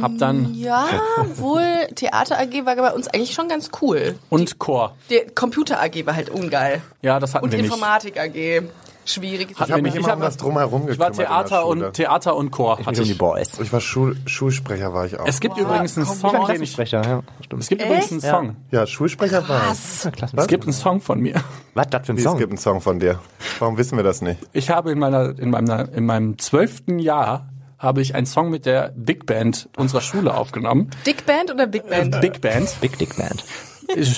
Hab 0.00 0.16
dann 0.18 0.54
Ja, 0.54 0.86
wohl 1.36 1.62
Theater 1.94 2.38
AG 2.38 2.64
war 2.66 2.74
bei 2.76 2.92
uns 2.92 3.06
eigentlich 3.08 3.32
schon 3.34 3.48
ganz 3.48 3.70
cool. 3.82 4.14
und 4.30 4.58
Chor. 4.58 4.94
Die 5.10 5.20
Computer 5.34 5.80
AG 5.80 6.06
war 6.06 6.16
halt 6.16 6.30
ungeil. 6.30 6.80
Ja, 7.02 7.20
das 7.20 7.34
hatten 7.34 7.44
Und 7.44 7.52
wir 7.52 7.58
nicht. 7.62 7.66
Informatik 7.72 8.18
AG. 8.18 8.62
Schwierig. 9.06 9.50
ich 9.50 9.60
habe 9.60 9.82
mich 9.82 9.92
Ich 9.92 9.98
immer 10.00 10.08
hab- 10.08 10.16
um 10.16 10.22
das 10.22 10.38
Drumherum 10.38 10.88
Ich 10.88 10.98
war 10.98 11.12
Theater 11.12 11.66
und 11.66 11.92
Theater 11.92 12.34
und 12.34 12.50
Chor. 12.50 12.78
Ich 12.80 12.86
Hatte 12.86 13.00
um 13.02 13.04
die 13.06 13.12
ich. 13.12 13.18
Boys. 13.18 13.50
Ich 13.60 13.70
war 13.70 13.80
Schul 13.82 14.16
Schulsprecher, 14.24 14.94
war 14.94 15.04
ich 15.04 15.20
auch. 15.20 15.26
Es 15.26 15.40
gibt 15.40 15.58
übrigens 15.58 15.98
einen 15.98 16.06
Song, 16.06 16.30
den 16.32 16.40
ich. 16.40 16.46
Klassensprecher, 16.46 17.02
ja. 17.06 17.22
Stimmt. 17.42 17.62
Es 17.62 17.68
gibt 17.68 17.82
übrigens 17.82 18.10
einen 18.12 18.20
Echt? 18.22 18.30
Song. 18.30 18.56
ja, 18.70 18.86
Schulsprecher 18.86 19.46
war 19.46 19.60
ich. 19.72 20.32
Es 20.38 20.46
gibt 20.46 20.64
einen 20.64 20.72
Song 20.72 21.02
von 21.02 21.20
mir. 21.20 21.34
Was, 21.74 21.88
das 21.90 22.06
für 22.06 22.14
ein 22.14 22.16
Wie, 22.16 22.20
es 22.20 22.24
Song? 22.24 22.38
gibt 22.38 22.50
einen 22.52 22.58
Song 22.58 22.80
von 22.80 22.98
dir. 22.98 23.18
Warum 23.58 23.76
wissen 23.76 23.98
wir 23.98 24.04
das 24.04 24.22
nicht? 24.22 24.40
Ich 24.54 24.70
habe 24.70 24.90
in 24.92 24.98
meiner, 24.98 25.38
in 25.38 25.50
meinem, 25.50 25.88
in 25.94 26.06
meinem 26.06 26.38
zwölften 26.38 26.98
Jahr 26.98 27.50
habe 27.78 28.00
ich 28.02 28.14
einen 28.14 28.26
Song 28.26 28.50
mit 28.50 28.66
der 28.66 28.92
Big 28.96 29.26
Band 29.26 29.68
unserer 29.76 30.00
Schule 30.00 30.34
aufgenommen. 30.34 30.90
Dick 31.06 31.26
Band 31.26 31.50
oder 31.50 31.66
Big 31.66 31.88
Band? 31.88 32.20
Big 32.20 32.40
Band. 32.40 32.80
Big 32.80 32.98
Dick 32.98 33.16
Band. 33.16 33.44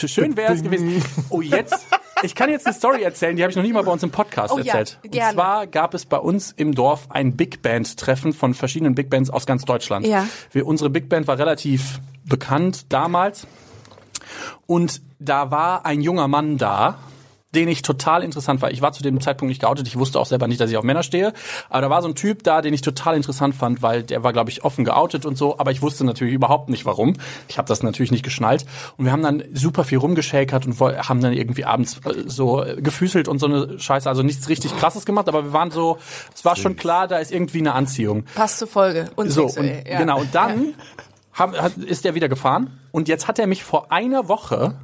Schön 0.06 0.36
wäre 0.36 0.52
es 0.54 0.62
gewesen. 0.62 1.02
Oh, 1.28 1.40
jetzt. 1.40 1.86
Ich 2.22 2.34
kann 2.34 2.48
jetzt 2.48 2.66
eine 2.66 2.74
Story 2.74 3.02
erzählen, 3.02 3.36
die 3.36 3.42
habe 3.42 3.50
ich 3.50 3.56
noch 3.56 3.64
nie 3.64 3.72
mal 3.72 3.82
bei 3.82 3.90
uns 3.92 4.02
im 4.02 4.10
Podcast 4.10 4.54
Oh 4.54 4.58
ja, 4.58 4.74
erzählt. 4.74 4.98
gerne. 5.10 5.30
Und 5.30 5.34
zwar 5.34 5.66
gab 5.66 5.92
es 5.92 6.06
bei 6.06 6.16
uns 6.18 6.52
im 6.52 6.72
Dorf 6.74 7.08
ein 7.10 7.36
Big 7.36 7.62
Band 7.62 7.96
Treffen 7.98 8.32
von 8.32 8.54
verschiedenen 8.54 8.94
Big 8.94 9.10
Bands 9.10 9.28
aus 9.28 9.44
ganz 9.44 9.64
Deutschland. 9.64 10.06
Ja. 10.06 10.26
Wir, 10.52 10.66
unsere 10.66 10.88
Big 10.88 11.08
Band 11.08 11.26
war 11.26 11.38
relativ 11.38 12.00
bekannt 12.24 12.86
damals. 12.90 13.46
Und 14.66 15.02
da 15.18 15.50
war 15.50 15.84
ein 15.84 16.00
junger 16.00 16.28
Mann 16.28 16.56
da, 16.58 16.98
den 17.56 17.68
ich 17.68 17.82
total 17.82 18.22
interessant 18.22 18.60
war. 18.60 18.70
Ich 18.70 18.82
war 18.82 18.92
zu 18.92 19.02
dem 19.02 19.20
Zeitpunkt 19.20 19.48
nicht 19.48 19.62
geoutet. 19.62 19.88
Ich 19.88 19.98
wusste 19.98 20.20
auch 20.20 20.26
selber 20.26 20.46
nicht, 20.46 20.60
dass 20.60 20.70
ich 20.70 20.76
auf 20.76 20.84
Männer 20.84 21.02
stehe. 21.02 21.32
Aber 21.70 21.80
da 21.80 21.90
war 21.90 22.02
so 22.02 22.08
ein 22.08 22.14
Typ 22.14 22.42
da, 22.44 22.60
den 22.60 22.74
ich 22.74 22.82
total 22.82 23.16
interessant 23.16 23.54
fand, 23.54 23.82
weil 23.82 24.02
der 24.02 24.22
war, 24.22 24.34
glaube 24.34 24.50
ich, 24.50 24.62
offen 24.62 24.84
geoutet 24.84 25.24
und 25.24 25.36
so. 25.38 25.58
Aber 25.58 25.70
ich 25.70 25.80
wusste 25.80 26.04
natürlich 26.04 26.34
überhaupt 26.34 26.68
nicht, 26.68 26.84
warum. 26.84 27.14
Ich 27.48 27.56
habe 27.56 27.66
das 27.66 27.82
natürlich 27.82 28.12
nicht 28.12 28.22
geschnallt. 28.22 28.66
Und 28.98 29.06
wir 29.06 29.12
haben 29.12 29.22
dann 29.22 29.42
super 29.54 29.84
viel 29.84 29.98
rumgeschäkert 29.98 30.66
und 30.66 30.78
haben 30.78 31.20
dann 31.22 31.32
irgendwie 31.32 31.64
abends 31.64 31.98
äh, 32.04 32.24
so 32.26 32.62
äh, 32.62 32.80
gefüßelt 32.80 33.26
und 33.26 33.38
so 33.38 33.46
eine 33.46 33.80
Scheiße. 33.80 34.08
Also 34.08 34.22
nichts 34.22 34.48
richtig 34.50 34.76
Krasses 34.76 35.06
gemacht. 35.06 35.28
Aber 35.28 35.44
wir 35.44 35.52
waren 35.54 35.70
so, 35.70 35.96
es 36.34 36.44
war 36.44 36.56
schon 36.56 36.76
klar, 36.76 37.08
da 37.08 37.16
ist 37.16 37.32
irgendwie 37.32 37.60
eine 37.60 37.72
Anziehung. 37.72 38.24
Passt 38.34 38.58
zur 38.58 38.68
Folge. 38.68 39.10
Und 39.16 39.30
So, 39.30 39.44
und, 39.44 39.50
sexuell, 39.50 39.84
ja. 39.90 39.98
genau. 39.98 40.20
Und 40.20 40.34
dann 40.34 40.74
haben, 41.32 41.56
hat, 41.56 41.78
ist 41.78 42.04
er 42.04 42.14
wieder 42.14 42.28
gefahren. 42.28 42.78
Und 42.92 43.08
jetzt 43.08 43.28
hat 43.28 43.38
er 43.38 43.46
mich 43.46 43.64
vor 43.64 43.90
einer 43.92 44.28
Woche 44.28 44.74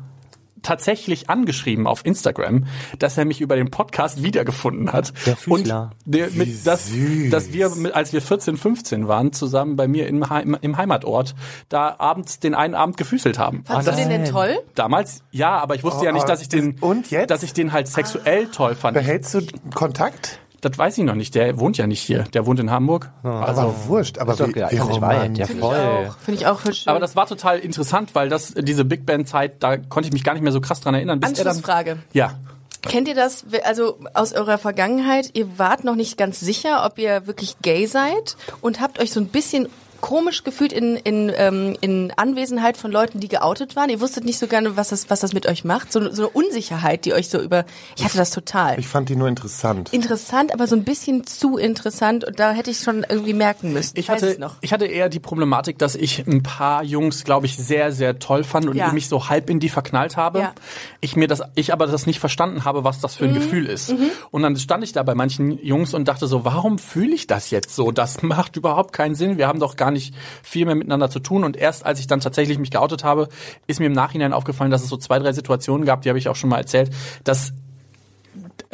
tatsächlich 0.62 1.30
angeschrieben 1.30 1.86
auf 1.86 2.04
Instagram, 2.04 2.66
dass 2.98 3.18
er 3.18 3.24
mich 3.24 3.40
über 3.40 3.56
den 3.56 3.70
Podcast 3.70 4.22
wiedergefunden 4.22 4.92
hat. 4.92 5.12
Der 5.26 5.36
Füßler. 5.36 5.90
Und 6.04 6.14
der, 6.14 6.30
mit, 6.30 6.66
dass, 6.66 6.88
süß. 6.88 7.30
dass 7.30 7.52
wir, 7.52 7.70
mit, 7.70 7.94
als 7.94 8.12
wir 8.12 8.22
14, 8.22 8.56
15 8.56 9.08
waren, 9.08 9.32
zusammen 9.32 9.76
bei 9.76 9.88
mir 9.88 10.06
im, 10.06 10.28
Heim, 10.28 10.56
im 10.60 10.76
Heimatort, 10.76 11.34
da 11.68 11.96
abends 11.98 12.38
den 12.38 12.54
einen 12.54 12.74
Abend 12.74 12.96
gefüßelt 12.96 13.38
haben. 13.38 13.64
Fandst 13.64 13.88
du 13.88 13.96
den 13.96 14.08
denn 14.08 14.24
toll? 14.24 14.58
Damals, 14.74 15.22
ja, 15.30 15.58
aber 15.58 15.74
ich 15.74 15.84
wusste 15.84 16.04
ja 16.04 16.12
nicht, 16.12 16.28
dass 16.28 16.42
ich 16.42 16.48
den, 16.48 16.78
Und 16.80 17.10
jetzt? 17.10 17.30
dass 17.30 17.42
ich 17.42 17.52
den 17.52 17.72
halt 17.72 17.88
sexuell 17.88 18.46
toll 18.48 18.74
fand. 18.74 18.94
Behältst 18.94 19.34
du 19.34 19.40
Kontakt? 19.74 20.38
Das 20.62 20.78
weiß 20.78 20.96
ich 20.96 21.04
noch 21.04 21.14
nicht. 21.16 21.34
Der 21.34 21.58
wohnt 21.58 21.76
ja 21.76 21.86
nicht 21.86 22.00
hier. 22.00 22.22
Der 22.32 22.46
wohnt 22.46 22.58
in 22.60 22.70
Hamburg. 22.70 23.10
aber 23.22 23.74
wurscht. 23.86 24.18
Aber 24.18 24.32
Ist 24.32 24.40
doch 24.40 24.48
wie, 24.48 24.54
wie 24.54 24.60
nicht 24.62 24.72
weit. 24.78 24.90
romantisch. 24.90 25.38
Ja, 25.40 25.46
Finde 25.46 25.60
ich 25.60 25.68
voll. 25.68 25.76
auch. 26.08 26.16
Finde 26.18 26.40
ich 26.40 26.46
auch 26.46 26.58
voll. 26.60 26.72
Aber 26.86 27.00
das 27.00 27.16
war 27.16 27.26
total 27.26 27.58
interessant, 27.58 28.14
weil 28.14 28.28
das 28.28 28.54
diese 28.56 28.84
Big 28.84 29.04
Band 29.04 29.28
Zeit, 29.28 29.62
da 29.62 29.76
konnte 29.76 30.06
ich 30.08 30.12
mich 30.12 30.24
gar 30.24 30.32
nicht 30.34 30.42
mehr 30.42 30.52
so 30.52 30.60
krass 30.60 30.80
dran 30.80 30.94
erinnern. 30.94 31.20
Bis 31.20 31.30
er 31.32 31.36
dann, 31.44 31.46
Anschlussfrage. 31.48 31.98
ja, 32.12 32.38
Kennt 32.82 33.06
ihr 33.06 33.14
das, 33.14 33.44
also 33.64 33.96
aus 34.12 34.32
eurer 34.32 34.58
Vergangenheit, 34.58 35.30
ihr 35.34 35.56
wart 35.56 35.84
noch 35.84 35.94
nicht 35.94 36.16
ganz 36.18 36.40
sicher, 36.40 36.84
ob 36.84 36.98
ihr 36.98 37.28
wirklich 37.28 37.56
gay 37.62 37.86
seid 37.86 38.36
und 38.60 38.80
habt 38.80 38.98
euch 39.00 39.12
so 39.12 39.20
ein 39.20 39.26
bisschen 39.28 39.68
komisch 40.02 40.44
gefühlt 40.44 40.74
in, 40.74 40.96
in, 40.96 41.32
ähm, 41.34 41.74
in 41.80 42.12
Anwesenheit 42.16 42.76
von 42.76 42.92
Leuten, 42.92 43.20
die 43.20 43.28
geoutet 43.28 43.74
waren. 43.76 43.88
Ihr 43.88 44.00
wusstet 44.02 44.24
nicht 44.26 44.38
so 44.38 44.46
gerne, 44.46 44.76
was 44.76 44.90
das, 44.90 45.08
was 45.08 45.20
das 45.20 45.32
mit 45.32 45.46
euch 45.46 45.64
macht. 45.64 45.90
So, 45.90 46.12
so 46.12 46.24
eine 46.24 46.28
Unsicherheit, 46.30 47.06
die 47.06 47.14
euch 47.14 47.30
so 47.30 47.40
über... 47.40 47.64
Ich 47.96 48.04
hatte 48.04 48.18
das 48.18 48.30
total. 48.30 48.78
Ich 48.78 48.88
fand 48.88 49.08
die 49.08 49.16
nur 49.16 49.28
interessant. 49.28 49.90
Interessant, 49.94 50.52
aber 50.52 50.66
so 50.66 50.76
ein 50.76 50.84
bisschen 50.84 51.26
zu 51.26 51.56
interessant 51.56 52.24
und 52.24 52.38
da 52.38 52.52
hätte 52.52 52.70
ich 52.70 52.80
schon 52.80 53.06
irgendwie 53.08 53.32
merken 53.32 53.72
müssen. 53.72 53.96
ich 53.96 54.08
Weiß 54.10 54.22
hatte, 54.22 54.40
noch. 54.40 54.56
ich 54.60 54.72
hatte 54.72 54.86
eher 54.86 55.08
die 55.08 55.20
Problematik, 55.20 55.78
dass 55.78 55.94
ich 55.94 56.26
ein 56.26 56.42
paar 56.42 56.82
Jungs, 56.82 57.24
glaube 57.24 57.46
ich, 57.46 57.56
sehr, 57.56 57.92
sehr 57.92 58.18
toll 58.18 58.44
fand 58.44 58.66
und 58.68 58.76
Ja. 58.76 58.92
mich 58.92 59.08
so 59.08 59.28
halb 59.28 59.48
in 59.48 59.60
die 59.60 59.68
verknallt 59.68 60.16
habe. 60.16 60.40
Ja. 60.40 60.48
Mhm. 60.48 60.52
Ich 61.00 61.16
mir 61.16 61.28
das, 61.28 61.42
ich 61.54 61.72
aber 61.72 61.86
das 61.86 62.06
nicht 62.06 62.18
verstanden 62.18 62.64
habe, 62.64 62.82
was 62.82 62.98
das 63.00 63.14
für 63.14 63.24
ein 63.26 63.34
Gefühl 63.34 63.66
ist. 63.66 63.94
Und 64.32 64.42
dann 64.42 64.56
stand 64.56 64.82
ich 64.82 64.92
da 64.92 65.04
bei 65.04 65.14
manchen 65.14 65.64
Jungs 65.64 65.94
und 65.94 66.08
dachte 66.08 66.26
so, 66.26 66.44
warum 66.44 66.78
fühle 66.80 67.14
ich 67.14 67.28
das 67.28 67.50
jetzt 67.50 67.76
so? 67.76 67.92
Das 67.92 68.22
macht 68.22 68.56
überhaupt 68.56 68.92
keinen 68.92 69.14
Sinn. 69.14 69.38
Wir 69.38 69.46
haben 69.46 69.60
doch 69.60 69.76
gar 69.76 69.91
nicht 69.92 70.14
viel 70.42 70.66
mehr 70.66 70.74
miteinander 70.74 71.10
zu 71.10 71.20
tun. 71.20 71.44
Und 71.44 71.56
erst 71.56 71.84
als 71.86 72.00
ich 72.00 72.06
dann 72.06 72.20
tatsächlich 72.20 72.58
mich 72.58 72.70
geoutet 72.70 73.04
habe, 73.04 73.28
ist 73.66 73.80
mir 73.80 73.86
im 73.86 73.92
Nachhinein 73.92 74.32
aufgefallen, 74.32 74.70
dass 74.70 74.82
es 74.82 74.88
so 74.88 74.96
zwei, 74.96 75.18
drei 75.18 75.32
Situationen 75.32 75.86
gab, 75.86 76.02
die 76.02 76.08
habe 76.08 76.18
ich 76.18 76.28
auch 76.28 76.36
schon 76.36 76.50
mal 76.50 76.58
erzählt, 76.58 76.90
dass 77.24 77.52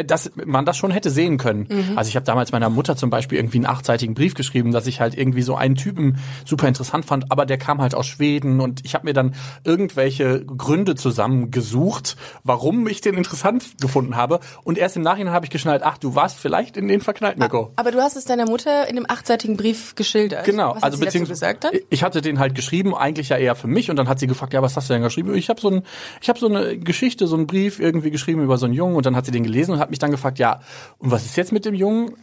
dass 0.04 0.30
man 0.44 0.64
das 0.64 0.76
schon 0.76 0.90
hätte 0.90 1.10
sehen 1.10 1.38
können. 1.38 1.66
Mhm. 1.68 1.98
Also 1.98 2.08
ich 2.08 2.16
habe 2.16 2.24
damals 2.24 2.52
meiner 2.52 2.70
Mutter 2.70 2.96
zum 2.96 3.10
Beispiel 3.10 3.38
irgendwie 3.38 3.58
einen 3.58 3.66
achtseitigen 3.66 4.14
Brief 4.14 4.34
geschrieben, 4.34 4.72
dass 4.72 4.86
ich 4.86 5.00
halt 5.00 5.16
irgendwie 5.16 5.42
so 5.42 5.56
einen 5.56 5.74
Typen 5.74 6.18
super 6.44 6.68
interessant 6.68 7.04
fand, 7.04 7.30
aber 7.30 7.46
der 7.46 7.58
kam 7.58 7.80
halt 7.80 7.94
aus 7.94 8.06
Schweden 8.06 8.60
und 8.60 8.84
ich 8.84 8.94
habe 8.94 9.06
mir 9.06 9.12
dann 9.12 9.34
irgendwelche 9.64 10.44
Gründe 10.44 10.94
zusammengesucht, 10.94 12.16
warum 12.44 12.86
ich 12.86 13.00
den 13.00 13.14
interessant 13.14 13.64
gefunden 13.80 14.16
habe. 14.16 14.40
Und 14.64 14.78
erst 14.78 14.96
im 14.96 15.02
Nachhinein 15.02 15.32
habe 15.32 15.46
ich 15.46 15.50
geschnallt, 15.50 15.82
ach, 15.82 15.98
du 15.98 16.14
warst 16.14 16.38
vielleicht 16.38 16.76
in 16.76 16.88
den 16.88 17.00
verknallt, 17.00 17.38
Mirko. 17.38 17.72
Aber 17.76 17.90
du 17.90 18.00
hast 18.00 18.16
es 18.16 18.24
deiner 18.24 18.46
Mutter 18.46 18.88
in 18.88 18.96
dem 18.96 19.06
achtseitigen 19.08 19.56
Brief 19.56 19.94
geschildert. 19.94 20.44
Genau, 20.44 20.76
Was 20.76 20.82
also 20.82 20.98
beziehungsweise 20.98 21.38
ich 21.90 22.02
hatte 22.02 22.20
den 22.20 22.38
halt 22.38 22.54
geschrieben, 22.54 22.94
eigentlich 22.94 23.30
ja 23.30 23.36
eher 23.36 23.54
für 23.56 23.66
mich 23.66 23.90
und 23.90 23.96
dann 23.96 24.08
hat 24.08 24.18
sie 24.18 24.26
gefragt, 24.26 24.52
ja, 24.52 24.62
was 24.62 24.76
hast 24.76 24.88
du 24.88 24.94
denn 24.94 25.02
geschrieben? 25.02 25.34
Ich 25.34 25.48
habe 25.48 25.60
so 25.60 25.70
ein 25.70 25.82
ich 26.20 26.28
habe 26.28 26.38
so 26.38 26.46
eine 26.46 26.78
Geschichte, 26.78 27.26
so 27.26 27.36
einen 27.36 27.46
Brief 27.46 27.80
irgendwie 27.80 28.10
geschrieben 28.10 28.42
über 28.42 28.58
so 28.58 28.66
einen 28.66 28.74
Jungen 28.74 28.96
und 28.96 29.06
dann 29.06 29.16
hat 29.16 29.26
sie 29.26 29.32
den 29.32 29.44
gelesen 29.44 29.72
und 29.72 29.80
hat 29.80 29.87
mich 29.90 29.98
dann 29.98 30.10
gefragt, 30.10 30.38
ja, 30.38 30.60
und 30.98 31.10
was 31.10 31.24
ist 31.24 31.36
jetzt 31.36 31.52
mit 31.52 31.64
dem 31.64 31.74
Jungen? 31.74 32.14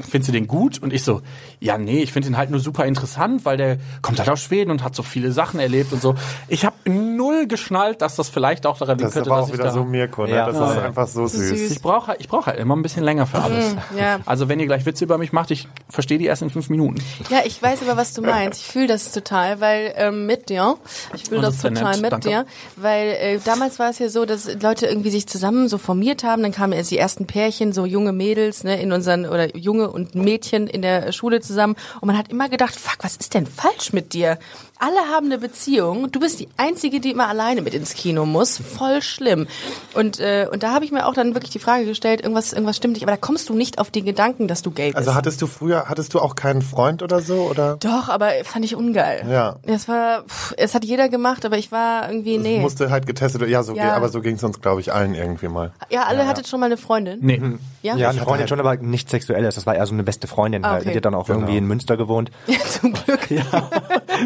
Findest 0.00 0.28
du 0.28 0.32
den 0.32 0.46
gut? 0.48 0.82
Und 0.82 0.92
ich 0.92 1.04
so, 1.04 1.22
ja, 1.60 1.78
nee, 1.78 2.02
ich 2.02 2.12
finde 2.12 2.28
den 2.28 2.36
halt 2.36 2.50
nur 2.50 2.58
super 2.60 2.84
interessant, 2.84 3.44
weil 3.44 3.56
der 3.56 3.78
kommt 4.02 4.18
halt 4.18 4.28
aus 4.28 4.40
Schweden 4.40 4.70
und 4.72 4.82
hat 4.82 4.94
so 4.96 5.02
viele 5.04 5.30
Sachen 5.30 5.60
erlebt 5.60 5.92
und 5.92 6.02
so. 6.02 6.16
Ich 6.48 6.64
habe 6.64 6.74
null 6.90 7.46
geschnallt, 7.46 8.02
dass 8.02 8.16
das 8.16 8.28
vielleicht 8.28 8.66
auch 8.66 8.76
daran 8.78 8.98
liegen 8.98 9.08
Das 9.10 9.16
ist 9.16 9.22
aber 9.26 9.36
dass 9.36 9.44
auch 9.44 9.48
ich 9.48 9.54
wieder 9.54 9.64
da 9.64 9.70
so 9.72 9.84
Mirko, 9.84 10.24
ne? 10.26 10.34
Ja. 10.34 10.46
Das 10.46 10.56
Ja. 10.56 10.72
ist 10.72 10.78
einfach 10.78 11.06
so 11.06 11.26
süß. 11.26 11.48
süß. 11.48 11.70
ich 11.70 11.80
brauche 11.80 12.08
halt, 12.08 12.20
ich 12.20 12.28
brauche 12.28 12.46
halt 12.46 12.58
immer 12.58 12.74
ein 12.74 12.82
bisschen 12.82 13.04
länger 13.04 13.26
für 13.26 13.38
alles. 13.40 13.76
ja. 13.96 14.18
Also 14.26 14.48
wenn 14.48 14.58
ihr 14.58 14.66
gleich 14.66 14.84
Witze 14.84 15.04
über 15.04 15.16
mich 15.16 15.32
macht, 15.32 15.50
ich 15.52 15.68
verstehe 15.88 16.18
die 16.18 16.26
erst 16.26 16.42
in 16.42 16.50
fünf 16.50 16.70
Minuten. 16.70 17.00
Ja, 17.30 17.38
ich 17.44 17.62
weiß 17.62 17.82
aber, 17.82 17.96
was 17.96 18.14
du 18.14 18.22
meinst. 18.22 18.60
Ich 18.62 18.66
fühle 18.66 18.88
das 18.88 19.12
total, 19.12 19.60
weil 19.60 19.94
ähm, 19.96 20.26
mit 20.26 20.48
dir. 20.48 20.76
Ich 21.14 21.24
fühle 21.24 21.40
das, 21.42 21.58
das 21.60 21.72
total 21.72 21.92
nett, 21.92 22.02
mit 22.02 22.12
danke. 22.12 22.28
dir, 22.28 22.46
weil 22.76 23.08
äh, 23.10 23.38
damals 23.44 23.78
war 23.78 23.90
es 23.90 23.98
ja 24.00 24.08
so, 24.08 24.24
dass 24.24 24.52
Leute 24.60 24.86
irgendwie 24.86 25.10
sich 25.10 25.28
zusammen 25.28 25.68
so 25.68 25.78
formiert 25.78 26.24
haben. 26.24 26.42
Dann 26.42 26.52
kamen 26.52 26.72
erst 26.72 26.90
die 26.90 26.98
ersten 26.98 27.26
Pärchen, 27.26 27.72
so 27.72 27.86
junge 27.86 28.12
Mädels, 28.12 28.64
ne, 28.64 28.80
in 28.82 28.90
unseren 28.92 29.26
oder 29.26 29.56
junge 29.56 29.83
und 29.90 30.14
Mädchen 30.14 30.66
in 30.66 30.82
der 30.82 31.12
Schule 31.12 31.40
zusammen. 31.40 31.76
Und 32.00 32.06
man 32.06 32.18
hat 32.18 32.28
immer 32.28 32.48
gedacht, 32.48 32.74
fuck, 32.74 32.98
was 33.04 33.16
ist 33.16 33.34
denn 33.34 33.46
falsch 33.46 33.92
mit 33.92 34.12
dir? 34.12 34.38
Alle 34.84 35.08
haben 35.10 35.26
eine 35.26 35.38
Beziehung. 35.38 36.12
Du 36.12 36.20
bist 36.20 36.40
die 36.40 36.48
einzige, 36.58 37.00
die 37.00 37.10
immer 37.12 37.26
alleine 37.26 37.62
mit 37.62 37.72
ins 37.72 37.94
Kino 37.94 38.26
muss. 38.26 38.58
Voll 38.58 39.00
schlimm. 39.00 39.46
Und 39.94 40.20
äh, 40.20 40.46
und 40.52 40.62
da 40.62 40.74
habe 40.74 40.84
ich 40.84 40.92
mir 40.92 41.06
auch 41.06 41.14
dann 41.14 41.32
wirklich 41.34 41.52
die 41.52 41.58
Frage 41.58 41.86
gestellt, 41.86 42.20
irgendwas 42.20 42.52
irgendwas 42.52 42.76
stimmt 42.76 42.92
nicht. 42.94 43.02
Aber 43.02 43.12
da 43.12 43.16
kommst 43.16 43.48
du 43.48 43.54
nicht 43.54 43.78
auf 43.78 43.90
den 43.90 44.04
Gedanken, 44.04 44.46
dass 44.46 44.60
du 44.60 44.70
gay 44.70 44.88
bist. 44.88 44.98
Also 44.98 45.14
hattest 45.14 45.40
du 45.40 45.46
früher, 45.46 45.84
hattest 45.88 46.12
du 46.12 46.20
auch 46.20 46.34
keinen 46.34 46.60
Freund 46.60 47.02
oder 47.02 47.20
so, 47.20 47.34
oder? 47.48 47.76
Doch, 47.80 48.10
aber 48.10 48.30
fand 48.44 48.66
ich 48.66 48.74
ungeil. 48.76 49.24
Ja. 49.30 49.56
Es 49.62 49.88
war, 49.88 50.24
pff, 50.24 50.52
es 50.58 50.74
hat 50.74 50.84
jeder 50.84 51.08
gemacht, 51.08 51.46
aber 51.46 51.56
ich 51.56 51.72
war 51.72 52.10
irgendwie, 52.10 52.36
nee. 52.36 52.60
Musste 52.60 52.90
halt 52.90 53.06
getestet, 53.06 53.48
ja, 53.48 53.62
so, 53.62 53.74
Ja. 53.74 53.94
Aber 53.94 54.10
so 54.10 54.20
ging 54.20 54.36
es 54.36 54.44
uns, 54.44 54.60
glaube 54.60 54.82
ich, 54.82 54.92
allen 54.92 55.14
irgendwie 55.14 55.48
mal. 55.48 55.72
ja, 55.88 56.02
alle 56.02 56.26
hattet 56.26 56.46
schon 56.46 56.60
mal 56.60 56.66
eine 56.66 56.76
Freundin. 56.76 57.20
Nee. 57.22 57.40
Ja? 57.80 57.96
Ja, 57.96 58.10
eine 58.10 58.18
Freundin 58.20 58.40
halt- 58.40 58.48
schon, 58.50 58.60
aber 58.60 58.76
nichts 58.76 59.10
Sexuelles. 59.10 59.54
Das 59.54 59.64
war 59.64 59.74
eher 59.76 59.86
so 59.86 59.94
eine 59.94 60.02
beste 60.02 60.26
Freundin 60.26 60.62
Ah, 60.64 60.72
halt. 60.72 60.82
okay. 60.82 60.90
Die 60.92 60.96
hat 60.98 61.04
dann 61.06 61.14
auch 61.14 61.28
irgendwie 61.30 61.56
in 61.56 61.66
Münster 61.66 61.96
gewohnt. 61.96 62.30
Zum 62.80 62.92
Glück. 62.92 63.20
Ja, 63.30 63.70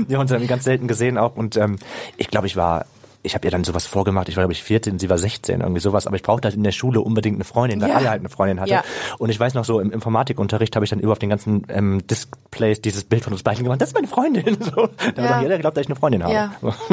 ja 0.09 0.19
und 0.19 0.31
ihn 0.31 0.48
ganz 0.49 0.65
selten 0.65 0.89
gesehen 0.89 1.19
auch. 1.19 1.37
Und 1.37 1.57
ähm, 1.57 1.79
ich 2.17 2.29
glaube, 2.29 2.47
ich 2.47 2.57
war, 2.57 2.87
ich 3.23 3.35
habe 3.35 3.47
ihr 3.47 3.51
dann 3.51 3.65
sowas 3.65 3.85
vorgemacht. 3.85 4.29
Ich 4.29 4.37
war, 4.37 4.43
glaube 4.43 4.53
ich, 4.53 4.63
14, 4.63 4.99
sie 5.01 5.11
war 5.11 5.19
16, 5.19 5.61
irgendwie 5.61 5.81
sowas. 5.81 6.07
Aber 6.07 6.15
ich 6.17 6.23
brauchte 6.23 6.47
halt 6.47 6.55
in 6.55 6.63
der 6.63 6.71
Schule 6.73 7.01
unbedingt 7.01 7.37
eine 7.37 7.45
Freundin, 7.45 7.81
weil 7.81 7.91
Ja. 7.91 7.97
alle 7.97 8.11
halt 8.11 8.21
eine 8.21 8.29
Freundin 8.29 8.61
hatte. 8.61 8.71
Ja. 8.71 8.85
Und 9.19 9.31
ich 9.31 9.39
weiß 9.41 9.55
noch 9.55 9.65
so, 9.65 9.81
im 9.81 9.91
Informatikunterricht 9.91 10.75
habe 10.77 10.85
ich 10.85 10.91
dann 10.91 11.01
über 11.01 11.13
auf 11.13 11.19
den 11.19 11.29
ganzen 11.29 11.67
ähm, 11.69 12.07
Displays 12.07 12.81
dieses 12.81 13.05
Bild 13.05 13.25
von 13.25 13.33
uns 13.33 13.43
beiden 13.43 13.65
gemacht. 13.65 13.81
Das 13.81 13.89
ist 13.91 13.95
meine 13.95 14.07
Freundin. 14.09 14.57
So. 14.65 14.89
Da 15.17 15.23
Ja. 15.23 15.29
hat 15.37 15.43
jeder 15.43 15.57
geglaubt, 15.57 15.77
dass 15.77 15.83
ich 15.83 15.89
eine 15.89 15.97
Freundin 15.97 16.23
habe. 16.23 16.33
Ja, 16.33 16.53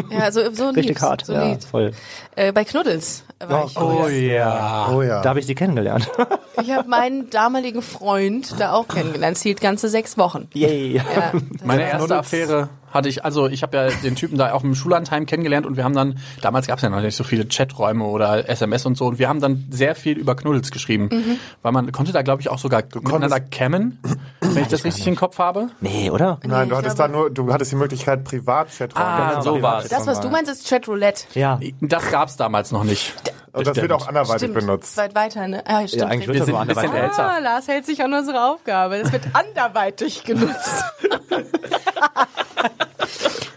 ja 0.10 0.32
so, 0.32 0.52
so 0.52 0.65
Richtig 0.70 0.88
lieb's, 0.88 1.02
hart. 1.04 1.26
So 1.26 1.34
ja, 1.34 1.52
lieb. 1.52 1.63
voll. 1.63 1.91
Äh, 2.36 2.52
bei 2.52 2.63
Knuddels 2.65 3.24
war 3.48 3.65
ich. 3.65 3.78
Oh 3.80 4.08
ja. 4.08 4.89
Oh 4.91 5.02
ja. 5.04 5.22
Da 5.22 5.30
habe 5.30 5.39
ich 5.39 5.46
sie 5.46 5.56
kennengelernt. 5.56 6.10
Ich 6.62 6.72
habe 6.72 6.88
meinen 6.88 7.30
damaligen 7.30 7.82
Freund 7.82 8.56
da 8.60 8.72
auch 8.72 8.88
kennengelernt. 8.88 9.38
Hielt 9.39 9.60
ganze 9.60 9.89
sechs 9.89 10.18
Wochen. 10.18 10.48
Yay. 10.54 10.96
Ja, 10.96 11.34
Meine 11.65 11.84
erste 11.84 12.15
Affäre 12.18 12.70
hatte 12.95 13.10
ich, 13.10 13.23
also 13.23 13.47
ich 13.47 13.62
habe 13.62 13.77
ja 13.77 13.88
den 14.03 14.15
Typen 14.15 14.38
da 14.39 14.51
auf 14.53 14.62
dem 14.63 14.73
Schullandheim 14.73 15.27
kennengelernt 15.27 15.67
und 15.67 15.77
wir 15.77 15.84
haben 15.84 15.93
dann, 15.93 16.17
damals 16.41 16.65
gab 16.65 16.77
es 16.77 16.81
ja 16.81 16.89
noch 16.89 17.01
nicht 17.01 17.15
so 17.15 17.23
viele 17.23 17.45
Chaträume 17.47 18.05
oder 18.05 18.49
SMS 18.49 18.86
und 18.88 18.97
so 18.97 19.05
und 19.05 19.19
wir 19.19 19.29
haben 19.29 19.39
dann 19.41 19.65
sehr 19.69 19.93
viel 19.93 20.17
über 20.17 20.36
Knuddels 20.36 20.71
geschrieben, 20.71 21.10
Mhm. 21.12 21.38
weil 21.62 21.71
man 21.71 21.91
konnte 21.91 22.12
da 22.12 22.23
glaube 22.23 22.41
ich 22.41 22.49
auch 22.49 22.58
sogar 22.58 22.81
miteinander 22.95 23.39
cammen, 23.39 23.99
wenn 24.41 24.63
ich 24.63 24.69
das 24.69 24.84
richtig 24.84 25.05
im 25.08 25.15
Kopf 25.15 25.38
habe. 25.38 25.67
Nee, 25.81 26.10
oder? 26.10 26.39
Nein, 26.43 26.69
du 26.69 26.73
ich 26.73 26.79
hattest 26.79 26.95
glaube- 26.95 27.12
da 27.12 27.17
nur, 27.19 27.29
du 27.29 27.53
hattest 27.53 27.71
die 27.71 27.75
Möglichkeit, 27.75 28.23
Privatchat 28.23 28.95
Ah, 28.95 29.34
rein. 29.34 29.41
so 29.43 29.62
war's. 29.62 29.89
das, 29.89 30.08
was 30.08 30.21
du 30.21 30.29
meinst, 30.29 30.49
ist 30.51 30.67
Chatroulette. 30.67 31.25
Ja. 31.34 31.60
Das 31.81 32.10
gab's 32.10 32.38
damals 32.38 32.71
noch 32.71 32.84
nicht. 32.86 33.13
Und 33.56 33.68
das 33.68 33.78
wird 33.78 33.91
auch 33.91 34.08
anderweitig 34.08 34.54
benutzt. 34.54 34.98
Weit 34.98 35.15
weiter, 35.15 35.48
ne? 35.48 35.63
Ah, 35.65 35.88
stimmt. 35.88 36.02
Ja, 36.04 36.08
eigentlich 36.08 36.28
wird 36.28 36.36
Wir 36.36 36.39
das 36.39 36.46
sind 36.48 36.56
so 36.56 36.60
ein 36.62 36.68
bisschen 36.68 36.84
anderweitig. 36.86 37.18
älter. 37.18 37.32
Ah, 37.32 37.38
Lars 37.39 37.68
hält 37.68 37.86
sich 37.86 38.04
an 38.04 38.13
unsere 38.13 38.44
Aufgabe. 38.52 39.00
Das 39.00 39.12
wird 39.12 39.24
anderweitig 39.34 40.24
genutzt. 40.24 40.84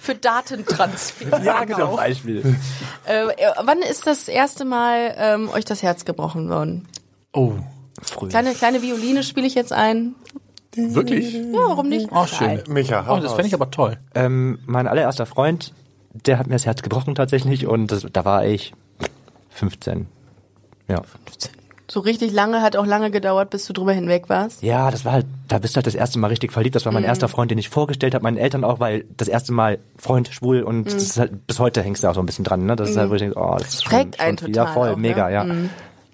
Für 0.01 0.15
Datentransfer. 0.15 1.43
Ja, 1.43 1.65
genau. 1.65 1.97
Beispiel. 1.97 2.57
Äh, 3.05 3.27
wann 3.63 3.79
ist 3.81 4.07
das 4.07 4.29
erste 4.29 4.65
Mal 4.65 5.15
ähm, 5.19 5.51
euch 5.51 5.65
das 5.67 5.83
Herz 5.83 6.05
gebrochen 6.05 6.49
worden? 6.49 6.89
Oh, 7.33 7.53
Früh. 8.03 8.29
Kleine, 8.29 8.55
kleine 8.55 8.81
Violine 8.81 9.23
spiele 9.23 9.47
ich 9.47 9.55
jetzt 9.55 9.73
ein. 9.73 10.15
wirklich? 10.75 11.35
Ja, 11.35 11.53
warum 11.53 11.89
nicht? 11.89 12.09
Oh, 12.13 12.25
schön. 12.27 12.63
Micha, 12.69 13.05
hau 13.07 13.17
Oh, 13.17 13.21
das 13.21 13.33
fände 13.33 13.49
ich 13.49 13.55
aber 13.55 13.71
toll. 13.71 13.99
Ähm, 14.15 14.61
mein 14.67 14.87
allererster 14.87 15.27
Freund, 15.27 15.75
der 16.13 16.39
hat 16.39 16.47
mir 16.47 16.55
das 16.55 16.65
Herz 16.65 16.81
gebrochen 16.83 17.15
tatsächlich 17.15 17.67
und 17.67 17.91
das, 17.93 18.07
da 18.13 18.25
war 18.25 18.47
ich 18.47 18.73
15. 19.59 20.07
Ja. 20.89 21.03
So 21.91 22.01
richtig 22.01 22.33
lange, 22.33 22.61
hat 22.61 22.77
auch 22.77 22.85
lange 22.85 23.11
gedauert, 23.11 23.49
bis 23.49 23.65
du 23.67 23.73
drüber 23.73 23.93
hinweg 23.93 24.29
warst. 24.29 24.63
Ja, 24.63 24.91
das 24.91 25.07
war 25.07 25.13
halt, 25.13 25.27
da 25.49 25.59
bist 25.59 25.75
du 25.75 25.77
halt 25.77 25.87
das 25.87 25.95
erste 25.95 26.19
Mal 26.19 26.27
richtig 26.27 26.53
verliebt. 26.53 26.75
Das 26.77 26.85
war 26.85 26.93
mein 26.93 27.03
Mhm. 27.03 27.09
erster 27.09 27.29
Freund, 27.29 27.51
den 27.51 27.57
ich 27.57 27.71
vorgestellt 27.71 28.15
habe, 28.15 28.23
meinen 28.25 28.37
Eltern 28.37 28.63
auch, 28.63 28.79
weil 28.79 29.07
das 29.17 29.27
erste 29.29 29.53
Mal 29.53 29.79
Freund, 29.97 30.29
schwul 30.29 30.63
und 30.63 30.85
das 30.85 30.95
ist 30.97 31.19
halt, 31.19 31.47
bis 31.47 31.59
heute 31.59 31.83
hängst 31.83 32.05
du 32.05 32.09
auch 32.09 32.15
so 32.15 32.21
ein 32.21 32.27
bisschen 32.27 32.45
dran, 32.45 32.67
ne? 32.67 32.77
Das 32.77 32.91
ist 32.91 32.97
halt, 32.99 33.09
wo 33.11 33.15
ich 33.15 33.21
denke, 33.21 33.39
oh, 33.39 33.57
das 33.59 33.69
ist 33.75 33.85
schon, 33.85 33.93
Mhm. 33.93 33.97
Prägt 34.03 34.21
einen 34.21 34.37
schon, 34.39 34.49
ja, 34.53 34.63
total 34.65 34.75
voll, 34.75 34.89
auch, 34.91 34.97
ne? 34.97 35.01
mega, 35.01 35.31
ja. 35.31 35.47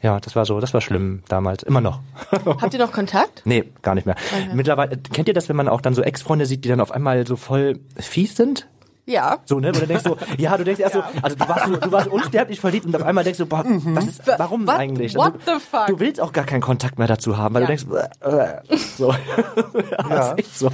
Ja, 0.00 0.20
das 0.20 0.36
war 0.36 0.44
so, 0.44 0.60
das 0.60 0.74
war 0.74 0.80
schlimm 0.82 1.22
damals, 1.28 1.62
immer 1.64 1.80
noch. 1.80 1.98
Habt 2.60 2.72
ihr 2.74 2.78
noch 2.78 2.92
Kontakt? 2.92 3.42
nee, 3.44 3.64
gar 3.82 3.94
nicht 3.96 4.06
mehr. 4.06 4.16
Mittlerweile, 4.52 4.96
kennt 4.98 5.26
ihr 5.28 5.34
das, 5.34 5.48
wenn 5.48 5.56
man 5.56 5.66
auch 5.66 5.80
dann 5.80 5.94
so 5.94 6.02
Ex-Freunde 6.02 6.46
sieht, 6.46 6.64
die 6.64 6.68
dann 6.68 6.80
auf 6.80 6.92
einmal 6.92 7.26
so 7.26 7.34
voll 7.36 7.80
fies 7.98 8.36
sind? 8.36 8.68
Ja. 9.06 9.38
So, 9.44 9.60
ne? 9.60 9.74
Wo 9.74 9.80
du 9.80 9.86
denkst 9.86 10.04
so, 10.04 10.16
ja, 10.38 10.56
du 10.56 10.64
denkst 10.64 10.80
erst 10.80 10.94
so, 10.94 11.02
also 11.22 11.36
du 11.36 11.48
warst, 11.48 11.66
so, 11.66 11.76
du 11.76 11.92
warst 11.92 12.06
unsterblich 12.08 12.58
verliebt 12.60 12.86
und 12.86 12.96
auf 12.96 13.02
einmal 13.02 13.22
denkst 13.24 13.38
du, 13.38 13.46
boah, 13.46 13.62
was 13.66 14.06
ist, 14.06 14.22
warum 14.38 14.62
Mhm. 14.62 14.66
What- 14.68 14.78
eigentlich? 14.78 15.14
what 15.14 15.34
du, 15.34 15.38
the 15.54 15.60
fuck? 15.60 15.86
Du 15.88 16.00
willst 16.00 16.20
auch 16.20 16.32
gar 16.32 16.44
keinen 16.44 16.62
Kontakt 16.62 16.98
mehr 16.98 17.06
dazu 17.08 17.36
haben, 17.36 17.54
weil 17.54 17.62
Ja. 17.62 17.68
du 17.68 17.76
denkst, 17.76 18.08
äh, 18.22 18.74
äh, 18.74 18.76
so. 18.96 19.12
ja, 20.00 20.08
das 20.08 20.28
ist 20.32 20.38
echt 20.38 20.58
so. 20.58 20.70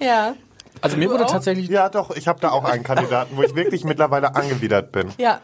Ja. 0.00 0.34
Also 0.80 0.96
mir 0.96 1.08
wurde 1.10 1.24
auch? 1.26 1.30
tatsächlich 1.30 1.68
Ja, 1.68 1.88
doch, 1.88 2.10
ich 2.16 2.26
habe 2.28 2.40
da 2.40 2.50
auch 2.50 2.64
einen 2.64 2.82
Kandidaten, 2.82 3.36
wo 3.36 3.42
ich 3.42 3.54
wirklich 3.54 3.84
mittlerweile 3.84 4.34
angewidert 4.34 4.90
bin. 4.92 5.08
Ja. 5.18 5.40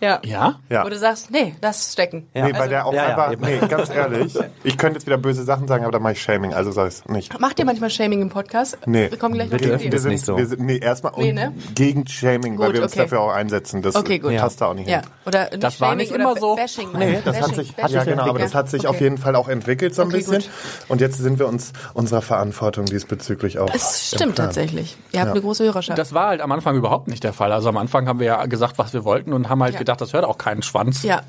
Ja. 0.00 0.20
ja. 0.24 0.54
Ja. 0.68 0.84
Wo 0.84 0.88
du 0.88 0.96
sagst, 0.98 1.30
nee, 1.30 1.54
das 1.60 1.92
stecken. 1.92 2.28
Ja. 2.34 2.46
nee, 2.46 2.52
weil 2.58 2.68
der 2.68 2.86
auch 2.86 2.92
ja, 2.92 3.02
ja, 3.02 3.08
einfach, 3.08 3.32
eben. 3.32 3.44
nee, 3.44 3.58
ganz 3.68 3.90
ehrlich, 3.90 4.38
ich 4.62 4.78
könnte 4.78 4.98
jetzt 4.98 5.06
wieder 5.06 5.18
böse 5.18 5.42
Sachen 5.42 5.66
sagen, 5.66 5.82
aber 5.84 5.92
da 5.92 5.98
mache 5.98 6.12
ich 6.12 6.22
Shaming, 6.22 6.54
also 6.54 6.70
sag 6.70 6.88
ich's 6.88 7.04
nicht. 7.06 7.38
Macht 7.40 7.58
ihr 7.58 7.64
manchmal 7.64 7.90
Shaming 7.90 8.22
im 8.22 8.28
Podcast? 8.28 8.78
Nee. 8.86 9.10
Wir 9.10 9.18
kommen 9.18 9.34
gleich 9.34 9.50
noch. 9.50 9.58
Wir 9.60 9.76
nicht 9.76 10.00
sind, 10.02 10.18
so. 10.20 10.36
wir 10.36 10.46
sind, 10.46 10.60
nee, 10.60 10.78
erstmal 10.78 11.12
Nee, 11.16 11.32
ne? 11.32 11.52
gegen 11.74 12.06
Shaming, 12.06 12.58
weil 12.58 12.66
Gut, 12.68 12.76
wir 12.76 12.82
uns 12.84 12.92
okay. 12.92 13.02
dafür 13.02 13.20
auch 13.22 13.32
einsetzen. 13.32 13.82
Das 13.82 13.96
Okay, 13.96 14.18
gut. 14.20 14.36
passt 14.36 14.60
da 14.60 14.66
auch 14.66 14.74
nicht 14.74 14.88
Ja. 14.88 15.00
hin. 15.00 15.06
Oder 15.26 15.50
nicht 15.50 15.62
Das 15.62 15.80
war 15.80 15.88
Shaming 15.90 15.98
nicht 16.06 16.14
immer 16.14 16.36
so. 16.36 16.54
Bashing. 16.54 16.88
Nee, 16.96 17.18
das 17.24 17.36
hat 17.36 17.42
Bashing, 17.42 17.54
sich, 17.56 17.74
Bashing. 17.74 17.96
ja 17.96 18.04
genau, 18.04 18.28
aber 18.28 18.38
das 18.38 18.54
hat 18.54 18.70
sich 18.70 18.86
auf 18.86 18.94
Okay. 18.94 19.04
jeden 19.04 19.18
Fall 19.18 19.34
auch 19.36 19.48
entwickelt 19.48 19.94
so 19.94 20.02
ein 20.02 20.08
Okay, 20.08 20.18
bisschen. 20.18 20.34
gut. 20.42 20.50
Und 20.88 21.00
jetzt 21.00 21.18
sind 21.18 21.38
wir 21.38 21.48
uns 21.48 21.72
unserer 21.94 22.22
Verantwortung 22.22 22.84
diesbezüglich 22.86 23.58
auch. 23.58 23.70
Es 23.74 24.12
im 24.12 24.18
stimmt 24.18 24.36
tatsächlich. 24.36 24.96
Ihr 25.12 25.20
habt 25.20 25.26
Ja. 25.28 25.32
eine 25.32 25.40
große 25.40 25.64
Hörerschaft. 25.64 25.98
Das 25.98 26.12
war 26.12 26.28
halt 26.28 26.40
am 26.40 26.52
Anfang 26.52 26.76
überhaupt 26.76 27.08
nicht 27.08 27.24
der 27.24 27.32
Fall. 27.32 27.50
Also 27.52 27.68
am 27.68 27.76
Anfang 27.76 28.06
haben 28.08 28.20
wir 28.20 28.26
ja 28.26 28.46
gesagt, 28.46 28.78
was 28.78 28.92
wir 28.92 29.04
wollten 29.04 29.32
und 29.32 29.48
haben 29.48 29.62
halt 29.62 29.74
Ja. 29.74 29.80
Gedacht, 29.88 30.00
das 30.00 30.12
hört 30.12 30.24
auch 30.24 30.38
keinen 30.38 30.62
Schwanz. 30.62 31.02
ja. 31.02 31.22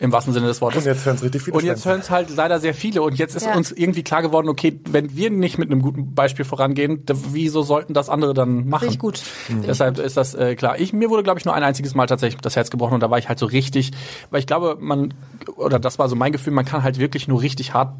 Im 0.00 0.12
wahrsten 0.12 0.32
Sinne 0.32 0.46
des 0.46 0.60
Wortes. 0.60 0.84
Und 0.84 0.92
jetzt 0.92 1.04
hören 1.06 1.16
es 1.16 1.22
richtig 1.24 1.42
viele 1.42 1.56
Und 1.56 1.64
jetzt 1.64 1.84
hören 1.84 1.98
es 1.98 2.08
halt 2.08 2.30
leider 2.30 2.60
sehr 2.60 2.72
viele. 2.72 3.02
Und 3.02 3.18
jetzt 3.18 3.34
ist 3.34 3.46
Ja. 3.46 3.56
uns 3.56 3.72
irgendwie 3.72 4.04
klar 4.04 4.22
geworden, 4.22 4.48
okay, 4.48 4.78
wenn 4.88 5.16
wir 5.16 5.28
nicht 5.30 5.58
mit 5.58 5.72
einem 5.72 5.82
guten 5.82 6.14
Beispiel 6.14 6.44
vorangehen, 6.44 7.04
da- 7.04 7.14
wieso 7.32 7.62
sollten 7.62 7.94
das 7.94 8.08
andere 8.08 8.32
dann 8.32 8.68
machen? 8.68 8.84
Richtig 8.84 9.00
gut. 9.00 9.20
Ich 9.48 9.66
Deshalb 9.66 9.98
ist 9.98 10.16
das 10.16 10.34
äh, 10.36 10.54
klar. 10.54 10.78
Ich, 10.78 10.92
mir 10.92 11.10
wurde, 11.10 11.24
glaube 11.24 11.40
ich, 11.40 11.44
nur 11.44 11.54
ein 11.54 11.64
einziges 11.64 11.96
Mal 11.96 12.06
tatsächlich 12.06 12.40
das 12.40 12.54
Herz 12.54 12.70
gebrochen 12.70 12.94
und 12.94 13.02
da 13.02 13.10
war 13.10 13.18
ich 13.18 13.28
halt 13.28 13.40
so 13.40 13.46
richtig, 13.46 13.90
weil 14.30 14.38
ich 14.38 14.46
glaube, 14.46 14.76
man, 14.78 15.14
oder 15.56 15.80
das 15.80 15.98
war 15.98 16.08
so 16.08 16.14
mein 16.14 16.30
Gefühl, 16.30 16.52
man 16.52 16.64
kann 16.64 16.84
halt 16.84 17.00
wirklich 17.00 17.26
nur 17.26 17.42
richtig 17.42 17.74
hart 17.74 17.94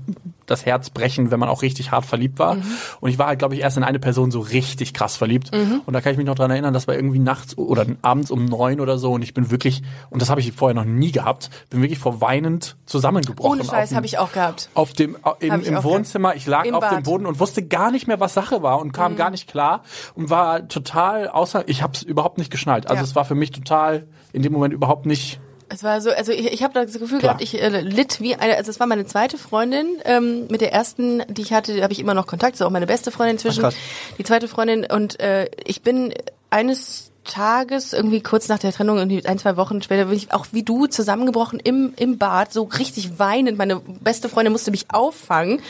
das 0.46 0.64
Herz 0.64 0.90
brechen, 0.90 1.30
wenn 1.32 1.40
man 1.40 1.48
auch 1.48 1.62
richtig 1.62 1.90
hart 1.90 2.06
verliebt 2.06 2.38
war. 2.38 2.56
Und 3.00 3.10
ich 3.10 3.18
war 3.18 3.26
halt, 3.26 3.38
glaube 3.40 3.54
ich, 3.56 3.60
erst 3.60 3.76
in 3.76 3.82
eine 3.82 3.98
Person 3.98 4.30
so 4.30 4.38
richtig 4.40 4.94
krass 4.94 5.16
verliebt. 5.16 5.50
Und 5.84 5.92
da 5.92 6.00
kann 6.00 6.12
ich 6.12 6.16
mich 6.18 6.26
noch 6.26 6.36
dran 6.36 6.50
erinnern, 6.50 6.72
das 6.72 6.86
war 6.86 6.94
irgendwie 6.94 7.18
nachts 7.18 7.58
oder 7.58 7.84
abends 8.02 8.30
um 8.30 8.44
neun 8.44 8.78
oder 8.80 8.98
so 8.98 9.12
und 9.12 9.22
ich 9.22 9.34
bin 9.34 9.50
wirklich, 9.50 9.82
und 10.10 10.22
das 10.22 10.30
habe 10.30 10.40
ich 10.40 10.52
vorher 10.52 10.74
noch 10.74 10.84
nie 10.86 11.10
gehabt, 11.12 11.50
bin 11.70 11.82
wirklich 11.82 11.87
vor 11.96 12.20
weinend 12.20 12.76
zusammengebrochen. 12.86 13.60
Ohne 13.60 13.64
Scheiß 13.64 13.88
dem- 13.90 13.96
habe 13.96 14.06
ich 14.06 14.18
auch 14.18 14.32
gehabt. 14.32 14.68
auf 14.74 14.92
dem 14.92 15.16
im, 15.40 15.62
im 15.62 15.82
Wohnzimmer. 15.84 16.34
Ich 16.34 16.46
lag 16.46 16.64
Im 16.64 16.74
auf 16.74 16.84
dem 16.88 16.96
Bad. 16.96 17.04
Boden 17.04 17.26
und 17.26 17.40
wusste 17.40 17.62
gar 17.66 17.90
nicht 17.90 18.06
mehr, 18.06 18.20
was 18.20 18.34
Sache 18.34 18.62
war 18.62 18.80
und 18.80 18.88
Mhm. 18.88 18.92
kam 18.92 19.16
gar 19.16 19.30
nicht 19.30 19.48
klar 19.48 19.82
und 20.14 20.28
war 20.30 20.68
total 20.68 21.28
außer. 21.28 21.64
Ich 21.68 21.82
habe 21.82 21.94
es 21.94 22.02
überhaupt 22.02 22.38
nicht 22.38 22.50
geschnallt. 22.50 22.86
Also 22.90 23.00
Ja. 23.00 23.04
es 23.04 23.14
war 23.14 23.24
für 23.24 23.34
mich 23.34 23.50
total 23.52 24.06
in 24.32 24.42
dem 24.42 24.52
Moment 24.52 24.74
überhaupt 24.74 25.06
nicht 25.06 25.40
Es 25.70 25.82
war 25.84 26.00
so, 26.00 26.10
also 26.10 26.32
ich, 26.32 26.50
ich 26.50 26.62
habe 26.62 26.72
das 26.72 26.98
Gefühl 26.98 27.20
gehabt, 27.20 27.42
ich 27.42 27.60
äh, 27.60 27.68
litt 27.82 28.20
wie 28.22 28.34
eine, 28.34 28.56
also 28.56 28.70
es 28.70 28.80
war 28.80 28.86
meine 28.86 29.04
zweite 29.04 29.36
Freundin, 29.36 29.98
ähm, 30.06 30.46
mit 30.48 30.62
der 30.62 30.72
ersten, 30.72 31.22
die 31.28 31.42
ich 31.42 31.52
hatte, 31.52 31.82
habe 31.82 31.92
ich 31.92 31.98
immer 32.00 32.14
noch 32.14 32.26
Kontakt, 32.26 32.54
ist 32.54 32.62
auch 32.62 32.70
meine 32.70 32.86
beste 32.86 33.10
Freundin 33.10 33.34
inzwischen. 33.36 33.60
krass. 33.60 33.74
die 34.16 34.24
zweite 34.24 34.48
Freundin 34.48 34.86
und 34.90 35.20
äh, 35.20 35.50
ich 35.66 35.82
bin 35.82 36.14
eines 36.48 37.07
Tages, 37.28 37.92
irgendwie 37.92 38.20
kurz 38.22 38.48
nach 38.48 38.58
der 38.58 38.72
Trennung, 38.72 38.98
irgendwie 38.98 39.24
ein, 39.26 39.38
zwei 39.38 39.56
Wochen 39.56 39.80
später, 39.82 40.06
bin 40.06 40.16
ich 40.16 40.32
auch 40.32 40.46
wie 40.52 40.64
du 40.64 40.86
zusammengebrochen 40.86 41.60
im, 41.60 41.92
im 41.96 42.18
Bad, 42.18 42.52
so 42.52 42.64
richtig 42.64 43.18
weinend. 43.20 43.56
Meine 43.58 43.76
beste 44.00 44.28
Freundin 44.28 44.52
musste 44.52 44.70
mich 44.72 44.86
auffangen. 44.92 45.60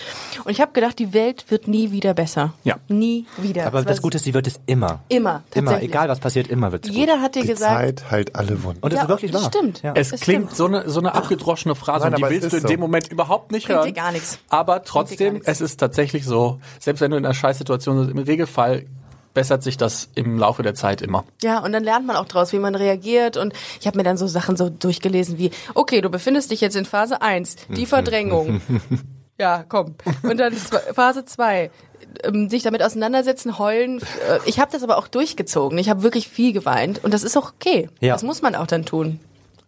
Und 0.45 0.51
ich 0.51 0.61
habe 0.61 0.73
gedacht, 0.73 0.99
die 0.99 1.13
Welt 1.13 1.45
wird 1.51 1.69
nie 1.69 1.91
wieder 1.91 2.15
besser. 2.15 2.55
Ja. 2.65 2.77
Nie 2.89 3.27
wieder. 3.37 3.67
Aber 3.67 3.81
Es 3.81 3.85
das 3.85 3.97
war 3.99 4.03
Gute 4.03 4.17
ist, 4.17 4.25
sie 4.25 4.33
wird 4.35 4.47
es 4.47 4.59
immer. 4.67 5.01
Immer, 5.09 5.43
Immer, 5.55 5.83
egal 5.83 6.09
was 6.09 6.21
passiert, 6.21 6.49
immer 6.49 6.73
wird 6.73 6.85
es 6.85 6.91
gut. 6.91 6.99
Jeder 6.99 7.21
hat 7.21 7.35
dir 7.35 7.43
Die 7.43 7.49
gesagt, 7.49 8.01
Zeit 8.01 8.11
heilt 8.11 8.35
alle 8.37 8.63
Wunden. 8.63 8.81
Und 8.83 8.93
das 8.93 8.99
Ja, 8.99 9.03
ist 9.05 9.09
wirklich 9.11 9.35
wahr. 9.35 9.43
stimmt. 9.53 9.83
Ja. 9.83 9.93
Es 9.95 10.13
Es 10.13 10.21
klingt 10.23 10.45
stimmt. 10.53 10.57
so 10.57 10.67
eine, 10.67 10.89
so 10.89 11.01
eine 11.01 11.15
abgedroschene 11.15 11.75
Phrase 11.75 12.05
Nein, 12.05 12.15
und 12.15 12.19
die 12.31 12.37
es 12.37 12.43
willst 12.43 12.53
du 12.53 12.57
in 12.57 12.63
so. 12.63 12.69
dem 12.69 12.81
Moment 12.81 13.09
überhaupt 13.11 13.53
nicht 13.53 13.67
Bringt 13.67 13.79
hören. 13.81 13.87
dir 13.89 13.93
gar 14.01 14.13
nichts. 14.13 14.39
Aber 14.49 14.83
trotzdem, 14.85 15.41
es 15.45 15.61
ist 15.61 15.79
tatsächlich 15.79 16.25
so, 16.25 16.61
selbst 16.81 17.01
wenn 17.01 17.11
du 17.11 17.17
in 17.17 17.25
einer 17.27 17.35
Scheißsituation 17.35 17.99
bist, 17.99 18.11
im 18.11 18.19
Regelfall 18.19 18.85
bessert 19.35 19.63
sich 19.63 19.77
das 19.77 20.09
im 20.15 20.39
Laufe 20.39 20.63
der 20.63 20.75
Zeit 20.75 21.03
immer. 21.03 21.25
Ja, 21.43 21.59
und 21.61 21.73
dann 21.73 21.85
lernt 21.85 22.07
man 22.07 22.17
auch 22.17 22.27
draus, 22.27 22.53
wie 22.53 22.59
man 22.59 22.75
reagiert. 22.75 23.37
Und 23.37 23.53
ich 23.81 23.87
habe 23.87 23.97
mir 23.99 24.05
dann 24.05 24.17
so 24.17 24.27
Sachen 24.27 24.57
so 24.57 24.69
durchgelesen 24.69 25.39
wie, 25.39 25.51
okay, 25.75 26.01
du 26.01 26.11
befindest 26.11 26.51
dich 26.51 26.61
jetzt 26.61 26.77
in 26.77 26.85
Phase 26.85 27.23
1, 27.23 27.57
die 27.69 27.87
Verdrängung. 27.87 28.61
ja, 29.39 29.65
komm. 29.69 29.95
Und 30.23 30.39
dann 30.39 30.53
Phase 30.55 31.25
2, 31.25 31.71
ähm, 32.25 32.49
sich 32.49 32.63
damit 32.63 32.83
auseinandersetzen, 32.83 33.59
heulen. 33.59 33.99
Äh, 34.29 34.39
Ich 34.47 34.59
habe 34.59 34.73
das 34.73 34.83
aber 34.83 34.99
auch 34.99 35.09
durchgezogen. 35.09 35.79
Ich 35.79 35.89
habe 35.89 36.03
wirklich 36.03 36.29
viel 36.29 36.53
geweint. 36.53 37.05
Und 37.05 37.15
das 37.15 37.23
ist 37.23 37.37
auch 37.37 37.53
okay. 37.53 37.89
Ja. 38.01 38.15
Das 38.15 38.23
muss 38.23 38.43
man 38.43 38.55
auch 38.55 38.67
dann 38.67 38.85
tun. 38.85 39.21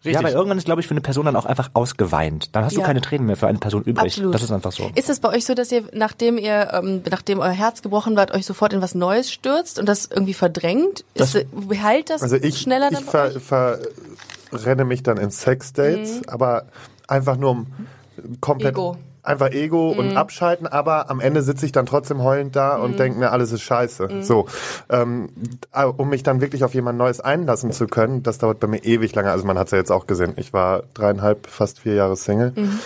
Richtig. 0.03 0.15
Ja, 0.15 0.23
weil 0.23 0.33
irgendwann 0.33 0.57
ist, 0.57 0.65
glaube 0.65 0.81
ich, 0.81 0.87
für 0.87 0.93
eine 0.93 1.03
Person 1.03 1.27
dann 1.27 1.37
auch 1.37 1.45
einfach 1.45 1.71
ausgeweint. 1.75 2.55
Dann 2.57 2.65
hast 2.65 2.75
du 2.75 2.81
Ja. 2.81 2.87
keine 2.87 3.03
Tränen 3.03 3.27
mehr 3.27 3.37
für 3.37 3.47
eine 3.49 3.59
Person 3.59 3.83
übrig. 3.83 4.15
Absolut. 4.15 4.35
Das 4.35 4.43
ist 4.43 4.51
einfach 4.51 4.73
so. 4.73 4.91
Ist 4.95 5.11
es 5.11 5.21
bei 5.21 5.29
euch 5.29 5.45
so, 5.45 5.53
dass 5.53 5.71
ihr, 5.71 5.85
nachdem 5.93 6.39
ihr, 6.39 6.71
ähm, 6.73 7.03
nachdem 7.11 7.41
euer 7.41 7.51
Herz 7.51 7.83
gebrochen 7.83 8.17
wird, 8.17 8.31
euch 8.33 8.47
sofort 8.47 8.73
in 8.73 8.81
was 8.81 8.95
Neues 8.95 9.31
stürzt 9.31 9.79
und 9.79 9.85
das 9.87 10.07
irgendwie 10.07 10.33
verdrängt? 10.33 11.05
Das- 11.15 11.35
ist, 11.35 11.47
heilt 11.83 12.09
das 12.09 12.23
Also 12.23 12.37
ich, 12.37 12.59
schneller 12.63 12.89
ich 12.91 12.99
dann 12.99 13.05
euch? 13.37 13.43
ver, 13.43 13.79
verrenne 14.51 14.85
mich 14.87 15.03
dann 15.03 15.19
in 15.19 15.31
Sexdates, 15.31 16.27
aber 16.29 16.65
einfach 17.07 17.37
nur 17.37 17.51
um 17.51 17.67
komplett 18.41 18.73
Ego. 18.73 18.97
Einfach 19.23 19.51
Ego 19.51 19.93
Mhm. 19.93 19.99
und 19.99 20.17
abschalten, 20.17 20.67
aber 20.67 21.11
am 21.11 21.21
Ende 21.21 21.43
sitze 21.43 21.67
ich 21.67 21.73
dann 21.73 21.87
trotzdem 21.87 22.23
heulend 22.23 22.57
da 22.57 22.79
Mhm. 22.79 22.85
und 22.85 22.99
denke 22.99 23.19
mir, 23.19 23.33
alles 23.33 23.53
ist 23.53 23.63
scheiße. 23.63 24.23
So, 24.23 24.47
ähm, 24.89 25.29
äh, 25.73 25.85
um 25.85 26.09
mich 26.09 26.23
dann 26.23 26.41
wirklich 26.41 26.65
auf 26.65 26.75
jemand 26.75 26.99
Neues 26.99 27.21
einlassen 27.21 27.73
zu 27.73 27.87
können, 27.87 28.23
das 28.23 28.39
dauert 28.39 28.61
bei 28.61 28.67
mir 28.67 28.85
ewig 28.85 29.15
lange. 29.15 29.31
Also 29.31 29.45
man 29.47 29.59
hat 29.59 29.67
es 29.67 29.71
ja 29.73 29.79
jetzt 29.79 29.91
auch 29.93 30.07
gesehen. 30.07 30.33
Ich 30.37 30.53
war 30.53 30.83
dreieinhalb, 30.95 31.47
fast 31.47 31.81
vier 31.81 31.95
Jahre 31.95 32.17
Single. 32.17 32.53
Mhm. 32.57 32.79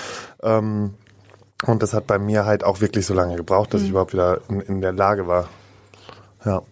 Ähm, 0.42 0.94
und 1.66 1.82
das 1.82 1.94
hat 1.94 2.06
bei 2.06 2.18
mir 2.18 2.44
halt 2.44 2.64
auch 2.64 2.80
wirklich 2.80 3.06
so 3.06 3.14
lange 3.14 3.36
gebraucht, 3.36 3.68
Mhm. 3.68 3.72
dass 3.72 3.82
ich 3.82 3.90
überhaupt 3.90 4.12
wieder 4.12 4.40
in, 4.48 4.60
in 4.60 4.80
der 4.80 4.92
Lage 4.92 5.26
war. 5.26 5.48
Ja. 6.44 6.62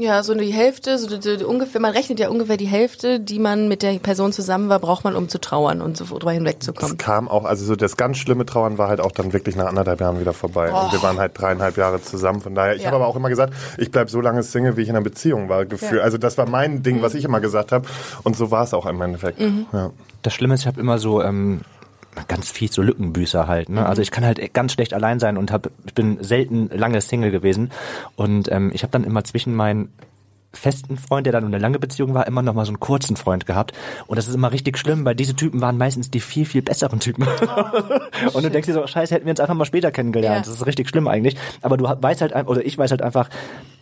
Ja, 0.00 0.22
so 0.22 0.34
die 0.34 0.50
Hälfte, 0.52 0.98
so 0.98 1.06
die, 1.18 1.36
die, 1.38 1.44
ungefähr, 1.44 1.80
man 1.80 1.92
rechnet 1.92 2.18
ja 2.18 2.30
ungefähr 2.30 2.56
die 2.56 2.66
Hälfte, 2.66 3.20
die 3.20 3.38
man 3.38 3.68
mit 3.68 3.82
der 3.82 3.98
Person 3.98 4.32
zusammen 4.32 4.68
war, 4.70 4.78
braucht 4.78 5.04
man, 5.04 5.14
um 5.14 5.28
zu 5.28 5.38
trauern 5.38 5.82
und 5.82 5.96
so 5.96 6.04
drüber 6.06 6.30
Es 6.30 6.36
hinwegzukommen. 6.38 6.96
kam 6.96 7.28
auch, 7.28 7.44
also 7.44 7.64
so 7.64 7.76
das 7.76 7.96
ganz 7.98 8.16
schlimme 8.16 8.46
Trauern 8.46 8.78
war 8.78 8.88
halt 8.88 9.00
auch 9.00 9.12
dann 9.12 9.32
wirklich 9.34 9.56
nach 9.56 9.66
anderthalb 9.66 10.00
Jahren 10.00 10.18
wieder 10.18 10.32
vorbei. 10.32 10.72
Und 10.72 10.92
wir 10.92 11.02
waren 11.02 11.18
halt 11.18 11.32
dreieinhalb 11.38 11.76
Jahre 11.76 12.00
zusammen. 12.02 12.40
Von 12.40 12.54
daher, 12.54 12.74
ich 12.76 12.80
Ja. 12.82 12.86
habe 12.86 12.96
aber 12.96 13.06
auch 13.06 13.16
immer 13.16 13.28
gesagt, 13.28 13.52
ich 13.76 13.90
bleib 13.90 14.08
so 14.10 14.20
lange 14.20 14.42
Single, 14.42 14.76
wie 14.76 14.82
ich 14.82 14.88
in 14.88 14.96
einer 14.96 15.04
Beziehung 15.04 15.48
war. 15.48 15.66
Gefühl. 15.66 15.98
Ja. 15.98 16.04
Also 16.04 16.16
das 16.18 16.38
war 16.38 16.48
mein 16.48 16.82
Ding, 16.82 17.02
was 17.02 17.14
ich 17.14 17.24
immer 17.24 17.40
gesagt 17.40 17.70
habe. 17.70 17.86
Und 18.22 18.36
so 18.36 18.50
war 18.50 18.64
es 18.64 18.72
auch 18.72 18.86
im 18.86 19.00
Endeffekt. 19.02 19.38
Ja. 19.72 19.90
Das 20.22 20.32
Schlimme 20.32 20.54
ist, 20.54 20.60
ich 20.60 20.66
habe 20.66 20.80
immer 20.80 20.98
so 20.98 21.22
ähm, 21.22 21.60
ganz 22.28 22.50
fies 22.50 22.72
so 22.72 22.82
Lückenbüßer 22.82 23.46
halt. 23.46 23.68
Ne? 23.68 23.86
Also 23.86 24.02
ich 24.02 24.10
kann 24.10 24.24
halt 24.24 24.52
ganz 24.52 24.72
schlecht 24.72 24.94
allein 24.94 25.20
sein 25.20 25.36
und 25.36 25.52
hab, 25.52 25.70
ich 25.86 25.94
bin 25.94 26.18
selten 26.22 26.68
lange 26.68 27.00
Single 27.00 27.30
gewesen. 27.30 27.70
Und 28.16 28.50
ähm, 28.50 28.70
ich 28.74 28.82
habe 28.82 28.90
dann 28.90 29.04
immer 29.04 29.24
zwischen 29.24 29.54
meinen 29.54 29.90
festen 30.52 30.96
Freund, 30.96 31.26
der 31.26 31.32
dann 31.32 31.44
eine 31.44 31.58
lange 31.58 31.78
Beziehung 31.78 32.12
war, 32.14 32.26
immer 32.26 32.42
noch 32.42 32.54
mal 32.54 32.64
so 32.64 32.70
einen 32.70 32.80
kurzen 32.80 33.16
Freund 33.16 33.46
gehabt. 33.46 33.72
Und 34.06 34.16
das 34.16 34.26
ist 34.26 34.34
immer 34.34 34.52
richtig 34.52 34.78
schlimm, 34.78 35.04
weil 35.04 35.14
diese 35.14 35.36
Typen 35.36 35.60
waren 35.60 35.78
meistens 35.78 36.10
die 36.10 36.20
viel, 36.20 36.44
viel 36.44 36.62
besseren 36.62 36.98
Typen. 36.98 37.26
und 38.32 38.42
du 38.42 38.50
denkst 38.50 38.66
dir 38.66 38.74
so, 38.74 38.86
scheiße, 38.86 39.14
hätten 39.14 39.26
wir 39.26 39.30
uns 39.30 39.40
einfach 39.40 39.54
mal 39.54 39.64
später 39.64 39.92
kennengelernt. 39.92 40.46
Ja. 40.46 40.50
Das 40.50 40.60
ist 40.60 40.66
richtig 40.66 40.88
schlimm 40.88 41.06
eigentlich. 41.06 41.36
Aber 41.62 41.76
du 41.76 41.84
weißt 41.84 42.20
halt, 42.20 42.34
oder 42.48 42.64
ich 42.64 42.76
weiß 42.76 42.90
halt 42.90 43.02
einfach, 43.02 43.28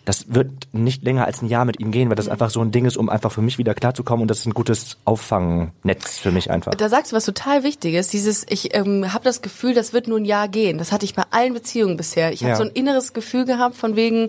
das 0.08 0.24
wird 0.34 0.50
nicht 0.72 1.02
länger 1.02 1.26
als 1.26 1.42
ein 1.42 1.48
Jahr 1.48 1.66
mit 1.66 1.80
ihm 1.80 1.90
gehen, 1.90 2.08
weil 2.08 2.16
das 2.16 2.28
einfach 2.28 2.48
so 2.48 2.62
ein 2.62 2.70
Ding 2.70 2.86
ist, 2.86 2.96
um 2.96 3.10
einfach 3.10 3.30
für 3.30 3.42
mich 3.42 3.58
wieder 3.58 3.74
klarzukommen. 3.74 4.22
Und 4.22 4.28
das 4.28 4.38
ist 4.38 4.46
ein 4.46 4.54
gutes 4.54 4.96
Auffangnetz 5.04 6.18
für 6.18 6.30
mich 6.32 6.50
einfach. 6.50 6.74
Da 6.74 6.88
sagst 6.88 7.12
du 7.12 7.16
was 7.16 7.24
total 7.26 7.62
Wichtiges. 7.62 8.08
Dieses, 8.08 8.46
ich 8.48 8.74
ähm, 8.74 9.12
habe 9.12 9.24
das 9.24 9.42
Gefühl, 9.42 9.74
das 9.74 9.92
wird 9.92 10.08
nur 10.08 10.18
ein 10.18 10.24
Jahr 10.24 10.48
gehen. 10.48 10.78
Das 10.78 10.92
hatte 10.92 11.04
ich 11.04 11.14
bei 11.14 11.24
allen 11.30 11.52
Beziehungen 11.52 11.96
bisher. 11.98 12.32
Ich 12.32 12.40
habe 12.42 12.50
Ja. 12.52 12.56
so 12.56 12.62
ein 12.62 12.70
inneres 12.70 13.12
Gefühl 13.12 13.44
gehabt 13.44 13.76
von 13.76 13.96
wegen, 13.96 14.28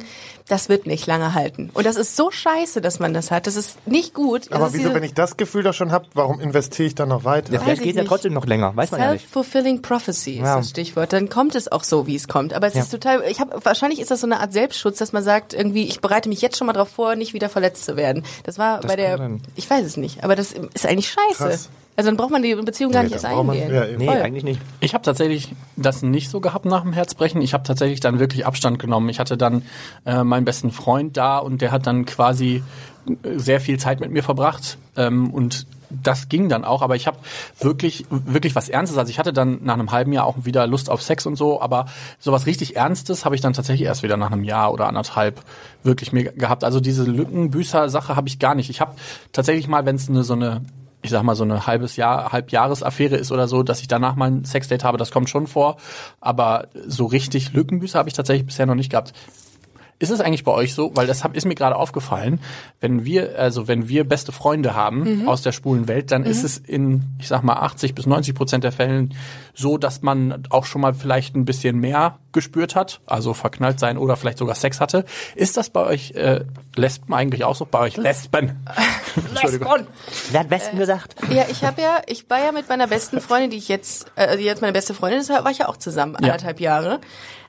das 0.49 0.67
wird 0.67 0.85
nicht 0.87 1.05
lange 1.07 1.33
halten. 1.33 1.69
Und 1.73 1.85
das 1.85 1.95
ist 1.95 2.15
so 2.15 2.31
scheiße, 2.31 2.81
dass 2.81 2.99
man 2.99 3.13
das 3.13 3.31
hat. 3.31 3.47
Das 3.47 3.55
ist 3.55 3.87
nicht 3.87 4.13
gut. 4.13 4.51
Aber 4.51 4.73
wieso, 4.73 4.83
diese 4.83 4.93
wenn 4.95 5.03
ich 5.03 5.13
das 5.13 5.37
Gefühl 5.37 5.63
doch 5.63 5.73
schon 5.73 5.91
habe, 5.91 6.07
warum 6.13 6.39
investiere 6.39 6.87
ich 6.87 6.95
dann 6.95 7.09
noch 7.09 7.23
weiter? 7.23 7.53
Ja, 7.53 7.59
vielleicht 7.59 7.81
ich 7.81 7.87
geht 7.87 7.95
ja 7.95 8.03
trotzdem 8.03 8.33
noch 8.33 8.45
länger, 8.47 8.75
weiß 8.75 8.91
man 8.91 8.99
ja 8.99 9.13
nicht. 9.13 9.21
Self-fulfilling 9.21 9.81
prophecy 9.81 10.33
ist 10.33 10.39
Ja. 10.39 10.57
das 10.57 10.71
Stichwort. 10.71 11.13
Dann 11.13 11.29
kommt 11.29 11.55
es 11.55 11.71
auch 11.71 11.83
so, 11.83 12.07
wie 12.07 12.15
es 12.15 12.27
kommt. 12.27 12.53
Aber 12.53 12.67
es 12.67 12.73
Ja. 12.73 12.81
ist 12.81 12.89
total, 12.89 13.23
ich 13.29 13.39
habe 13.39 13.59
wahrscheinlich 13.63 13.99
ist 14.01 14.09
das 14.11 14.21
so 14.21 14.27
eine 14.27 14.39
Art 14.39 14.51
Selbstschutz, 14.51 14.97
dass 14.97 15.13
man 15.13 15.23
sagt, 15.23 15.53
irgendwie, 15.53 15.68
ich 15.75 16.01
bereite 16.01 16.29
mich 16.29 16.41
jetzt 16.41 16.57
schon 16.57 16.67
mal 16.67 16.73
darauf 16.73 16.89
vor, 16.89 17.15
nicht 17.15 17.33
wieder 17.33 17.49
verletzt 17.49 17.85
zu 17.85 17.95
werden. 17.95 18.23
Das 18.43 18.57
war 18.57 18.81
bei 18.81 18.95
der, 18.95 19.17
sein. 19.17 19.41
ich 19.55 19.69
weiß 19.69 19.85
es 19.85 19.97
nicht, 19.97 20.23
aber 20.23 20.35
das 20.35 20.51
ist 20.53 20.85
eigentlich 20.85 21.09
scheiße. 21.09 21.43
Krass. 21.49 21.69
Also 21.95 22.09
dann 22.11 22.15
braucht 22.17 22.31
man 22.31 22.41
die 22.41 22.55
Beziehung 22.55 22.93
gar 22.93 23.01
Nee, 23.03 23.07
nicht 23.09 23.15
erst 23.15 23.25
braucht 23.25 23.45
man- 23.45 23.57
eingehen. 23.57 23.73
ja. 23.75 23.85
Nee, 23.97 24.05
Voll. 24.05 24.21
eigentlich 24.21 24.43
nicht. 24.45 24.61
Ich 24.79 24.93
habe 24.93 25.03
tatsächlich 25.03 25.53
das 25.75 26.01
nicht 26.01 26.29
so 26.29 26.39
gehabt 26.39 26.63
nach 26.65 26.83
dem 26.83 26.93
Herzbrechen. 26.93 27.41
Ich 27.41 27.53
habe 27.53 27.63
tatsächlich 27.65 27.99
dann 27.99 28.19
wirklich 28.19 28.45
Abstand 28.45 28.79
genommen. 28.79 29.09
Ich 29.09 29.19
hatte 29.19 29.35
dann 29.35 29.63
äh, 30.05 30.23
meinen 30.23 30.45
besten 30.45 30.71
Freund 30.71 31.17
da 31.17 31.39
und 31.39 31.61
der 31.61 31.71
hat 31.71 31.87
dann 31.87 32.05
quasi 32.05 32.63
äh, 33.23 33.37
sehr 33.37 33.59
viel 33.59 33.77
Zeit 33.79 33.99
mit 33.99 34.11
mir 34.11 34.23
verbracht 34.23 34.77
ähm, 34.95 35.29
und 35.33 35.65
das 35.89 36.29
ging 36.29 36.49
dann 36.49 36.63
auch, 36.63 36.81
aber 36.81 36.95
ich 36.95 37.07
habe 37.07 37.17
wirklich 37.59 38.05
wirklich 38.09 38.55
was 38.55 38.69
Ernstes. 38.69 38.97
Also 38.97 39.09
ich 39.09 39.19
hatte 39.19 39.33
dann 39.33 39.59
nach 39.63 39.73
einem 39.73 39.91
halben 39.91 40.13
Jahr 40.13 40.25
auch 40.25 40.45
wieder 40.45 40.67
Lust 40.67 40.89
auf 40.89 41.01
Sex 41.01 41.25
und 41.25 41.35
so, 41.35 41.61
aber 41.61 41.87
sowas 42.19 42.45
richtig 42.45 42.75
Ernstes 42.75 43.25
habe 43.25 43.35
ich 43.35 43.41
dann 43.41 43.53
tatsächlich 43.53 43.87
erst 43.87 44.03
wieder 44.03 44.17
nach 44.17 44.31
einem 44.31 44.43
Jahr 44.43 44.71
oder 44.71 44.87
anderthalb 44.87 45.41
wirklich 45.83 46.13
mir 46.13 46.31
gehabt. 46.31 46.63
Also 46.63 46.79
diese 46.79 47.03
Lückenbüßer-Sache 47.03 48.15
habe 48.15 48.27
ich 48.27 48.39
gar 48.39 48.55
nicht. 48.55 48.69
Ich 48.69 48.81
habe 48.81 48.95
tatsächlich 49.31 49.67
mal, 49.67 49.85
wenn 49.85 49.95
es 49.95 50.09
eine 50.09 50.23
so 50.23 50.33
eine 50.33 50.61
ich 51.01 51.11
sag 51.11 51.23
mal, 51.23 51.35
so 51.35 51.45
eine 51.45 51.65
halbes 51.65 51.95
Jahr, 51.95 52.33
Halbjahresaffäre 52.33 53.15
ist 53.15 53.31
oder 53.31 53.47
so, 53.47 53.63
dass 53.63 53.79
ich 53.79 53.87
danach 53.87 54.15
mal 54.15 54.31
ein 54.31 54.45
Sexdate 54.45 54.83
habe, 54.83 54.97
das 54.97 55.11
kommt 55.11 55.29
schon 55.29 55.47
vor. 55.47 55.77
Aber 56.19 56.67
so 56.85 57.05
richtig 57.05 57.53
Lückenbüße 57.53 57.97
habe 57.97 58.09
ich 58.09 58.15
tatsächlich 58.15 58.45
bisher 58.45 58.65
noch 58.65 58.75
nicht 58.75 58.91
gehabt. 58.91 59.13
Ist 60.01 60.11
es 60.11 60.21
eigentlich 60.21 60.45
bei 60.45 60.53
euch 60.53 60.73
so? 60.73 60.91
Weil 60.95 61.07
das 61.07 61.25
hab, 61.25 61.35
ist 61.35 61.45
mir 61.45 61.55
gerade 61.55 61.75
aufgefallen. 61.75 62.39
Wenn 62.79 63.03
wir, 63.03 63.37
also 63.37 63.67
wenn 63.67 63.89
wir 63.89 64.07
beste 64.07 64.31
Freunde 64.31 64.73
haben 64.73 65.27
aus 65.27 65.41
der 65.41 65.51
schwulen 65.51 65.89
Welt, 65.89 66.11
dann 66.11 66.23
ist 66.23 66.43
es 66.45 66.57
in, 66.57 67.03
ich 67.19 67.27
sag 67.27 67.43
mal, 67.43 67.57
80 67.57 67.95
bis 67.95 68.05
90 68.05 68.33
Prozent 68.33 68.63
der 68.63 68.71
Fällen 68.71 69.13
so, 69.53 69.77
dass 69.77 70.01
man 70.01 70.43
auch 70.49 70.65
schon 70.65 70.79
mal 70.81 70.93
vielleicht 70.93 71.35
ein 71.35 71.43
bisschen 71.43 71.79
mehr 71.79 72.17
gespürt 72.31 72.75
hat, 72.75 73.01
also 73.07 73.33
verknallt 73.33 73.79
sein 73.81 73.97
oder 73.97 74.15
vielleicht 74.15 74.37
sogar 74.37 74.55
Sex 74.55 74.79
hatte. 74.79 75.03
Ist 75.35 75.57
das 75.57 75.69
bei 75.69 75.83
euch 75.85 76.11
äh, 76.11 76.45
Lesben 76.77 77.13
eigentlich 77.13 77.43
auch 77.43 77.55
so? 77.55 77.65
Bei 77.65 77.79
euch 77.79 77.97
Lesben? 77.97 78.57
Entschuldigung. 79.31 79.67
Wer 80.31 80.39
hat 80.39 80.49
Westen 80.49 80.77
gesagt? 80.77 81.15
Ja, 81.29 81.43
ich 81.51 81.65
habe 81.65 81.81
ja, 81.81 82.01
ich 82.07 82.29
war 82.29 82.39
ja 82.39 82.53
mit 82.53 82.69
meiner 82.69 82.87
besten 82.87 83.19
Freundin, 83.19 83.49
die 83.51 83.57
ich 83.57 83.67
jetzt, 83.67 84.05
äh, 84.15 84.37
die 84.37 84.43
jetzt 84.43 84.61
meine 84.61 84.71
beste 84.71 84.93
Freundin 84.93 85.19
ist, 85.19 85.29
war 85.29 85.51
ich 85.51 85.57
ja 85.57 85.67
auch 85.67 85.77
zusammen, 85.77 86.13
Ja. 86.13 86.19
anderthalb 86.19 86.61
Jahre. 86.61 87.01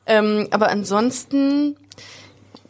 Ähm, 0.06 0.48
aber 0.50 0.68
ansonsten, 0.70 1.76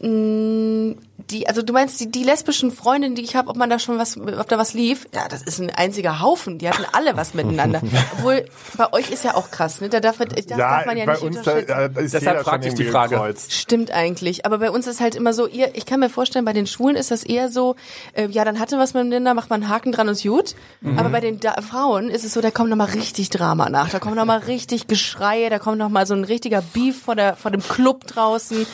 die, 0.02 1.46
also 1.46 1.62
du 1.62 1.72
meinst 1.74 2.00
die, 2.00 2.10
die 2.10 2.24
lesbischen 2.24 2.70
Freundinnen, 2.72 3.14
die 3.14 3.22
ich 3.22 3.36
habe, 3.36 3.50
ob 3.50 3.56
man 3.56 3.68
da 3.68 3.78
schon 3.78 3.98
was, 3.98 4.16
ob 4.18 4.48
da 4.48 4.56
was 4.58 4.72
lief? 4.72 5.06
Ja, 5.14 5.28
das 5.28 5.42
ist 5.42 5.60
ein 5.60 5.70
einziger 5.70 6.20
Haufen. 6.20 6.58
Die 6.58 6.68
hatten 6.68 6.84
alle 6.92 7.16
was 7.16 7.34
miteinander. 7.34 7.82
Obwohl 8.16 8.46
bei 8.78 8.92
euch 8.94 9.10
ist 9.10 9.24
ja 9.24 9.34
auch 9.34 9.50
krass, 9.50 9.80
ne? 9.82 9.88
Da 9.90 10.00
darf, 10.00 10.18
man- 10.18 10.28
da 10.28 10.56
darf 10.56 10.86
man 10.86 10.96
ja 10.96 11.04
bei 11.04 11.12
nicht 11.12 11.22
uns 11.22 11.36
da, 11.42 11.52
unterschätzen. 11.52 11.94
da 11.94 12.00
ist 12.00 12.14
Deshalb 12.14 12.36
jeder 12.38 12.44
fragte 12.44 12.68
schon 12.70 12.78
ich 12.78 12.84
die 12.86 12.90
Frage. 12.90 13.14
gekreuzt. 13.16 13.52
Stimmt 13.52 13.90
eigentlich, 13.90 14.46
aber 14.46 14.58
bei 14.58 14.70
uns 14.70 14.86
ist 14.86 15.00
halt 15.00 15.14
immer 15.14 15.32
so, 15.34 15.46
ihr, 15.46 15.70
ich 15.74 15.84
kann 15.86 16.00
mir 16.00 16.08
vorstellen, 16.10 16.44
bei 16.46 16.52
den 16.54 16.66
Schwulen 16.66 16.96
ist 16.96 17.10
das 17.10 17.22
eher 17.22 17.50
so, 17.50 17.76
äh, 18.14 18.26
ja, 18.28 18.44
dann 18.44 18.58
hatte 18.58 18.78
was 18.78 18.94
miteinander, 18.94 19.34
macht 19.34 19.50
man 19.50 19.62
einen 19.62 19.70
Haken 19.70 19.92
dran 19.92 20.08
und 20.08 20.14
ist 20.14 20.22
gut. 20.22 20.54
Aber 20.96 21.10
bei 21.10 21.20
den 21.20 21.40
da 21.40 21.52
Frauen 21.60 22.08
ist 22.08 22.24
es 22.24 22.32
so, 22.32 22.40
da 22.40 22.50
kommt 22.50 22.70
nochmal 22.70 22.88
richtig 22.88 23.28
Drama 23.30 23.68
nach, 23.68 23.90
da 23.90 23.98
kommt 23.98 24.16
nochmal 24.16 24.38
richtig 24.38 24.86
Geschreie, 24.86 25.50
da 25.50 25.58
kommt 25.58 25.76
nochmal 25.78 26.06
so 26.06 26.14
ein 26.14 26.24
richtiger 26.24 26.62
Beef 26.62 27.02
vor, 27.02 27.14
der, 27.16 27.36
vor 27.36 27.50
dem 27.50 27.62
Club 27.62 28.06
draußen. 28.06 28.66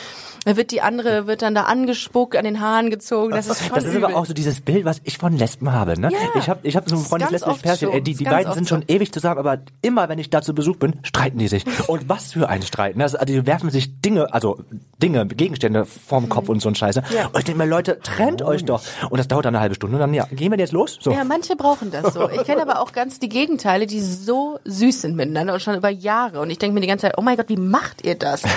Da 0.46 0.56
wird 0.56 0.70
die 0.70 0.80
andere, 0.80 1.26
wird 1.26 1.42
dann 1.42 1.56
da 1.56 1.62
angespuckt, 1.62 2.36
an 2.36 2.44
den 2.44 2.60
Haaren 2.60 2.88
gezogen, 2.88 3.32
das 3.32 3.48
ist 3.48 3.64
schon 3.66 3.74
Das 3.74 3.84
ist 3.84 3.94
übel. 3.94 4.04
aber 4.04 4.16
auch 4.16 4.26
so 4.26 4.32
dieses 4.32 4.60
Bild, 4.60 4.84
was 4.84 5.00
ich 5.02 5.18
von 5.18 5.36
Lesben 5.36 5.72
habe. 5.72 6.00
Ne? 6.00 6.08
Ja. 6.12 6.18
Ich 6.38 6.48
habe 6.48 6.60
ich 6.62 6.76
hab 6.76 6.88
so 6.88 6.94
ein 6.94 7.02
Freund, 7.02 7.22
das 7.22 7.30
ganz 7.30 7.32
lesbisches 7.32 7.54
oft 7.56 7.62
Pärchen, 7.64 7.88
so. 7.88 7.94
ey, 7.94 8.00
die, 8.00 8.14
die 8.14 8.24
beiden 8.24 8.52
sind 8.54 8.68
schon 8.68 8.82
so. 8.82 8.94
ewig 8.94 9.12
zusammen, 9.12 9.38
aber 9.38 9.58
immer, 9.82 10.08
wenn 10.08 10.20
ich 10.20 10.30
da 10.30 10.42
zu 10.42 10.54
Besuch 10.54 10.76
bin, 10.76 11.00
streiten 11.02 11.38
die 11.38 11.48
sich. 11.48 11.64
Und 11.88 12.08
was 12.08 12.32
für 12.34 12.48
ein 12.48 12.62
Streiten. 12.62 13.02
Also, 13.02 13.18
also 13.18 13.34
die 13.34 13.44
werfen 13.44 13.70
sich 13.70 14.00
Dinge, 14.00 14.32
also 14.32 14.60
Dinge, 15.02 15.26
Gegenstände 15.26 15.84
vorm 15.84 16.28
Kopf 16.28 16.48
und 16.48 16.60
so 16.62 16.68
ein 16.68 16.74
Scheiße. 16.74 17.02
Ja. 17.14 17.26
Und 17.26 17.38
ich 17.38 17.44
denke 17.44 17.58
mir, 17.58 17.68
Leute, 17.68 17.98
trennt 18.00 18.40
euch 18.40 18.64
doch. 18.64 18.82
Und 19.10 19.18
das 19.18 19.28
dauert 19.28 19.44
dann 19.44 19.54
eine 19.54 19.60
halbe 19.60 19.74
Stunde 19.74 19.96
und 19.96 20.00
dann, 20.00 20.14
ja, 20.14 20.26
gehen 20.30 20.50
wir 20.52 20.58
jetzt 20.58 20.72
los? 20.72 20.98
So. 21.00 21.10
Ja, 21.10 21.24
manche 21.24 21.54
brauchen 21.56 21.90
das 21.90 22.14
so. 22.14 22.30
Ich 22.30 22.44
kenne 22.44 22.62
aber 22.68 22.80
auch 22.80 22.92
ganz 22.92 23.18
die 23.18 23.28
Gegenteile, 23.28 23.86
die 23.86 24.00
so 24.00 24.58
süß 24.64 25.02
sind 25.02 25.16
miteinander 25.16 25.52
und 25.54 25.60
schon 25.60 25.74
über 25.74 25.90
Jahre. 25.90 26.40
Und 26.40 26.50
ich 26.50 26.58
denke 26.58 26.74
mir 26.74 26.80
die 26.80 26.86
ganze 26.86 27.02
Zeit, 27.02 27.18
oh 27.18 27.22
mein 27.22 27.36
Gott, 27.36 27.48
wie 27.48 27.56
macht 27.56 28.06
ihr 28.06 28.14
das? 28.14 28.42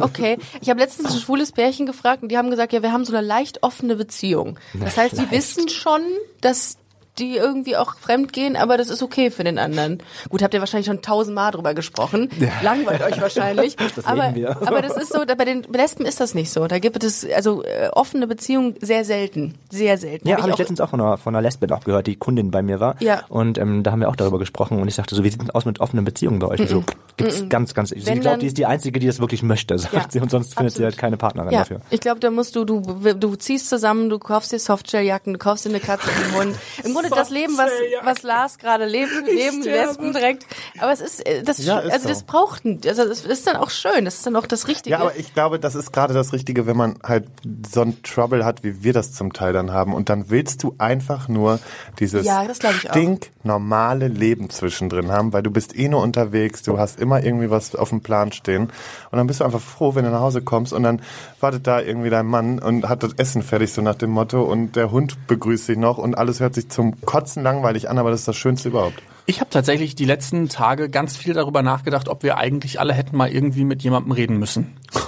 Okay. 0.00 0.38
Ich 0.60 0.70
habe 0.70 0.80
letztens 0.80 1.14
ein 1.14 1.20
schwules 1.34 1.50
Pärchen 1.50 1.84
gefragt 1.84 2.22
und 2.22 2.28
die 2.28 2.38
haben 2.38 2.48
gesagt, 2.50 2.72
ja, 2.72 2.82
wir 2.82 2.92
haben 2.92 3.04
so 3.04 3.12
eine 3.12 3.26
leicht 3.26 3.64
offene 3.64 3.96
Beziehung. 3.96 4.56
Das 4.74 4.96
heißt, 4.96 5.18
die 5.18 5.28
wissen 5.32 5.68
schon, 5.68 6.02
dass 6.40 6.78
die 7.18 7.36
irgendwie 7.36 7.76
auch 7.76 7.94
fremd 7.96 8.32
gehen, 8.32 8.56
aber 8.56 8.76
das 8.76 8.88
ist 8.90 9.02
okay 9.02 9.30
für 9.30 9.44
den 9.44 9.58
anderen. 9.58 9.98
Gut, 10.30 10.42
habt 10.42 10.52
ihr 10.54 10.60
wahrscheinlich 10.60 10.86
schon 10.86 11.00
tausendmal 11.02 11.52
drüber 11.52 11.74
gesprochen. 11.74 12.28
Langweilt 12.62 13.02
euch 13.02 13.20
wahrscheinlich. 13.20 13.76
Das 13.94 14.04
aber, 14.06 14.34
aber 14.66 14.82
das 14.82 14.96
ist 14.96 15.12
so, 15.12 15.20
bei 15.24 15.44
den 15.44 15.62
Lesben 15.64 16.04
ist 16.04 16.18
das 16.20 16.34
nicht 16.34 16.50
so. 16.50 16.66
Da 16.66 16.78
gibt 16.78 17.04
es 17.04 17.24
also 17.34 17.62
äh, 17.62 17.88
offene 17.92 18.26
Beziehungen 18.26 18.74
sehr 18.80 19.04
selten. 19.04 19.54
Sehr 19.70 19.98
selten. 19.98 20.26
Ja, 20.26 20.34
Hab 20.36 20.42
habe 20.42 20.50
ich 20.50 20.54
auch- 20.54 20.58
letztens 20.58 20.80
auch 20.80 20.88
von 20.90 21.00
einer, 21.00 21.16
von 21.18 21.34
einer 21.34 21.42
Lesbin 21.42 21.70
auch 21.70 21.84
gehört, 21.84 22.06
die 22.06 22.16
Kundin 22.16 22.50
bei 22.50 22.62
mir 22.62 22.80
war. 22.80 22.96
Ja. 23.00 23.22
Und 23.28 23.58
ähm, 23.58 23.82
da 23.82 23.92
haben 23.92 24.00
wir 24.00 24.08
auch 24.08 24.16
darüber 24.16 24.38
gesprochen 24.38 24.80
und 24.80 24.88
ich 24.88 24.94
sagte 24.94 25.14
so, 25.14 25.22
wie 25.22 25.30
sieht 25.30 25.40
denn 25.40 25.50
aus 25.50 25.64
mit 25.64 25.80
offenen 25.80 26.04
Beziehungen 26.04 26.38
bei 26.40 26.48
euch? 26.48 26.60
Und 26.60 26.68
so, 26.68 26.84
gibt's 27.16 27.48
ganz, 27.48 27.74
ganz, 27.74 27.92
ich 27.92 28.04
glaube, 28.04 28.38
die 28.38 28.46
ist 28.46 28.58
die 28.58 28.66
Einzige, 28.66 28.98
die 28.98 29.06
das 29.06 29.20
wirklich 29.20 29.42
möchte, 29.42 29.78
sagt 29.78 29.94
Ja, 29.94 30.04
sie, 30.08 30.20
und 30.20 30.30
sonst 30.30 30.54
findet 30.54 30.72
sie 30.74 30.78
absolut. 30.84 30.92
halt 30.92 30.98
keine 30.98 31.16
Partnerin 31.16 31.52
Ja, 31.52 31.60
dafür. 31.60 31.80
ich 31.90 32.00
glaube, 32.00 32.20
da 32.20 32.30
musst 32.30 32.56
du, 32.56 32.64
du, 32.64 32.80
du 32.80 33.36
ziehst 33.36 33.68
zusammen, 33.68 34.08
du 34.08 34.18
kaufst 34.18 34.50
dir 34.52 34.58
Softshelljacken, 34.58 35.34
du 35.34 35.38
kaufst 35.38 35.64
dir 35.64 35.70
eine 35.70 35.80
Katze 35.80 36.08
und 36.08 36.24
einen 36.24 36.34
Hund. 36.48 36.56
Im 36.84 36.92
Grunde 36.94 37.03
das 37.10 37.30
Leben, 37.30 37.56
was, 37.58 37.70
was 38.02 38.22
Lars 38.22 38.58
gerade 38.58 38.86
lebt, 38.86 39.10
leben 39.26 39.62
Lesben 39.64 40.12
direkt. 40.12 40.46
Aber 40.78 40.92
es 40.92 41.00
ist, 41.00 41.26
äh, 41.26 41.42
das, 41.42 41.64
Ja, 41.64 41.78
ist 41.80 41.92
also 41.92 42.08
das 42.08 42.20
so. 42.20 42.24
braucht, 42.26 42.62
also 42.64 43.06
das 43.06 43.24
ist 43.24 43.46
dann 43.46 43.56
auch 43.56 43.70
schön, 43.70 44.04
das 44.04 44.14
ist 44.16 44.26
dann 44.26 44.36
auch 44.36 44.46
das 44.46 44.68
Richtige. 44.68 44.90
Ja, 44.96 45.00
aber 45.00 45.16
ich 45.16 45.34
glaube, 45.34 45.58
das 45.58 45.74
ist 45.74 45.92
gerade 45.92 46.14
das 46.14 46.32
Richtige, 46.32 46.66
wenn 46.66 46.76
man 46.76 46.98
halt 47.02 47.26
so 47.72 47.82
ein 47.82 48.02
Trouble 48.02 48.44
hat, 48.44 48.62
wie 48.64 48.82
wir 48.82 48.92
das 48.92 49.12
zum 49.12 49.32
Teil 49.32 49.52
dann 49.52 49.72
haben. 49.72 49.94
Und 49.94 50.08
dann 50.08 50.30
willst 50.30 50.62
du 50.62 50.74
einfach 50.78 51.28
nur 51.28 51.58
dieses 51.98 52.24
Ja, 52.26 52.44
stinknormale 52.54 54.08
Leben 54.08 54.50
zwischendrin 54.50 55.10
haben, 55.10 55.32
weil 55.32 55.42
du 55.42 55.50
bist 55.50 55.76
eh 55.76 55.88
nur 55.88 56.02
unterwegs, 56.02 56.62
du 56.62 56.78
hast 56.78 57.00
immer 57.00 57.22
irgendwie 57.22 57.50
was 57.50 57.74
auf 57.74 57.90
dem 57.90 58.00
Plan 58.00 58.32
stehen. 58.32 58.64
Und 59.10 59.18
dann 59.18 59.26
bist 59.26 59.40
du 59.40 59.44
einfach 59.44 59.60
froh, 59.60 59.94
wenn 59.94 60.04
du 60.04 60.10
nach 60.10 60.20
Hause 60.20 60.42
kommst 60.42 60.72
und 60.72 60.82
dann 60.82 61.02
wartet 61.40 61.66
da 61.66 61.80
irgendwie 61.80 62.10
dein 62.10 62.26
Mann 62.26 62.58
und 62.58 62.88
hat 62.88 63.02
das 63.02 63.12
Essen 63.14 63.42
fertig, 63.42 63.72
so 63.72 63.82
nach 63.82 63.94
dem 63.94 64.10
Motto. 64.10 64.42
Und 64.42 64.76
der 64.76 64.90
Hund 64.90 65.26
begrüßt 65.26 65.68
dich 65.68 65.76
noch 65.78 65.98
und 65.98 66.16
alles 66.16 66.40
hört 66.40 66.54
sich 66.54 66.68
zum 66.68 66.93
Kotzen 67.04 67.42
langweilig 67.42 67.88
an, 67.88 67.98
aber 67.98 68.10
das 68.10 68.20
ist 68.20 68.28
das 68.28 68.36
Schönste 68.36 68.68
überhaupt. 68.68 69.02
Ich 69.26 69.40
habe 69.40 69.50
tatsächlich 69.50 69.94
die 69.94 70.04
letzten 70.04 70.48
Tage 70.48 70.90
ganz 70.90 71.16
viel 71.16 71.32
darüber 71.32 71.62
nachgedacht, 71.62 72.08
ob 72.08 72.22
wir 72.22 72.36
eigentlich 72.36 72.78
alle 72.78 72.92
hätten 72.92 73.16
mal 73.16 73.30
irgendwie 73.30 73.64
mit 73.64 73.82
jemandem 73.82 74.12
reden 74.12 74.38
müssen. 74.38 74.76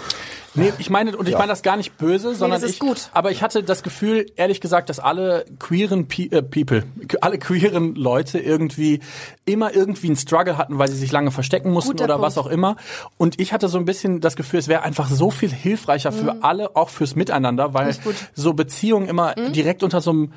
Nee, 0.56 0.72
ich 0.78 0.90
meine, 0.90 1.16
und 1.16 1.28
ich 1.28 1.34
meine 1.34 1.48
das 1.48 1.62
gar 1.62 1.76
nicht 1.76 1.98
böse, 1.98 2.34
sondern 2.34 2.60
das 2.60 2.68
ist 2.68 2.76
ich, 2.76 2.80
gut. 2.80 3.10
aber 3.12 3.30
ich 3.30 3.42
hatte 3.42 3.62
das 3.62 3.82
Gefühl, 3.82 4.26
ehrlich 4.36 4.60
gesagt, 4.60 4.88
dass 4.88 4.98
alle 4.98 5.44
queeren 5.58 6.08
Pe 6.08 6.22
äh, 6.32 6.42
People, 6.42 6.84
alle 7.20 7.38
queeren 7.38 7.94
Leute 7.94 8.38
irgendwie 8.38 9.00
immer 9.44 9.74
irgendwie 9.74 10.06
einen 10.06 10.16
Struggle 10.16 10.56
hatten, 10.56 10.78
weil 10.78 10.88
sie 10.88 10.96
sich 10.96 11.12
lange 11.12 11.30
verstecken 11.30 11.70
mussten 11.70 11.92
Guter 11.92 12.04
oder 12.04 12.14
Punkt. 12.14 12.26
was 12.26 12.38
auch 12.38 12.46
immer. 12.46 12.76
Und 13.18 13.38
ich 13.38 13.52
hatte 13.52 13.68
so 13.68 13.78
ein 13.78 13.84
bisschen 13.84 14.20
das 14.20 14.34
Gefühl, 14.34 14.58
es 14.58 14.68
wäre 14.68 14.82
einfach 14.82 15.10
so 15.10 15.30
viel 15.30 15.50
hilfreicher 15.50 16.10
für 16.10 16.42
alle, 16.42 16.74
auch 16.74 16.88
fürs 16.88 17.16
Miteinander, 17.16 17.74
weil 17.74 17.94
so 18.34 18.54
Beziehungen 18.54 19.08
immer 19.08 19.34
direkt 19.34 19.82
unter 19.82 20.00
so 20.00 20.10
einem 20.10 20.32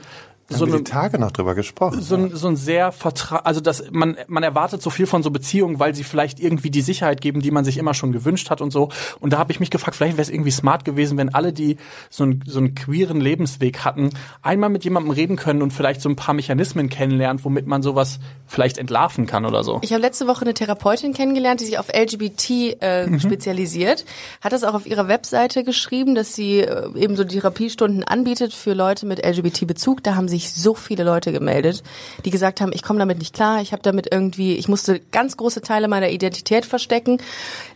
so 0.49 0.65
haben 0.65 0.71
wir 0.73 0.77
die 0.79 0.83
Tage 0.83 1.19
noch 1.19 1.31
drüber 1.31 1.55
gesprochen. 1.55 2.01
so 2.01 2.15
ein, 2.15 2.35
so 2.35 2.47
ein 2.47 2.55
sehr 2.55 2.91
vertra 2.91 3.37
also 3.37 3.61
das 3.61 3.83
man 3.91 4.17
man 4.27 4.43
erwartet 4.43 4.81
so 4.81 4.89
viel 4.89 5.05
von 5.05 5.23
so 5.23 5.31
Beziehungen, 5.31 5.79
weil 5.79 5.95
sie 5.95 6.03
vielleicht 6.03 6.39
irgendwie 6.39 6.71
die 6.71 6.81
Sicherheit 6.81 7.21
geben, 7.21 7.41
die 7.41 7.51
man 7.51 7.63
sich 7.65 7.77
immer 7.77 7.93
schon 7.93 8.11
gewünscht 8.11 8.49
hat 8.49 8.61
und 8.61 8.71
so. 8.71 8.89
Und 9.19 9.33
da 9.33 9.37
habe 9.37 9.51
ich 9.51 9.59
mich 9.59 9.69
gefragt, 9.69 9.95
vielleicht 9.97 10.17
wäre 10.17 10.23
es 10.23 10.29
irgendwie 10.29 10.51
smart 10.51 10.85
gewesen, 10.85 11.17
wenn 11.17 11.33
alle, 11.33 11.53
die 11.53 11.77
so 12.09 12.23
einen 12.23 12.43
so 12.45 12.59
einen 12.59 12.75
queeren 12.75 13.21
Lebensweg 13.21 13.79
hatten, 13.85 14.09
einmal 14.41 14.69
mit 14.69 14.83
jemandem 14.83 15.11
reden 15.11 15.35
können 15.35 15.61
und 15.61 15.71
vielleicht 15.71 16.01
so 16.01 16.09
ein 16.09 16.15
paar 16.15 16.33
Mechanismen 16.33 16.89
kennenlernt, 16.89 17.45
womit 17.45 17.67
man 17.67 17.81
sowas 17.81 18.19
vielleicht 18.47 18.77
entlarven 18.77 19.25
kann 19.25 19.45
oder 19.45 19.63
so. 19.63 19.79
Ich 19.83 19.93
habe 19.93 20.01
letzte 20.01 20.27
Woche 20.27 20.41
eine 20.41 20.53
Therapeutin 20.53 21.13
kennengelernt, 21.13 21.61
die 21.61 21.65
sich 21.65 21.77
auf 21.79 21.87
LGBT 21.93 22.77
äh, 22.81 22.99
Mhm. 23.07 23.19
spezialisiert. 23.19 24.05
Hat 24.41 24.51
das 24.51 24.63
auch 24.63 24.73
auf 24.73 24.85
ihrer 24.85 25.07
Webseite 25.07 25.63
geschrieben, 25.63 26.15
dass 26.15 26.33
sie 26.35 26.59
äh, 26.61 26.89
eben 26.97 27.15
so 27.15 27.23
Therapiestunden 27.23 28.03
anbietet 28.03 28.53
für 28.53 28.73
Leute 28.73 29.05
mit 29.05 29.25
LGBT-Bezug. 29.25 30.03
Da 30.03 30.15
haben 30.15 30.27
sich 30.39 30.53
so 30.53 30.73
viele 30.73 31.03
Leute 31.03 31.31
gemeldet, 31.31 31.83
die 32.25 32.29
gesagt 32.29 32.61
haben, 32.61 32.71
ich 32.73 32.83
komme 32.83 32.99
damit 32.99 33.19
nicht 33.19 33.33
klar, 33.33 33.61
ich 33.61 33.71
habe 33.71 33.81
damit 33.81 34.07
irgendwie, 34.11 34.55
ich 34.55 34.67
musste 34.67 34.99
ganz 35.11 35.37
große 35.37 35.61
Teile 35.61 35.87
meiner 35.87 36.09
Identität 36.09 36.65
verstecken. 36.65 37.17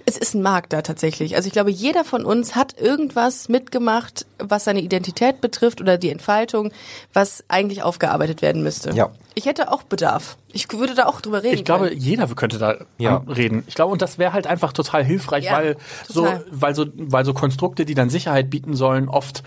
Es 0.06 0.18
ist 0.18 0.34
ein 0.36 0.42
Markt 0.42 0.74
da 0.74 0.82
tatsächlich. 0.82 1.36
Also 1.36 1.48
ich 1.48 1.54
glaube, 1.54 1.72
jeder 1.72 2.04
von 2.04 2.26
uns 2.26 2.56
hat 2.56 2.78
irgendwas 2.80 3.48
mitgemacht, 3.50 4.26
was 4.38 4.66
seine 4.66 4.82
Identität 4.82 5.40
betrifft 5.42 5.80
oder 5.82 5.98
die 5.98 6.10
Entfaltung, 6.10 6.72
was 7.14 7.44
eigentlich 7.48 7.84
aufgearbeitet 7.84 8.42
werden 8.42 8.64
müsste. 8.64 8.92
Ja. 8.92 9.12
Ich 9.36 9.46
hätte 9.46 9.72
auch 9.72 9.82
Bedarf. 9.84 10.38
Ich 10.52 10.72
würde 10.72 10.94
da 10.94 11.06
auch 11.08 11.20
drüber 11.22 11.42
reden. 11.42 11.56
Ich 11.56 11.66
glaube, 11.66 11.88
können. 11.88 12.00
jeder 12.00 12.28
könnte 12.28 12.60
da 12.60 12.76
Ja. 13.00 13.18
am- 13.18 13.28
reden. 13.30 13.64
Ich 13.68 13.74
glaube, 13.76 13.92
und 13.94 14.02
das 14.02 14.18
wäre 14.20 14.34
halt 14.34 14.46
einfach 14.46 14.74
total 14.74 15.04
hilfreich, 15.04 15.46
Ja, 15.46 15.54
weil 15.54 15.78
so, 16.08 16.22
total. 16.26 16.46
weil 16.52 16.76
so, 16.76 16.86
weil 16.96 17.26
so 17.26 17.34
Konstrukte, 17.34 17.86
die 17.86 17.96
dann 17.96 18.10
Sicherheit 18.12 18.50
bieten 18.52 18.76
sollen, 18.76 19.10
oft 19.10 19.42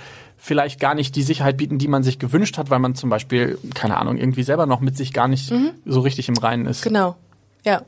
vielleicht 0.47 0.79
gar 0.79 0.95
nicht 0.95 1.17
die 1.17 1.23
Sicherheit 1.23 1.57
bieten, 1.57 1.79
die 1.79 1.89
man 1.89 2.05
sich 2.05 2.19
gewünscht 2.21 2.57
hat, 2.57 2.71
weil 2.71 2.79
man 2.79 2.95
zum 2.95 3.11
Beispiel, 3.11 3.59
keine 3.75 3.97
Ahnung, 3.97 4.17
irgendwie 4.17 4.45
selber 4.45 4.67
noch 4.67 4.81
mit 4.81 4.97
sich 4.97 5.13
gar 5.13 5.27
nicht 5.27 5.53
so 5.85 6.01
richtig 6.01 6.29
im 6.29 6.37
Reinen 6.37 6.67
ist. 6.67 6.83
Genau. 6.83 7.17
Ja. 7.65 7.83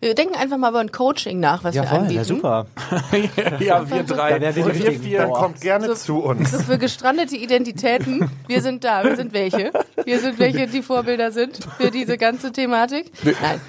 Wir 0.00 0.14
denken 0.14 0.34
einfach 0.36 0.56
mal 0.56 0.70
über 0.70 0.80
ein 0.80 0.92
Coaching 0.92 1.40
nach, 1.40 1.64
was 1.64 1.74
Ja, 1.74 1.82
wir 1.82 1.88
voll, 1.88 1.98
anbieten. 2.00 2.18
ja, 2.18 2.24
super. 2.24 2.66
ja, 3.60 3.90
wir 3.90 4.02
drei. 4.04 4.40
Wären 4.40 4.56
wir 4.56 4.66
wir 4.66 4.92
vier. 4.92 5.18
Dann 5.20 5.30
kommt 5.32 5.60
gerne 5.60 5.94
zu 5.94 6.18
uns. 6.18 6.52
So 6.52 6.58
für 6.60 6.78
gestrandete 6.78 7.36
Identitäten. 7.36 8.30
Wir 8.46 8.62
sind 8.62 8.84
da. 8.84 9.04
Wir 9.04 9.16
sind 9.16 9.32
welche. 9.32 9.72
Wir 10.04 10.20
sind 10.20 10.38
welche, 10.38 10.66
die 10.66 10.82
Vorbilder 10.82 11.32
sind 11.32 11.58
für 11.78 11.90
diese 11.90 12.18
ganze 12.18 12.52
Thematik. 12.52 13.10
Nein, 13.24 13.60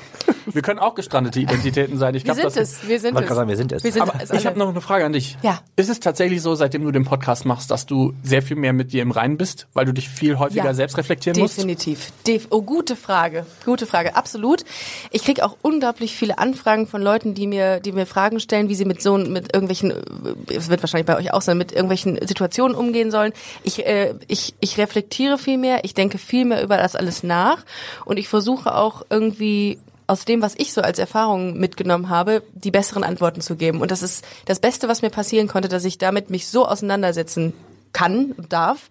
Wir 0.46 0.62
können 0.62 0.80
auch 0.80 0.96
gestrandete 0.96 1.40
Identitäten 1.40 1.98
sein. 1.98 2.16
Ich 2.16 2.24
wir 2.26 2.34
glaube, 2.34 2.50
sind 2.52 2.62
das 2.62 2.84
es. 2.84 2.88
Wir 2.88 3.00
sind 3.00 3.20
es. 3.20 3.28
sagen, 3.28 3.50
wir 3.50 3.58
sind 3.58 3.72
es. 3.72 3.84
Wir 3.84 3.92
sind 3.92 4.02
Aber 4.02 4.14
es 4.22 4.32
ich 4.32 4.46
habe 4.46 4.60
noch 4.60 4.70
eine 4.70 4.82
Frage 4.82 5.06
an 5.06 5.14
dich. 5.14 5.38
Ja. 5.42 5.60
Ist 5.76 5.90
es 5.90 6.00
tatsächlich 6.00 6.42
so, 6.42 6.56
seitdem 6.56 6.84
du 6.84 6.92
den 6.92 7.06
Podcast 7.06 7.46
machst, 7.46 7.72
dass 7.72 7.86
du 7.86 8.14
sehr 8.24 8.42
viel 8.42 8.56
mehr 8.58 8.74
mit 8.74 8.94
dir 8.94 9.02
im 9.02 9.12
Reinen 9.12 9.38
bist, 9.38 9.68
weil 9.74 9.86
du 9.86 9.94
dich 9.94 10.10
viel 10.10 10.38
häufiger 10.38 10.66
Ja. 10.66 10.74
selbst 10.74 10.98
reflektieren 10.98 11.40
musst? 11.40 11.58
Definitiv. 11.58 12.12
Def 12.28 12.48
oh, 12.50 12.62
gute 12.62 12.96
Frage. 12.96 13.46
Gute 13.66 13.86
Frage. 13.86 14.16
Absolut. 14.16 14.64
Ich 15.12 15.24
krieg 15.24 15.42
auch 15.42 15.58
unglaublich 15.62 16.16
viele 16.16 16.38
Anfragen 16.38 16.88
von 16.88 17.02
Leuten, 17.02 17.34
die 17.34 17.48
mir, 17.48 17.80
die 17.80 17.92
mir 17.92 18.06
Fragen 18.06 18.40
stellen, 18.40 18.70
wie 18.70 18.76
sie 18.76 18.86
mit 18.86 19.02
so 19.02 19.18
mit 19.18 19.54
irgendwelchen, 19.54 19.92
äh, 19.92 20.54
es 20.54 20.70
wird 20.70 20.82
wahrscheinlich 20.84 21.08
bei 21.08 21.18
euch 21.18 21.34
auch 21.34 21.42
sein, 21.42 21.58
mit 21.58 21.72
irgendwelchen 21.72 22.20
Situationen 22.26 22.76
umgehen 22.76 23.12
sollen. 23.12 23.34
Ich, 23.64 23.86
äh, 23.86 24.14
ich, 24.28 24.54
ich 24.60 24.78
reflektiere 24.78 25.38
viel 25.38 25.58
mehr, 25.58 25.84
ich 25.84 25.94
denke 25.94 26.18
viel 26.18 26.46
mehr 26.46 26.64
über 26.64 26.78
das 26.78 26.96
alles 26.96 27.24
nach 27.24 27.64
und 28.06 28.18
ich 28.18 28.28
versuche 28.28 28.76
auch 28.76 29.04
irgendwie 29.10 29.80
aus 30.08 30.26
dem, 30.26 30.42
was 30.42 30.56
ich 30.58 30.74
so 30.74 30.82
als 30.82 31.00
Erfahrung 31.00 31.58
mitgenommen 31.58 32.10
habe, 32.10 32.44
die 32.54 32.72
besseren 32.72 33.04
Antworten 33.04 33.42
zu 33.42 33.56
geben. 33.56 33.82
Und 33.82 33.92
das 33.92 34.04
ist 34.04 34.24
das 34.46 34.60
Beste, 34.60 34.88
was 34.88 35.02
mir 35.02 35.10
passieren 35.10 35.48
konnte, 35.48 35.68
dass 35.68 35.86
ich 35.86 35.98
damit 35.98 36.30
mich 36.30 36.48
so 36.48 36.68
auseinandersetzen 36.68 37.54
kann 37.94 38.34
und 38.34 38.52
darf, 38.52 38.90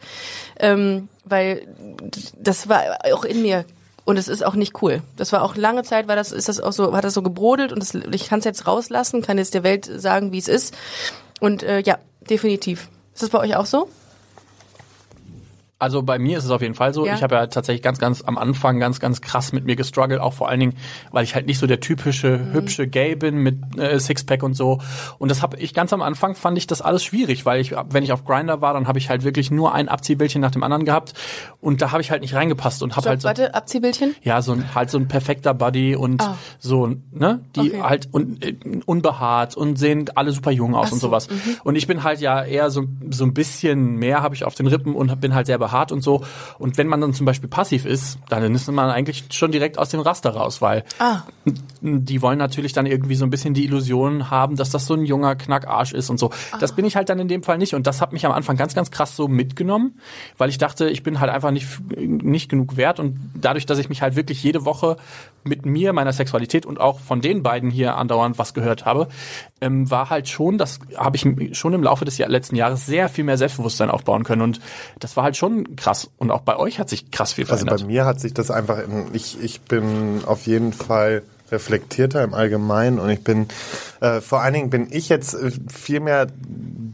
ähm, 0.59 1.09
weil 1.25 1.69
das 2.39 2.69
war 2.69 2.83
auch 3.13 3.25
in 3.25 3.43
mir 3.43 3.65
und 4.05 4.19
es 4.19 4.29
ist 4.29 4.45
auch 4.45 4.55
nicht 4.55 4.83
cool. 4.83 5.03
Das 5.17 5.33
war 5.33 5.43
auch 5.43 5.57
lange 5.57 5.83
Zeit, 5.83 6.09
war 6.09 6.17
das 6.17 6.33
ist 6.33 6.49
das 6.49 6.61
auch 6.61 6.73
so, 6.73 6.95
hat 6.95 7.05
das 7.05 7.15
so 7.15 7.23
gebrodelt 7.23 7.73
und 7.73 7.81
das, 7.81 7.95
ich 7.95 8.29
kann 8.29 8.39
es 8.41 8.45
jetzt 8.45 8.67
rauslassen, 8.67 9.23
kann 9.23 9.39
jetzt 9.39 9.55
der 9.55 9.63
Welt 9.63 9.85
sagen, 9.85 10.33
wie 10.33 10.39
es 10.39 10.49
ist. 10.49 10.75
Und 11.41 11.63
äh, 11.63 11.81
ja, 11.81 11.99
definitiv. 12.29 12.89
Ist 13.13 13.23
das 13.23 13.31
bei 13.31 13.39
euch 13.39 13.57
auch 13.57 13.67
so? 13.67 13.89
Also 15.79 16.03
bei 16.03 16.19
mir 16.19 16.39
ist 16.39 16.45
es 16.45 16.51
auf 16.51 16.63
jeden 16.63 16.75
Fall 16.75 16.95
so. 16.95 17.05
Ja. 17.05 17.15
Ich 17.15 17.23
habe 17.23 17.35
ja 17.35 17.47
tatsächlich 17.49 17.83
ganz, 17.83 17.99
ganz 17.99 18.23
am 18.23 18.39
Anfang 18.39 18.79
ganz, 18.79 19.01
ganz 19.01 19.21
krass 19.21 19.53
mit 19.53 19.65
mir 19.65 19.77
gestruggelt, 19.77 20.21
auch 20.21 20.33
vor 20.33 20.49
allen 20.49 20.61
Dingen, 20.61 20.75
weil 21.11 21.25
ich 21.25 21.35
halt 21.35 21.47
nicht 21.47 21.59
so 21.59 21.67
der 21.67 21.81
typische 21.81 22.39
Mhm. 22.39 22.53
hübsche 22.55 22.87
Gay 22.87 23.17
bin 23.17 23.37
mit 23.39 23.77
äh, 23.79 23.99
Sixpack 23.99 24.43
und 24.43 24.55
so. 24.55 24.81
Und 25.19 25.31
das 25.31 25.43
habe 25.43 25.57
ich 25.59 25.75
ganz 25.75 25.93
am 25.93 26.01
Anfang 26.01 26.37
fand 26.37 26.57
ich 26.59 26.67
das 26.67 26.81
alles 26.81 27.03
schwierig, 27.05 27.45
weil 27.45 27.61
ich, 27.61 27.75
wenn 27.91 28.03
ich 28.05 28.13
auf 28.13 28.25
Grinder 28.25 28.61
war, 28.61 28.73
dann 28.73 28.87
habe 28.89 28.99
ich 28.99 29.11
halt 29.11 29.25
wirklich 29.25 29.51
nur 29.51 29.75
ein 29.75 29.89
Abziehbildchen 29.89 30.41
nach 30.41 30.53
dem 30.53 30.63
anderen 30.63 30.85
gehabt 30.85 31.15
und 31.61 31.83
da 31.83 31.91
habe 31.93 32.01
ich 32.03 32.11
halt 32.11 32.23
nicht 32.23 32.35
reingepasst 32.35 32.83
und 32.83 32.97
habe 32.97 33.09
halt 33.11 33.21
so, 33.23 33.29
warte, 33.29 33.55
Abziehbildchen? 33.55 34.15
ja 34.23 34.41
so 34.43 34.53
ein 34.53 34.75
halt 34.75 34.91
so 34.91 34.99
ein 34.99 35.09
perfekter 35.09 35.55
Body 35.55 35.97
und 35.97 36.23
Ah. 36.23 36.39
so 36.61 36.87
ne, 37.13 37.41
die 37.57 37.73
Okay. 37.73 37.83
halt 37.83 38.09
un, 38.15 38.39
äh, 38.41 38.55
unbehaart 38.87 39.57
und 39.57 39.77
sehen 39.79 40.07
alle 40.15 40.31
super 40.33 40.51
jung 40.51 40.75
aus 40.75 40.89
Ach 40.89 40.93
und 40.93 40.99
so, 41.01 41.09
sowas. 41.09 41.29
mhm. 41.29 41.57
Und 41.65 41.77
ich 41.77 41.87
bin 41.87 42.03
halt 42.05 42.21
ja 42.21 42.43
eher 42.45 42.71
so 42.71 42.85
so 43.11 43.25
ein 43.25 43.35
bisschen 43.35 43.97
mehr 43.97 44.23
habe 44.23 44.35
ich 44.35 44.45
auf 44.45 44.55
den 44.55 44.67
Rippen 44.67 44.95
und 44.95 45.21
bin 45.21 45.35
halt 45.35 45.47
sehr 45.47 45.59
hart 45.73 45.93
und 45.93 46.03
so. 46.03 46.25
Und 46.59 46.79
wenn 46.79 46.87
man 46.87 47.01
dann 47.01 47.15
zum 47.15 47.27
Beispiel 47.27 47.49
passiv 47.49 47.85
ist, 47.87 48.19
dann 48.29 48.55
ist 48.55 48.71
man 48.71 48.91
eigentlich 48.91 49.25
schon 49.31 49.53
direkt 49.53 49.79
aus 49.79 49.91
dem 49.91 50.01
Raster 50.01 50.31
raus, 50.31 50.61
weil 50.63 50.85
Ah. 50.99 51.23
die 51.81 52.23
wollen 52.23 52.39
natürlich 52.39 52.73
dann 52.73 52.87
irgendwie 52.87 53.15
so 53.15 53.25
ein 53.25 53.31
bisschen 53.31 53.55
die 53.55 53.65
Illusion 53.65 54.31
haben, 54.31 54.57
dass 54.57 54.71
das 54.71 54.87
so 54.87 54.95
ein 54.95 55.05
junger 55.05 55.37
Knackarsch 55.37 55.93
ist 55.93 56.11
und 56.11 56.19
so. 56.19 56.31
Das 56.61 56.75
bin 56.75 56.85
ich 56.85 56.97
halt 56.97 57.09
dann 57.09 57.19
in 57.19 57.29
dem 57.29 57.43
Fall 57.43 57.59
nicht. 57.59 57.75
Und 57.75 57.87
das 57.87 58.01
hat 58.01 58.13
mich 58.13 58.25
am 58.27 58.33
Anfang 58.33 58.57
ganz, 58.57 58.75
ganz 58.75 58.91
krass 58.91 59.17
so 59.17 59.29
mitgenommen, 59.29 59.99
weil 60.39 60.49
ich 60.49 60.59
dachte, 60.59 60.89
ich 60.89 61.03
bin 61.03 61.21
halt 61.21 61.31
einfach 61.31 61.51
nicht, 61.51 61.67
nicht 61.99 62.49
genug 62.49 62.77
wert. 62.77 63.01
Und 63.01 63.19
dadurch, 63.35 63.67
dass 63.67 63.79
ich 63.79 63.89
mich 63.89 64.03
halt 64.03 64.17
wirklich 64.17 64.43
jede 64.43 64.65
Woche 64.65 64.97
mit 65.45 65.67
mir, 65.67 65.93
meiner 65.93 66.13
Sexualität 66.13 66.65
und 66.65 66.81
auch 66.81 67.01
von 67.01 67.21
den 67.21 67.43
beiden 67.43 67.71
hier 67.71 67.97
andauernd 67.97 68.39
was 68.39 68.55
gehört 68.55 68.87
habe, 68.87 69.09
ähm, 69.61 69.91
war 69.91 70.09
halt 70.09 70.29
schon, 70.29 70.57
das 70.57 70.79
habe 70.97 71.17
ich 71.17 71.57
schon 71.57 71.75
im 71.75 71.83
Laufe 71.83 72.05
des 72.07 72.19
letzten 72.19 72.57
Jahres 72.57 72.87
sehr 72.87 73.09
viel 73.11 73.25
mehr 73.25 73.37
Selbstbewusstsein 73.37 73.91
aufbauen 73.91 74.25
können. 74.25 74.41
Und 74.43 74.61
das 75.01 75.17
war 75.17 75.25
halt 75.25 75.37
schon 75.37 75.54
krass. 75.77 76.11
Und 76.19 76.31
auch 76.31 76.43
bei 76.43 76.57
euch 76.57 76.79
hat 76.79 76.89
sich 76.89 77.11
krass 77.11 77.33
viel 77.33 77.45
Also 77.45 77.65
verändert. 77.65 77.81
bei 77.81 77.87
mir 77.87 78.05
hat 78.05 78.21
sich 78.21 78.35
das 78.35 78.51
einfach 78.51 78.79
in, 78.79 79.07
ich, 79.13 79.39
ich 79.41 79.61
bin 79.61 80.23
auf 80.27 80.47
jeden 80.47 80.73
Fall 80.73 81.23
reflektierter 81.53 82.23
im 82.25 82.35
Allgemeinen 82.35 82.99
und 82.99 83.11
ich 83.11 83.23
bin, 83.23 83.47
äh, 84.01 84.21
vor 84.21 84.41
allen 84.41 84.55
Dingen 84.55 84.71
bin 84.71 84.89
ich 84.91 85.09
jetzt 85.09 85.35
äh, 85.35 85.51
viel 85.73 86.01
mehr 86.01 86.27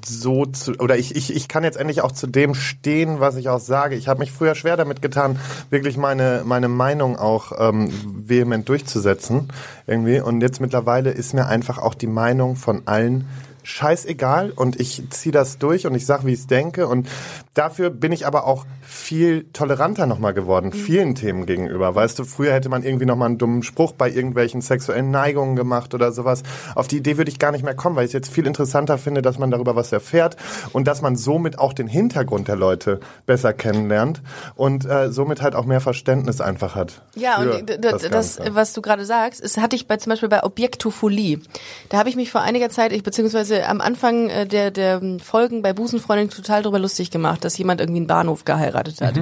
so 0.04 0.46
zu, 0.46 0.72
oder 0.78 0.96
ich, 0.98 1.14
ich, 1.14 1.34
ich 1.34 1.48
kann 1.48 1.62
jetzt 1.62 1.76
endlich 1.76 2.02
auch 2.02 2.12
zu 2.12 2.26
dem 2.26 2.54
stehen, 2.54 3.20
was 3.20 3.36
ich 3.36 3.48
auch 3.48 3.60
sage. 3.60 3.94
Ich 3.96 4.08
habe 4.08 4.20
mich 4.20 4.32
früher 4.32 4.54
schwer 4.54 4.76
damit 4.76 5.02
getan, 5.02 5.38
wirklich 5.70 5.96
meine, 5.96 6.42
meine 6.44 6.68
Meinung 6.68 7.16
auch 7.16 7.52
ähm, 7.58 7.92
vehement 8.04 8.68
durchzusetzen 8.68 9.48
irgendwie 9.86 10.20
und 10.20 10.40
jetzt 10.40 10.60
mittlerweile 10.60 11.10
ist 11.10 11.34
mir 11.34 11.46
einfach 11.46 11.78
auch 11.78 11.94
die 11.94 12.06
Meinung 12.06 12.56
von 12.56 12.82
allen 12.86 13.28
scheißegal 13.62 14.50
und 14.50 14.78
ich 14.80 15.02
ziehe 15.10 15.32
das 15.32 15.58
durch 15.58 15.86
und 15.86 15.94
ich 15.94 16.06
sag, 16.06 16.24
wie 16.24 16.32
ich 16.32 16.40
es 16.40 16.46
denke 16.46 16.86
und 16.86 17.08
dafür 17.54 17.90
bin 17.90 18.12
ich 18.12 18.26
aber 18.26 18.46
auch 18.46 18.64
viel 18.82 19.44
toleranter 19.52 20.06
nochmal 20.06 20.34
geworden, 20.34 20.72
vielen 20.72 21.14
Themen 21.14 21.46
gegenüber. 21.46 21.94
Weißt 21.94 22.18
du, 22.18 22.24
früher 22.24 22.52
hätte 22.52 22.68
man 22.68 22.82
irgendwie 22.82 23.06
nochmal 23.06 23.28
einen 23.28 23.38
dummen 23.38 23.62
Spruch 23.62 23.92
bei 23.92 24.10
irgendwelchen 24.10 24.60
sexuellen 24.60 25.10
Neigungen 25.10 25.56
gemacht 25.56 25.94
oder 25.94 26.12
sowas. 26.12 26.42
Auf 26.74 26.88
die 26.88 26.98
Idee 26.98 27.16
würde 27.16 27.30
ich 27.30 27.38
gar 27.38 27.52
nicht 27.52 27.64
mehr 27.64 27.74
kommen, 27.74 27.96
weil 27.96 28.04
ich 28.04 28.10
es 28.10 28.14
jetzt 28.14 28.32
viel 28.32 28.46
interessanter 28.46 28.98
finde, 28.98 29.22
dass 29.22 29.38
man 29.38 29.50
darüber 29.50 29.76
was 29.76 29.92
erfährt 29.92 30.36
und 30.72 30.86
dass 30.86 31.02
man 31.02 31.16
somit 31.16 31.58
auch 31.58 31.72
den 31.72 31.86
Hintergrund 31.86 32.48
der 32.48 32.56
Leute 32.56 33.00
besser 33.26 33.52
kennenlernt 33.52 34.22
und 34.56 34.84
äh, 34.84 35.10
somit 35.12 35.40
halt 35.42 35.54
auch 35.54 35.66
mehr 35.66 35.80
Verständnis 35.80 36.40
einfach 36.40 36.74
hat. 36.74 37.02
Ja, 37.14 37.40
und 37.40 37.70
das, 37.84 38.10
Ganze. 38.10 38.54
was 38.54 38.72
du 38.72 38.82
gerade 38.82 39.04
sagst, 39.04 39.40
ist, 39.40 39.58
hatte 39.58 39.76
ich 39.76 39.86
bei 39.86 39.96
zum 39.96 40.10
Beispiel 40.10 40.28
bei 40.28 40.42
Objektophilie. 40.42 41.40
Da 41.88 41.98
habe 41.98 42.08
ich 42.08 42.16
mich 42.16 42.30
vor 42.30 42.42
einiger 42.42 42.70
Zeit, 42.70 42.92
ich 42.92 43.02
beziehungsweise 43.02 43.49
am 43.56 43.80
Anfang 43.80 44.28
äh, 44.28 44.46
der, 44.46 44.70
der 44.70 45.00
ähm, 45.02 45.20
Folgen 45.20 45.62
bei 45.62 45.72
Busenfreundin 45.72 46.30
total 46.30 46.62
drüber 46.62 46.78
lustig 46.78 47.10
gemacht, 47.10 47.44
dass 47.44 47.58
jemand 47.58 47.80
irgendwie 47.80 48.00
einen 48.00 48.06
Bahnhof 48.06 48.44
geheiratet 48.44 49.00
hat. 49.00 49.14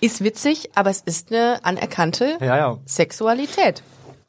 Ist 0.00 0.24
witzig, 0.24 0.70
aber 0.74 0.90
es 0.90 1.00
ist 1.00 1.30
eine 1.32 1.64
anerkannte 1.64 2.36
Ja, 2.40 2.56
ja. 2.56 2.78
Sexualität. 2.86 3.82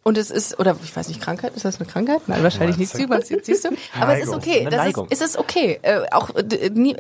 Und 0.04 0.18
es 0.18 0.30
ist, 0.32 0.60
oder 0.60 0.76
ich 0.84 0.94
weiß 0.94 1.08
nicht, 1.08 1.22
Krankheit, 1.22 1.56
ist 1.56 1.64
das 1.64 1.80
eine 1.80 1.90
Krankheit? 1.90 2.22
Nein, 2.28 2.44
wahrscheinlich 2.44 2.78
nicht, 2.78 2.92
siehst 2.92 3.10
du. 3.10 3.70
Aber 4.00 4.14
es 4.14 4.24
ist 4.24 4.26
Neigung. 4.26 4.36
okay, 4.36 4.64
das 4.66 4.74
ist, 4.74 4.78
Neigung. 4.80 5.08
es 5.10 5.22
ist 5.22 5.38
okay. 5.38 5.80
Äh, 5.82 6.02
auch, 6.12 6.30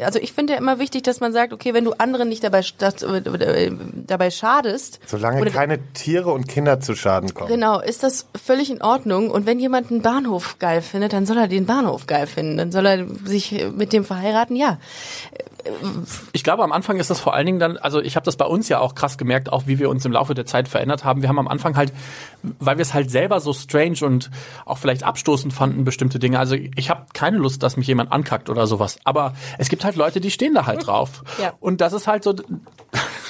also 0.01 0.19
ich 0.19 0.31
finde 0.31 0.53
ja 0.53 0.59
immer 0.59 0.79
wichtig, 0.79 1.03
dass 1.03 1.19
man 1.19 1.33
sagt, 1.33 1.51
okay, 1.51 1.73
wenn 1.73 1.83
du 1.83 1.91
anderen 1.93 2.29
nicht 2.29 2.45
dabei, 2.45 2.63
das, 2.77 3.03
äh, 3.03 3.71
dabei 4.07 4.31
schadest. 4.31 5.01
Solange 5.05 5.41
oder- 5.41 5.51
keine 5.51 5.79
Tiere 5.93 6.31
und 6.31 6.47
Kinder 6.47 6.79
zu 6.79 6.95
Schaden 6.95 7.33
kommen. 7.33 7.49
Genau, 7.49 7.81
ist 7.81 8.03
das 8.03 8.27
völlig 8.41 8.69
in 8.71 8.81
Ordnung. 8.81 9.29
Und 9.31 9.45
wenn 9.45 9.59
jemand 9.59 9.91
einen 9.91 10.01
Bahnhof 10.01 10.59
geil 10.59 10.81
findet, 10.81 11.11
dann 11.11 11.25
soll 11.25 11.37
er 11.37 11.49
den 11.49 11.65
Bahnhof 11.65 12.07
geil 12.07 12.25
finden. 12.25 12.57
Dann 12.57 12.71
soll 12.71 12.85
er 12.85 13.05
sich 13.25 13.65
mit 13.75 13.91
dem 13.91 14.05
verheiraten, 14.05 14.55
ja. 14.55 14.79
Ich 16.33 16.43
glaube, 16.43 16.63
am 16.63 16.71
Anfang 16.71 16.99
ist 16.99 17.09
das 17.09 17.19
vor 17.19 17.33
allen 17.33 17.45
Dingen 17.45 17.59
dann, 17.59 17.77
also 17.77 18.01
ich 18.01 18.15
habe 18.15 18.25
das 18.25 18.35
bei 18.35 18.45
uns 18.45 18.69
ja 18.69 18.79
auch 18.79 18.95
krass 18.95 19.17
gemerkt, 19.17 19.51
auch 19.51 19.67
wie 19.67 19.79
wir 19.79 19.89
uns 19.89 20.05
im 20.05 20.11
Laufe 20.11 20.33
der 20.33 20.45
Zeit 20.45 20.67
verändert 20.67 21.03
haben. 21.03 21.21
Wir 21.21 21.29
haben 21.29 21.39
am 21.39 21.47
Anfang 21.47 21.75
halt, 21.77 21.93
weil 22.59 22.77
wir 22.77 22.81
es 22.81 22.93
halt 22.93 23.11
selber 23.11 23.39
so 23.39 23.53
strange 23.53 23.99
und 24.01 24.29
auch 24.65 24.77
vielleicht 24.77 25.03
abstoßend 25.03 25.53
fanden, 25.53 25.83
bestimmte 25.83 26.19
Dinge. 26.19 26.39
Also 26.39 26.55
ich 26.55 26.89
habe 26.89 27.05
keine 27.13 27.37
Lust, 27.37 27.63
dass 27.63 27.77
mich 27.77 27.87
jemand 27.87 28.11
ankackt 28.11 28.49
oder 28.49 28.67
sowas. 28.67 28.97
Aber 29.03 29.33
es 29.57 29.69
gibt 29.69 29.83
halt 29.85 29.95
Leute, 29.95 30.19
die 30.19 30.31
stehen 30.31 30.53
da 30.53 30.65
halt 30.65 30.85
drauf. 30.87 31.23
Ja. 31.41 31.53
Und 31.59 31.81
das 31.81 31.93
ist 31.93 32.07
halt 32.07 32.23
so. 32.23 32.35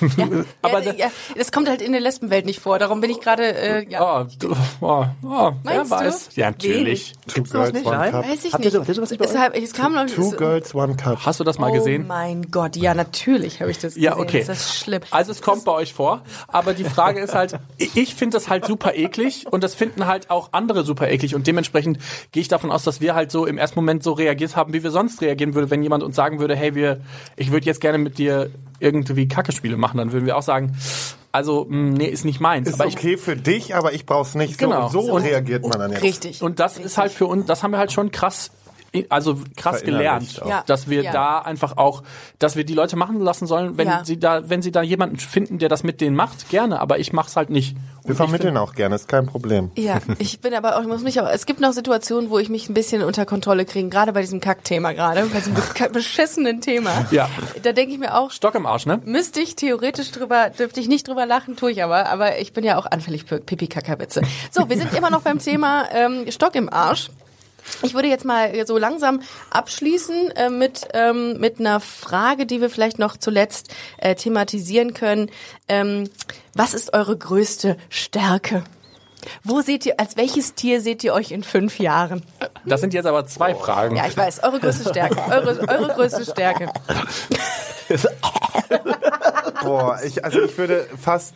aber 0.61 0.83
ja, 0.83 0.93
ja, 0.93 1.11
das 1.37 1.51
kommt 1.51 1.69
halt 1.69 1.81
in 1.81 1.91
der 1.91 2.01
Lesbenwelt 2.01 2.45
nicht 2.45 2.59
vor. 2.59 2.79
Darum 2.79 2.99
bin 3.01 3.09
ich 3.09 3.21
gerade, 3.21 3.43
äh, 3.43 3.89
ja. 3.89 4.23
Oh, 4.23 4.47
oh, 4.81 5.05
oh, 5.23 5.51
wer 5.63 5.75
Meinst 5.75 5.91
du? 5.91 5.95
weiß. 5.95 6.29
Ja, 6.35 6.51
natürlich. 6.51 7.13
Two 7.27 7.43
Girls, 7.43 7.73
One? 7.85 8.11
Cup. 8.11 8.25
Weiß 8.25 8.37
ich 8.37 8.43
nicht. 8.43 8.53
habt 8.53 8.65
ihr 8.65 8.71
sowas 8.71 9.09
nicht 9.11 9.19
bei 9.19 9.25
es, 9.25 9.31
euch? 9.31 9.39
hab- 9.39 9.55
es 9.55 9.73
kam 9.73 9.93
noch 9.93 10.07
Two 10.07 10.31
Girls, 10.31 10.73
One 10.75 10.95
Cup. 10.95 11.19
Hast 11.25 11.39
du 11.39 11.43
das 11.43 11.59
mal 11.59 11.69
oh 11.69 11.73
gesehen? 11.73 12.07
Mein 12.23 12.49
Gott, 12.51 12.77
ja, 12.77 12.93
natürlich 12.93 13.59
habe 13.59 13.69
ich 13.69 13.77
das 13.79 13.95
gesehen. 13.95 14.03
Ja, 14.03 14.17
okay. 14.17 14.39
Ist 14.39 14.47
das 14.49 14.77
schlimm. 14.77 15.01
Also 15.11 15.31
es 15.31 15.41
kommt 15.41 15.65
bei 15.65 15.73
euch 15.73 15.93
vor, 15.93 16.21
aber 16.47 16.73
die 16.73 16.85
Frage 16.85 17.19
ist 17.19 17.35
halt, 17.35 17.59
ich 17.77 17.97
ich 17.97 18.15
finde 18.15 18.37
das 18.37 18.47
halt 18.49 18.65
super 18.65 18.95
eklig 18.95 19.45
und 19.51 19.61
das 19.63 19.75
finden 19.75 20.05
halt 20.07 20.29
auch 20.29 20.49
andere 20.53 20.85
super 20.85 21.09
eklig 21.09 21.35
und 21.35 21.47
dementsprechend 21.47 21.99
gehe 22.31 22.39
ich 22.41 22.47
davon 22.47 22.71
aus, 22.71 22.83
dass 22.83 23.01
wir 23.01 23.13
halt 23.13 23.29
so 23.29 23.45
im 23.45 23.57
ersten 23.57 23.77
Moment 23.77 24.03
so 24.03 24.13
reagiert 24.13 24.55
haben, 24.55 24.73
wie 24.73 24.83
wir 24.83 24.91
sonst 24.91 25.21
reagieren 25.21 25.53
würden, 25.53 25.69
wenn 25.69 25.83
jemand 25.83 26.01
uns 26.01 26.15
sagen 26.15 26.39
würde, 26.39 26.55
hey, 26.55 26.75
wir, 26.75 27.01
ich 27.35 27.51
würde 27.51 27.65
jetzt 27.65 27.81
gerne 27.81 27.97
mit 27.97 28.17
dir 28.17 28.49
irgendwie 28.79 29.27
Kackespiele 29.27 29.75
machen, 29.75 29.97
dann 29.97 30.11
würden 30.13 30.25
wir 30.25 30.37
auch 30.37 30.43
sagen, 30.43 30.77
also 31.33 31.65
mh, 31.69 31.97
nee, 31.97 32.05
ist 32.05 32.23
nicht 32.23 32.39
meins. 32.39 32.69
Ist 32.69 32.75
aber 32.79 32.87
ich, 32.87 32.95
okay 32.95 33.17
für 33.17 33.35
dich, 33.35 33.75
aber 33.75 33.91
ich 33.93 34.05
brauch's 34.05 34.33
nicht. 34.35 34.57
Genau. 34.57 34.87
So, 34.87 35.01
so 35.01 35.13
Und- 35.13 35.23
reagiert 35.23 35.63
man 35.67 35.77
dann 35.77 35.91
jetzt. 35.91 36.03
Richtig. 36.03 36.41
und 36.41 36.59
das 36.59 36.77
ist 36.77 36.97
halt 36.97 37.11
für 37.11 37.25
uns, 37.25 37.47
das 37.47 37.63
haben 37.63 37.71
wir 37.71 37.79
halt 37.79 37.91
schon 37.91 38.11
krass 38.11 38.51
also 39.09 39.37
krass 39.55 39.83
gelernt. 39.83 40.41
Ja. 40.45 40.63
dass 40.67 40.89
wir 40.89 41.03
Ja. 41.03 41.11
da 41.11 41.39
einfach 41.39 41.77
auch, 41.77 42.03
dass 42.39 42.55
wir 42.55 42.63
die 42.63 42.73
Leute 42.73 42.95
machen 42.95 43.19
lassen 43.19 43.47
sollen, 43.47 43.77
wenn 43.77 43.87
Ja. 43.87 44.05
sie 44.05 44.19
da, 44.19 44.49
wenn 44.49 44.61
sie 44.61 44.71
da 44.71 44.81
jemanden 44.81 45.17
finden, 45.17 45.57
der 45.57 45.69
das 45.69 45.83
mit 45.83 45.99
denen 46.01 46.15
macht, 46.15 46.49
gerne, 46.49 46.79
aber 46.79 46.99
ich 46.99 47.11
mach's 47.13 47.35
halt 47.35 47.49
nicht. 47.49 47.75
Und 48.03 48.09
Wir 48.09 48.15
vermitteln 48.15 48.57
auch 48.57 48.73
gerne, 48.75 48.95
ist 48.95 49.07
kein 49.07 49.25
Problem. 49.25 49.71
Ja, 49.75 49.99
ich 50.19 50.41
bin 50.41 50.53
aber 50.53 50.75
auch, 50.77 50.81
ich 50.81 50.87
muss 50.87 51.01
mich 51.01 51.19
auch, 51.21 51.27
es 51.29 51.45
gibt 51.45 51.59
noch 51.59 51.71
Situationen, 51.73 52.29
wo 52.29 52.37
ich 52.37 52.49
mich 52.49 52.69
ein 52.69 52.73
bisschen 52.73 53.01
unter 53.03 53.25
Kontrolle 53.25 53.65
kriege, 53.65 53.87
gerade 53.89 54.13
bei 54.13 54.21
diesem 54.21 54.39
Kackthema 54.41 54.91
gerade, 54.91 55.25
bei 55.25 55.39
diesem 55.39 55.53
be- 55.53 55.89
beschissenen 55.91 56.61
Thema. 56.61 57.05
Ja. 57.11 57.29
Da 57.63 57.71
denke 57.71 57.93
ich 57.93 57.99
mir 57.99 58.15
auch, 58.15 58.31
Stock 58.31 58.55
im 58.55 58.65
Arsch, 58.65 58.85
ne? 58.85 58.99
müsste 59.05 59.39
ich 59.41 59.55
theoretisch 59.55 60.11
drüber, 60.11 60.49
dürfte 60.49 60.79
ich 60.79 60.87
nicht 60.87 61.07
drüber 61.07 61.25
lachen, 61.25 61.55
tue 61.55 61.71
ich 61.71 61.83
aber, 61.83 62.07
aber 62.09 62.39
ich 62.39 62.53
bin 62.53 62.63
ja 62.63 62.77
auch 62.77 62.85
anfällig 62.85 63.23
für 63.23 63.39
Pipi-Kackerwitze. 63.39 64.21
So, 64.51 64.69
wir 64.69 64.77
sind 64.77 64.93
immer 64.93 65.09
noch 65.09 65.21
beim 65.21 65.39
Thema 65.39 65.85
ähm, 65.93 66.25
Stock 66.29 66.55
im 66.55 66.71
Arsch. 66.71 67.09
Ich 67.81 67.93
würde 67.93 68.07
jetzt 68.07 68.25
mal 68.25 68.65
so 68.65 68.77
langsam 68.77 69.21
abschließen 69.49 70.31
äh, 70.31 70.49
mit, 70.49 70.87
ähm, 70.93 71.39
mit 71.39 71.59
einer 71.59 71.79
Frage, 71.79 72.45
die 72.45 72.61
wir 72.61 72.69
vielleicht 72.69 72.99
noch 72.99 73.17
zuletzt 73.17 73.73
äh, 73.97 74.15
thematisieren 74.15 74.93
können. 74.93 75.29
Ähm, 75.67 76.09
was 76.53 76.73
ist 76.73 76.93
eure 76.93 77.17
größte 77.17 77.77
Stärke? 77.89 78.63
Wo 79.43 79.61
seht 79.61 79.85
ihr, 79.85 79.99
als 79.99 80.17
welches 80.17 80.53
Tier 80.53 80.81
seht 80.81 81.03
ihr 81.03 81.13
euch 81.13 81.31
in 81.31 81.43
fünf 81.43 81.79
Jahren? 81.79 82.23
Das 82.65 82.81
sind 82.81 82.93
jetzt 82.93 83.05
aber 83.05 83.25
zwei 83.25 83.55
Fragen. 83.55 83.95
Ja, 83.95 84.05
ich 84.07 84.17
weiß, 84.17 84.43
eure 84.43 84.59
größte 84.59 84.89
Stärke. 84.89 85.17
Eure, 85.29 85.67
eure 85.67 85.93
größte 85.93 86.25
Stärke. 86.25 86.69
Boah, 89.63 89.99
ich, 90.03 90.23
also 90.23 90.41
ich 90.41 90.57
würde 90.57 90.87
fast 91.01 91.33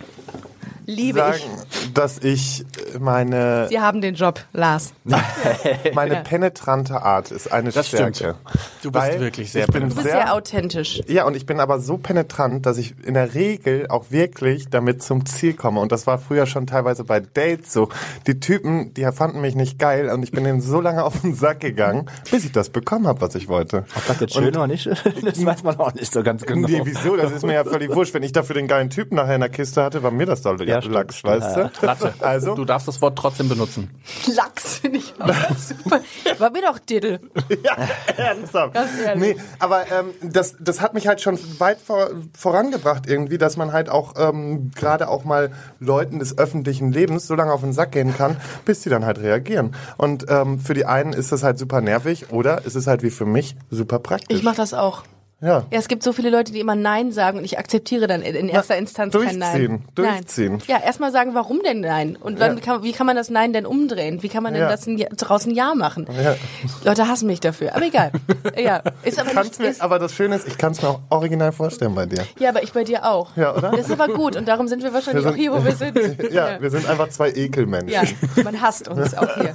Liebe 0.88 1.19
sagen, 1.19 1.38
ich. 1.83 1.93
dass 1.93 2.17
ich 2.19 2.65
meine, 2.97 3.67
Sie 3.67 3.79
haben 3.79 3.99
den 3.99 4.15
Job, 4.15 4.39
Lars. 4.53 4.93
meine 5.93 6.23
penetrante 6.23 7.01
Art 7.01 7.31
ist 7.31 7.51
eine 7.51 7.71
Das 7.71 7.88
Stärke. 7.89 8.15
stimmt. 8.15 8.35
Du 8.81 8.91
bist 8.91 9.05
Weil 9.05 9.19
wirklich 9.19 9.51
sehr 9.51 9.65
ich 9.65 9.71
bin 9.73 9.89
Du 9.89 9.95
bist 9.95 10.07
sehr 10.07 10.33
authentisch. 10.33 11.01
Ja, 11.07 11.25
und 11.25 11.35
ich 11.35 11.45
bin 11.45 11.59
aber 11.59 11.79
so 11.79 11.97
penetrant, 11.97 12.65
dass 12.65 12.77
ich 12.77 12.95
in 13.03 13.15
der 13.15 13.33
Regel 13.33 13.88
auch 13.89 14.11
wirklich 14.11 14.69
damit 14.69 15.03
zum 15.03 15.25
Ziel 15.25 15.53
komme. 15.53 15.81
Und 15.81 15.91
das 15.91 16.07
war 16.07 16.19
früher 16.19 16.45
schon 16.45 16.67
teilweise 16.67 17.03
bei 17.03 17.19
Dates 17.19 17.73
so. 17.73 17.89
Die 18.25 18.39
Typen, 18.39 18.93
die 18.93 19.05
fanden 19.11 19.41
mich 19.41 19.55
nicht 19.55 19.79
geil 19.79 20.09
und 20.09 20.23
ich 20.23 20.31
bin 20.31 20.45
denen 20.45 20.61
so 20.61 20.79
lange 20.79 21.03
auf 21.03 21.21
den 21.21 21.35
Sack 21.35 21.59
gegangen, 21.59 22.09
bis 22.31 22.45
ich 22.45 22.51
das 22.53 22.69
bekommen 22.69 23.07
habe, 23.07 23.19
was 23.19 23.35
ich 23.35 23.49
wollte. 23.49 23.83
Ob 23.95 24.07
das 24.07 24.19
jetzt 24.21 24.33
schön 24.35 24.47
oder 24.55 24.67
nicht, 24.67 24.85
das 25.23 25.45
weiß 25.45 25.63
man 25.63 25.77
auch 25.79 25.93
nicht 25.93 26.13
so 26.13 26.23
ganz 26.23 26.45
genau. 26.45 26.67
Nee, 26.67 26.81
wieso? 26.85 27.17
Das 27.17 27.33
ist 27.33 27.45
mir 27.45 27.55
ja 27.55 27.65
völlig 27.65 27.93
wurscht. 27.93 28.13
Wenn 28.13 28.23
ich 28.23 28.31
dafür 28.31 28.55
den 28.55 28.67
geilen 28.67 28.89
Typen 28.89 29.15
nachher 29.15 29.35
in 29.35 29.41
der 29.41 29.49
Kiste 29.49 29.83
hatte, 29.83 30.01
war 30.01 30.11
mir 30.11 30.25
das 30.25 30.41
doch 30.43 30.57
ja, 30.61 30.76
stimmt, 30.82 30.95
Lachs, 30.95 31.17
stimmt. 31.17 31.41
weißt 31.41 31.55
du? 31.57 31.86
Latte. 31.86 32.13
Also, 32.21 32.55
Du 32.55 32.65
darfst 32.65 32.88
das 32.88 33.01
Wort 33.01 33.17
trotzdem 33.17 33.49
benutzen. 33.49 33.89
Lachs 34.36 34.75
finde 34.80 34.99
ich 34.99 35.13
auch 35.19 35.28
super. 35.57 36.01
War 36.39 36.49
mir 36.51 36.61
doch 36.63 36.80
Diddle. 36.80 37.19
ja, 37.63 37.78
ernsthaft. 38.17 38.73
Ganz 38.73 38.89
ehrlich. 38.99 39.36
Nee, 39.38 39.41
aber 39.59 39.84
ähm, 39.91 40.11
das, 40.21 40.55
das 40.59 40.82
hat 40.82 40.93
mich 40.93 41.07
halt 41.07 41.21
schon 41.21 41.38
weit 41.59 41.80
vor, 41.80 42.09
vorangebracht 42.38 43.07
irgendwie, 43.07 43.38
dass 43.38 43.57
man 43.57 43.71
halt 43.73 43.89
auch 43.89 44.13
ähm, 44.17 44.71
gerade 44.75 45.07
auch 45.09 45.23
mal 45.23 45.51
Leuten 45.80 46.19
des 46.19 46.38
öffentlichen 46.38 46.91
Lebens 46.91 47.28
so 47.28 47.36
lange 47.36 47.51
auf 47.53 47.61
den 47.61 47.73
Sack 47.73 47.91
gehen 47.91 48.15
kann, 48.15 48.38
bis 48.65 48.84
sie 48.84 48.89
dann 48.89 49.05
halt 49.05 49.19
reagieren. 49.19 49.75
Und 49.97 50.25
ähm, 50.30 50.59
für 50.59 50.73
die 50.73 50.86
einen 50.86 51.13
ist 51.13 51.32
das 51.32 51.43
halt 51.43 51.57
super 51.59 51.82
nervig 51.82 52.32
oder 52.32 52.61
es 52.65 52.75
ist 52.75 52.88
halt 52.88 53.03
wie 53.03 53.09
für 53.09 53.25
mich 53.25 53.55
super 53.69 53.99
praktisch. 53.99 54.36
Ich 54.38 54.43
mache 54.43 54.57
das 54.57 54.73
auch. 54.73 55.03
Ja. 55.39 55.59
Ja, 55.69 55.77
es 55.77 55.88
gibt 55.88 56.01
so 56.01 56.13
viele 56.13 56.31
Leute, 56.31 56.51
die 56.51 56.59
immer 56.59 56.75
Nein 56.75 57.11
sagen 57.11 57.38
und 57.38 57.45
ich 57.45 57.59
akzeptiere 57.59 58.07
dann 58.07 58.23
in 58.23 58.49
erster 58.49 58.75
Instanz 58.75 59.13
kein 59.13 59.38
Nein. 59.38 59.39
durchziehen, 59.39 59.83
durchziehen. 59.93 60.51
Nein. 60.53 60.61
Ja, 60.67 60.77
erstmal 60.83 61.11
sagen, 61.11 61.35
warum 61.35 61.61
denn 61.63 61.81
Nein? 61.81 62.15
Und 62.19 62.39
dann 62.41 62.57
Ja. 62.57 62.63
kann, 62.63 62.81
wie 62.83 62.91
kann 62.91 63.05
man 63.05 63.15
das 63.15 63.29
Nein 63.29 63.53
denn 63.53 63.67
umdrehen? 63.67 64.23
Wie 64.23 64.29
kann 64.29 64.41
man 64.41 64.53
denn 64.53 64.63
Ja. 64.63 64.69
das 64.69 64.88
ein, 64.88 64.99
ein 64.99 65.51
Ja 65.51 65.75
machen? 65.75 66.07
Ja. 66.23 66.35
Leute 66.83 67.07
hassen 67.07 67.27
mich 67.27 67.39
dafür, 67.39 67.75
aber 67.75 67.85
egal. 67.85 68.11
ja, 68.57 68.81
ist 69.03 69.19
aber 69.19 69.43
nicht, 69.43 69.59
mir, 69.59 69.67
ist, 69.67 69.79
aber 69.81 69.99
das 69.99 70.15
Schöne 70.15 70.35
ist, 70.38 70.47
ich 70.47 70.57
kann 70.57 70.71
es 70.71 70.81
mir 70.81 70.89
auch 70.89 71.01
original 71.11 71.51
vorstellen 71.51 71.93
bei 71.93 72.07
dir. 72.07 72.25
ja, 72.39 72.49
aber 72.49 72.63
ich 72.63 72.73
bei 72.73 72.83
dir 72.83 73.05
auch. 73.05 73.38
Ja, 73.38 73.55
oder? 73.55 73.69
Das 73.69 73.81
ist 73.81 73.91
aber 73.91 74.07
gut 74.11 74.35
und 74.35 74.47
darum 74.47 74.67
sind 74.67 74.81
wir 74.81 74.91
wahrscheinlich 74.91 75.23
Wir 75.23 75.31
auch 75.31 75.35
hier, 75.35 75.53
wo 75.53 75.63
wir 75.63 75.75
sind. 75.75 75.97
Ja, 76.31 76.59
wir 76.59 76.69
sind 76.71 76.89
einfach 76.89 77.09
zwei 77.09 77.29
Ekelmenschen. 77.29 77.89
ja, 77.89 78.01
man 78.43 78.59
hasst 78.59 78.88
uns 78.88 79.13
auch 79.15 79.35
hier. 79.35 79.53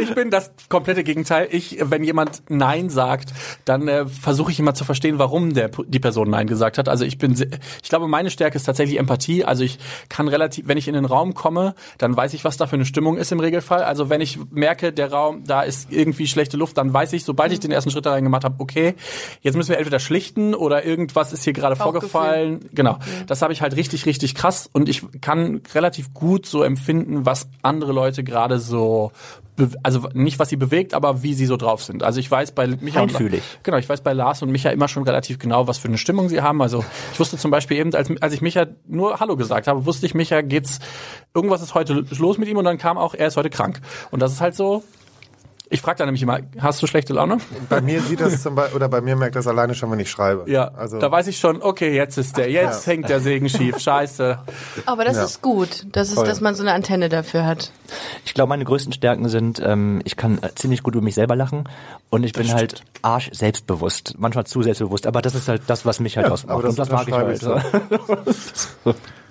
Ich 0.00 0.12
bin 0.14 0.30
das 0.32 0.50
komplette 0.68 1.04
Gegenteil. 1.04 1.46
Ich, 1.52 1.78
wenn 1.80 2.02
jemand 2.02 2.42
Nein 2.48 2.90
sagt, 2.90 3.28
dann 3.64 3.86
äh, 3.86 4.06
versuche 4.06 4.50
ich 4.50 4.58
immer 4.58 4.74
zu 4.74 4.84
verstehen, 4.84 5.03
warum 5.12 5.54
der, 5.54 5.70
die 5.86 6.00
Person 6.00 6.30
Nein 6.30 6.46
gesagt 6.46 6.78
hat. 6.78 6.88
Also 6.88 7.04
ich 7.04 7.18
bin, 7.18 7.32
ich 7.32 7.88
glaube, 7.88 8.08
meine 8.08 8.30
Stärke 8.30 8.56
ist 8.56 8.64
tatsächlich 8.64 8.98
Empathie. 8.98 9.44
Also 9.44 9.64
ich 9.64 9.78
kann 10.08 10.28
relativ, 10.28 10.66
wenn 10.68 10.78
ich 10.78 10.88
in 10.88 10.94
den 10.94 11.04
Raum 11.04 11.34
komme, 11.34 11.74
dann 11.98 12.16
weiß 12.16 12.34
ich, 12.34 12.44
was 12.44 12.56
da 12.56 12.66
für 12.66 12.76
eine 12.76 12.84
Stimmung 12.84 13.16
ist 13.16 13.32
im 13.32 13.40
Regelfall. 13.40 13.84
Also 13.84 14.10
wenn 14.10 14.20
ich 14.20 14.38
merke, 14.50 14.92
der 14.92 15.12
Raum, 15.12 15.44
da 15.44 15.62
ist 15.62 15.92
irgendwie 15.92 16.26
schlechte 16.26 16.56
Luft, 16.56 16.78
dann 16.78 16.92
weiß 16.92 17.12
ich, 17.12 17.24
sobald 17.24 17.52
ich 17.52 17.60
den 17.60 17.70
ersten 17.70 17.90
Schritt 17.90 18.06
da 18.06 18.12
rein 18.12 18.24
gemacht 18.24 18.44
habe, 18.44 18.56
okay, 18.58 18.94
jetzt 19.42 19.56
müssen 19.56 19.70
wir 19.70 19.78
entweder 19.78 19.98
schlichten 19.98 20.54
oder 20.54 20.84
irgendwas 20.84 21.32
ist 21.32 21.44
hier 21.44 21.52
gerade 21.52 21.76
vorgefallen. 21.76 22.60
Genau. 22.72 22.98
Das 23.26 23.42
habe 23.42 23.52
ich 23.52 23.62
halt 23.62 23.76
richtig, 23.76 24.06
richtig 24.06 24.34
krass 24.34 24.68
und 24.72 24.88
ich 24.88 25.02
kann 25.20 25.62
relativ 25.74 26.14
gut 26.14 26.46
so 26.46 26.62
empfinden, 26.62 27.26
was 27.26 27.48
andere 27.62 27.92
Leute 27.92 28.24
gerade 28.24 28.58
so 28.58 29.12
also 29.82 30.08
nicht 30.14 30.38
was 30.38 30.48
sie 30.48 30.56
bewegt, 30.56 30.94
aber 30.94 31.22
wie 31.22 31.34
sie 31.34 31.46
so 31.46 31.56
drauf 31.56 31.82
sind. 31.82 32.02
Also 32.02 32.20
ich 32.20 32.30
weiß 32.30 32.52
bei 32.52 32.66
Micha 32.66 33.02
und, 33.02 33.12
Feinfühlig. 33.12 33.42
genau, 33.62 33.76
ich 33.78 33.88
weiß 33.88 34.00
bei 34.00 34.12
Lars 34.12 34.42
und 34.42 34.50
Micha 34.50 34.70
immer 34.70 34.88
schon 34.88 35.04
relativ 35.04 35.38
genau, 35.38 35.66
was 35.68 35.78
für 35.78 35.88
eine 35.88 35.98
Stimmung 35.98 36.28
sie 36.28 36.40
haben. 36.40 36.60
Also 36.60 36.84
ich 37.12 37.20
wusste 37.20 37.38
zum 37.38 37.50
Beispiel 37.50 37.76
eben, 37.78 37.94
als, 37.94 38.10
als 38.20 38.32
ich 38.32 38.42
Micha 38.42 38.66
nur 38.86 39.20
Hallo 39.20 39.36
gesagt 39.36 39.66
habe, 39.66 39.86
wusste 39.86 40.06
ich, 40.06 40.14
Micha 40.14 40.40
geht's, 40.40 40.80
irgendwas 41.34 41.62
ist 41.62 41.74
heute 41.74 42.04
los 42.18 42.38
mit 42.38 42.48
ihm 42.48 42.56
und 42.56 42.64
dann 42.64 42.78
kam 42.78 42.98
auch, 42.98 43.14
er 43.14 43.28
ist 43.28 43.36
heute 43.36 43.50
krank. 43.50 43.80
Und 44.10 44.20
das 44.20 44.32
ist 44.32 44.40
halt 44.40 44.54
so, 44.54 44.82
ich 45.70 45.80
frage 45.80 45.98
dann 45.98 46.06
nämlich 46.08 46.22
immer, 46.22 46.40
hast 46.60 46.82
du 46.82 46.86
schlechte 46.86 47.14
Laune? 47.14 47.38
Bei 47.68 47.80
mir 47.80 48.00
sieht 48.02 48.20
das 48.20 48.42
zum 48.42 48.54
Beispiel, 48.54 48.76
oder 48.76 48.88
bei 48.88 49.00
mir 49.00 49.16
merkt 49.16 49.34
das 49.34 49.46
alleine 49.46 49.74
schon, 49.74 49.90
wenn 49.90 49.98
ich 49.98 50.10
schreibe. 50.10 50.48
Ja, 50.50 50.68
Also, 50.74 50.98
da 50.98 51.10
weiß 51.10 51.26
ich 51.26 51.38
schon, 51.38 51.62
okay, 51.62 51.94
jetzt 51.96 52.18
ist 52.18 52.36
der, 52.36 52.50
jetzt 52.50 52.86
Ja. 52.86 52.92
hängt 52.92 53.08
der 53.08 53.20
Segen 53.20 53.48
schief, 53.48 53.78
scheiße. 53.80 54.38
Aber 54.86 55.04
das 55.04 55.16
Ja. 55.16 55.24
ist 55.24 55.40
gut, 55.42 55.86
das 55.92 56.08
ist, 56.08 56.14
Voll. 56.16 56.26
dass 56.26 56.40
man 56.40 56.54
so 56.54 56.62
eine 56.62 56.72
Antenne 56.72 57.08
dafür 57.08 57.46
hat. 57.46 57.72
Ich 58.24 58.34
glaube, 58.34 58.50
meine 58.50 58.64
größten 58.64 58.92
Stärken 58.92 59.28
sind, 59.28 59.60
ähm, 59.64 60.00
ich 60.04 60.16
kann 60.16 60.38
äh, 60.42 60.54
ziemlich 60.54 60.82
gut 60.82 60.94
über 60.94 61.02
mich 61.04 61.14
selber 61.14 61.34
lachen 61.34 61.64
und 62.10 62.24
ich 62.24 62.32
bin 62.34 62.52
halt 62.52 62.82
arsch 63.02 63.30
selbstbewusst, 63.32 64.14
manchmal 64.18 64.44
zu 64.44 64.62
selbstbewusst, 64.62 65.06
aber 65.06 65.22
das 65.22 65.34
ist 65.34 65.48
halt 65.48 65.62
das, 65.66 65.86
was 65.86 65.98
mich 65.98 66.16
halt 66.16 66.30
ausmacht. 66.30 66.52
aber 66.54 66.62
das 66.62 66.70
und 66.70 66.78
das 66.78 66.90
mag 66.90 67.08
ich 67.08 67.14
halt. 67.14 67.42
ich 67.42 68.94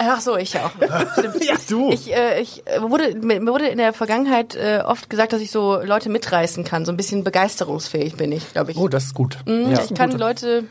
Ach 0.00 0.20
so, 0.20 0.36
ich 0.36 0.56
auch. 0.56 0.70
Stimmt. 1.18 1.44
Ja, 1.44 1.54
du. 1.68 1.90
Ich, 1.90 2.14
äh, 2.14 2.40
ich 2.40 2.64
äh, 2.66 2.80
wurde, 2.80 3.16
mir 3.16 3.40
mir 3.40 3.50
wurde 3.52 3.66
in 3.66 3.78
der 3.78 3.92
Vergangenheit 3.92 4.54
äh, 4.54 4.80
oft 4.86 5.10
gesagt, 5.10 5.32
dass 5.32 5.40
ich 5.40 5.50
so 5.50 5.80
Leute 5.82 6.08
mitreißen 6.08 6.62
kann. 6.62 6.84
So 6.84 6.92
ein 6.92 6.96
bisschen 6.96 7.24
begeisterungsfähig 7.24 8.16
bin 8.16 8.30
ich, 8.30 8.52
glaube 8.52 8.70
ich. 8.70 8.76
Oh, 8.76 8.86
das 8.86 9.06
ist 9.06 9.14
gut. 9.14 9.38
Mhm, 9.44 9.72
Ja. 9.72 9.82
ich 9.82 9.92
kann 9.94 10.12
Leute, 10.12 10.64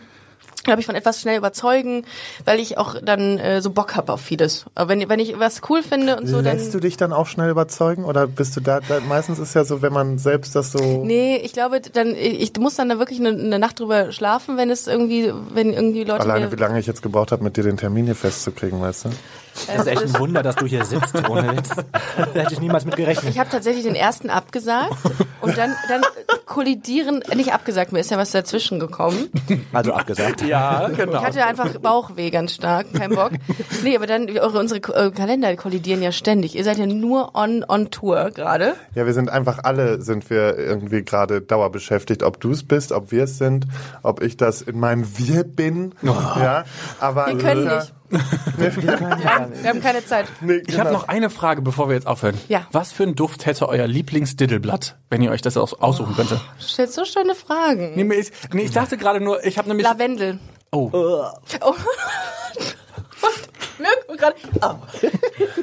glaube 0.68 0.82
ich, 0.82 0.86
von 0.86 0.96
etwas 0.96 1.22
schnell 1.22 1.38
überzeugen, 1.38 2.06
weil 2.46 2.60
ich 2.60 2.78
auch 2.78 2.96
dann 3.02 3.40
äh, 3.40 3.62
so 3.62 3.72
Bock 3.72 3.96
habe 3.96 4.14
auf 4.14 4.22
vieles. 4.22 4.66
Aber 4.76 4.90
wenn, 4.90 5.08
wenn 5.10 5.20
ich 5.20 5.40
was 5.40 5.62
cool 5.70 5.82
finde 5.82 6.18
und 6.18 6.28
so, 6.28 6.42
dann... 6.42 6.58
Lässt 6.58 6.74
du 6.74 6.80
dich 6.80 6.98
dann 6.98 7.14
auch 7.14 7.26
schnell 7.26 7.50
überzeugen? 7.50 8.04
Oder 8.04 8.28
bist 8.28 8.56
du 8.56 8.62
da, 8.62 8.82
da 8.82 9.00
meistens 9.00 9.40
ist 9.40 9.54
ja 9.54 9.64
so, 9.64 9.82
wenn 9.82 9.94
man 9.94 10.18
selbst 10.18 10.56
das 10.56 10.72
so. 10.72 11.06
Nee, 11.06 11.38
ich 11.38 11.54
glaube, 11.54 11.82
dann 11.82 12.16
ich 12.16 12.52
muss 12.60 12.76
dann 12.76 12.90
da 12.90 13.00
wirklich 13.00 13.20
eine, 13.20 13.30
eine 13.30 13.60
Nacht 13.60 13.80
drüber 13.80 14.12
schlafen, 14.12 14.58
wenn 14.58 14.70
es 14.70 14.88
irgendwie, 14.88 15.34
wenn 15.54 15.74
irgendwie 15.74 16.04
Leute 16.04 16.22
Alleine, 16.22 16.52
wie 16.52 16.58
lange 16.58 16.80
ich 16.80 16.86
jetzt 16.86 17.02
gebraucht 17.02 17.32
habe, 17.32 17.44
mit 17.44 17.58
dir 17.58 17.64
den 17.64 17.78
Termin 17.78 18.06
hier 18.06 18.16
festzukriegen, 18.16 18.82
weißt 18.82 19.06
du? 19.06 19.10
Das 19.66 19.82
ist 19.82 19.88
echt 19.88 20.04
ein 20.04 20.20
Wunder, 20.20 20.44
dass 20.44 20.56
du 20.56 20.66
hier 20.66 20.86
sitzt, 20.86 21.16
ohne 21.30 21.58
Witz. 21.58 21.70
da 22.34 22.42
hätte 22.42 22.54
ich 22.54 22.60
niemals 22.60 22.86
mit 22.86 22.96
gerechnet. 22.96 23.32
Ich 23.34 23.40
habe 23.40 23.50
tatsächlich 23.50 23.84
den 23.84 23.96
ersten 23.96 24.30
abgesagt 24.30 24.94
und 25.42 25.58
dann, 25.58 25.74
dann 25.90 26.02
kollidieren, 26.46 27.24
nicht 27.36 27.54
abgesagt, 27.54 27.92
mir 27.92 28.00
ist 28.00 28.12
ja 28.12 28.18
was 28.18 28.32
dazwischen 28.32 28.80
gekommen. 28.80 29.30
Also 29.74 29.94
abgesagt. 29.94 30.42
Ja, 30.42 30.88
genau. 30.88 31.20
Ich 31.20 31.26
hatte 31.26 31.46
einfach 31.46 31.78
Bauchweh 31.80 32.30
ganz 32.30 32.54
stark, 32.54 32.94
kein 32.94 33.12
Bock. 33.12 33.32
Nee, 33.84 33.96
aber 33.96 34.08
dann, 34.08 34.30
eure, 34.30 34.60
unsere 34.60 34.80
äh, 34.94 35.12
Kalender 35.12 35.56
kollidieren 35.56 36.02
ja 36.02 36.12
ständig. 36.12 36.56
Ihr 36.56 36.64
seid 36.64 36.78
ja 36.78 36.86
nur 36.86 37.36
on, 37.36 37.66
on 37.68 37.92
Tour 37.92 38.32
gerade. 38.32 38.74
Ja, 38.96 39.06
wir 39.06 39.14
sind 39.14 39.30
einfach 39.30 39.60
alle, 39.64 40.02
sind 40.02 40.30
wir 40.30 40.58
irgendwie 40.58 41.04
gerade 41.04 41.42
dauerbeschäftigt, 41.42 42.24
ob 42.24 42.40
du 42.40 42.52
es 42.52 42.64
bist, 42.64 42.92
ob 42.92 43.12
wir 43.12 43.24
es 43.24 43.38
sind, 43.38 43.68
ob 44.04 44.22
ich 44.22 44.38
das 44.38 44.62
in 44.62 44.80
meinem 44.80 45.18
Wir 45.18 45.44
bin. 45.44 45.94
Ja, 46.02 46.66
aber 47.00 47.28
Wir 47.28 47.38
können 47.38 47.68
Ja, 47.68 47.76
nicht. 47.80 47.94
Wir 48.10 49.70
haben 49.70 49.82
keine 49.82 50.06
Zeit. 50.06 50.26
Nee, 50.42 50.62
Ich 50.68 50.78
habe 50.80 50.90
genau. 50.90 51.00
noch 51.02 51.08
eine 51.08 51.30
Frage, 51.30 51.62
bevor 51.62 51.90
wir 51.90 51.96
jetzt 51.96 52.08
aufhören. 52.08 52.38
Ja. 52.48 52.66
Was 52.72 52.92
für 52.92 53.04
ein 53.04 53.16
Duft 53.16 53.46
hätte 53.46 53.68
euer 53.68 53.86
Lieblingsdiddelblatt, 53.88 54.96
wenn 55.10 55.22
ihr 55.22 55.32
euch 55.32 55.42
das 55.42 55.58
aus 55.58 55.74
aussuchen 55.74 56.16
könntet? 56.16 56.40
Du 56.60 56.64
stellst 56.66 56.94
so 56.94 57.04
schöne 57.06 57.36
Fragen. 57.36 57.94
Nee, 57.96 58.16
ist- 58.16 58.34
nee, 58.54 58.64
ich 58.64 58.72
dachte 58.72 58.98
gerade 58.98 59.20
nur, 59.20 59.44
ich 59.46 59.58
habe 59.58 59.68
nämlich... 59.68 59.86
Lavendel. 59.86 60.40
Oh. 60.72 60.90
Oh. 60.94 61.74
Mirko 63.80 64.07
gerade. 64.18 64.36
Oh. 64.62 64.76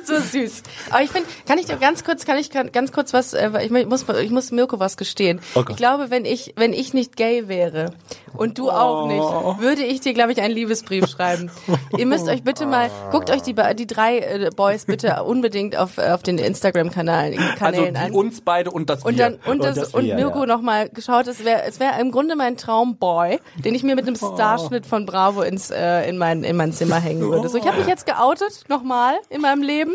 So 0.04 0.18
süß. 0.18 0.62
Aber 0.90 1.02
ich 1.02 1.10
finde, 1.10 1.28
kann 1.46 1.56
ich 1.56 1.64
dir 1.64 1.76
ganz 1.76 2.04
kurz, 2.04 2.26
kann 2.26 2.36
ich 2.36 2.50
ganz 2.50 2.92
kurz 2.92 3.14
was, 3.14 3.32
äh, 3.32 3.50
ich 3.64 3.70
muss, 3.70 4.04
ich 4.20 4.30
muss 4.30 4.50
Mirko 4.50 4.78
was 4.78 4.98
gestehen. 4.98 5.40
ich 5.70 5.76
glaube, 5.76 6.10
wenn 6.10 6.26
ich, 6.26 6.52
wenn 6.56 6.74
ich 6.74 6.92
nicht 6.92 7.16
gay 7.16 7.48
wäre 7.48 7.94
und 8.36 8.58
du 8.58 8.70
auch 8.70 9.06
nicht, 9.06 9.60
würde 9.60 9.82
ich 9.82 10.00
dir, 10.00 10.12
glaube 10.12 10.32
ich, 10.32 10.42
einen 10.42 10.54
Liebesbrief 10.54 11.06
schreiben. 11.08 11.50
Ihr 11.96 12.06
müsst 12.06 12.28
euch 12.28 12.42
bitte 12.42 12.66
mal, 12.66 12.90
guckt 13.10 13.30
euch 13.30 13.42
die, 13.42 13.54
die 13.76 13.86
drei 13.86 14.18
äh, 14.18 14.50
Boys 14.54 14.84
bitte 14.84 15.22
unbedingt 15.24 15.76
auf, 15.76 15.96
auf 15.98 16.22
den 16.22 16.38
Instagram-Kanälen 16.38 17.38
Also 17.38 17.54
Kanälen 17.56 17.96
an. 17.96 18.12
uns 18.12 18.40
beide 18.40 18.70
und 18.70 18.90
das 18.90 19.04
Und 19.04 19.16
wir. 19.16 19.30
dann 19.30 19.38
und, 19.46 19.64
das, 19.64 19.76
das 19.76 19.94
und 19.94 20.04
wir, 20.04 20.16
Mirko 20.16 20.40
ja. 20.40 20.46
noch 20.46 20.60
mal 20.60 20.88
geschaut, 20.88 21.26
es 21.28 21.44
wäre 21.44 21.62
es 21.66 21.80
wäre 21.80 22.00
im 22.00 22.10
Grunde 22.10 22.36
mein 22.36 22.56
Traumboy, 22.56 23.38
den 23.56 23.74
ich 23.74 23.82
mir 23.82 23.94
mit 23.94 24.06
einem 24.06 24.16
Starschnitt 24.16 24.86
von 24.86 25.06
Bravo 25.06 25.42
ins 25.42 25.70
äh, 25.70 26.08
in 26.08 26.18
mein 26.18 26.44
in 26.44 26.56
mein 26.56 26.72
Zimmer 26.72 27.00
hängen 27.00 27.22
würde. 27.22 27.48
So, 27.48 27.56
ich 27.56 27.66
habe 27.66 27.78
mich 27.78 27.86
jetzt 27.86 28.06
geoutet 28.06 28.43
nochmal 28.68 29.16
in 29.30 29.40
meinem 29.40 29.62
Leben, 29.62 29.94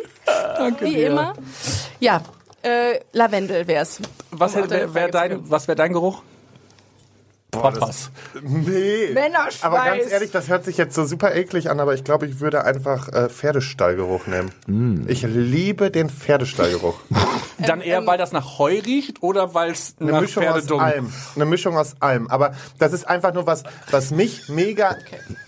Danke 0.57 0.85
wie 0.85 0.95
dir. 0.95 1.07
immer. 1.07 1.33
Ja, 1.99 2.21
äh, 2.61 2.99
Lavendel 3.13 3.67
wär's. 3.67 3.99
Was 4.31 4.55
hätte, 4.55 4.69
wär, 4.69 4.93
wär 4.93 5.07
dein, 5.09 5.49
was 5.49 5.67
wäre 5.67 5.75
dein 5.75 5.93
Geruch? 5.93 6.21
Boah, 7.51 7.71
das-. 7.71 8.11
Nee. 8.41 9.11
Männerschweiß. 9.13 9.63
Aber 9.63 9.83
ganz 9.83 10.11
ehrlich, 10.11 10.29
das 10.31 10.49
hört 10.49 10.65
sich 10.65 10.77
jetzt 10.77 10.93
so 10.93 11.05
super 11.05 11.33
eklig 11.33 11.69
an, 11.69 11.79
aber 11.79 11.95
ich 11.95 12.03
glaube, 12.03 12.27
ich 12.27 12.39
würde 12.39 12.63
einfach 12.63 13.07
äh, 13.09 13.27
Pferdestallgeruch 13.27 14.27
nehmen. 14.27 15.05
Ich 15.07 15.23
liebe 15.23 15.89
den 15.89 16.09
Pferdestallgeruch. 16.09 16.99
Dann 17.57 17.81
eher, 17.81 18.05
weil 18.05 18.17
das 18.17 18.31
nach 18.31 18.59
Heu 18.59 18.79
riecht 18.79 19.23
oder 19.23 19.53
weil 19.55 19.71
es 19.71 19.95
Eine 19.99 20.11
nach 20.11 20.21
Mischung 20.21 20.43
aus 20.43 20.53
Pferdedung... 20.53 20.81
allem. 20.81 21.13
Eine 21.35 21.45
Mischung 21.45 21.77
aus 21.77 21.95
allem. 21.99 22.29
Aber 22.29 22.53
das 22.77 22.93
ist 22.93 23.07
einfach 23.07 23.33
nur 23.33 23.47
was, 23.47 23.63
was 23.89 24.11
mich 24.11 24.47
mega. 24.47 24.95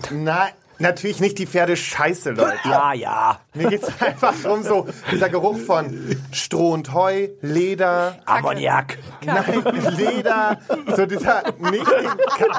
Na, 0.09 0.47
natürlich 0.81 1.19
nicht 1.19 1.37
die 1.39 1.45
Pferde 1.47 1.75
scheiße, 1.75 2.31
Leute. 2.31 2.51
Ja, 2.65 2.93
ja. 2.93 3.39
Mir 3.53 3.69
geht's 3.69 3.87
einfach 3.99 4.33
um 4.45 4.63
so 4.63 4.87
dieser 5.11 5.29
Geruch 5.29 5.57
von 5.59 6.15
Stroh 6.31 6.71
und 6.73 6.93
Heu, 6.93 7.27
Leder, 7.41 8.17
Ammoniak. 8.25 8.97
nein, 9.25 9.63
Leder, 9.97 10.57
so 10.95 11.05
dieser 11.05 11.43
nicht 11.59 11.85
den, 11.85 12.07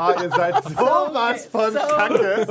oh, 0.01 0.23
ihr 0.23 0.31
seid 0.31 0.55
sowas 0.65 1.47
von 1.51 1.75
Kacke. 1.75 2.47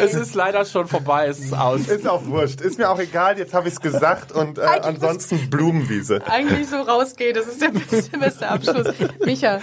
Es 0.00 0.14
ist 0.14 0.34
leider 0.34 0.64
schon 0.64 0.86
vorbei, 0.88 1.26
es 1.28 1.38
ist 1.40 1.54
aus. 1.56 1.88
Ist 1.88 2.06
auch 2.06 2.24
wurscht. 2.26 2.60
Ist 2.60 2.78
mir 2.78 2.90
auch 2.90 2.98
egal, 2.98 3.38
jetzt 3.38 3.54
habe 3.54 3.68
ich's 3.68 3.80
gesagt 3.80 4.32
und 4.32 4.58
äh, 4.58 4.62
ansonsten 4.82 5.48
Blumenwiese. 5.50 6.20
Eigentlich 6.28 6.68
so 6.68 6.76
rausgeht, 6.76 7.36
das 7.36 7.46
ist 7.46 7.62
der 7.62 7.68
beste, 7.70 8.18
beste 8.18 8.48
Abschluss. 8.48 8.88
Micha, 9.24 9.60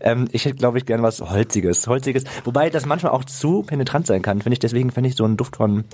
Ähm, 0.00 0.28
ich 0.32 0.44
hätte, 0.44 0.56
glaube 0.56 0.78
ich, 0.78 0.86
gern 0.86 1.02
was 1.02 1.20
Holziges. 1.20 1.86
Holziges. 1.86 2.24
Wobei 2.44 2.70
das 2.70 2.86
manchmal 2.86 3.12
auch 3.12 3.24
zu 3.24 3.62
penetrant 3.62 4.06
sein 4.06 4.22
kann, 4.22 4.40
finde 4.40 4.54
ich. 4.54 4.58
Deswegen 4.60 4.87
finde 4.90 5.10
ich 5.10 5.16
so 5.16 5.24
einen 5.24 5.36
Duft 5.36 5.56
von 5.56 5.84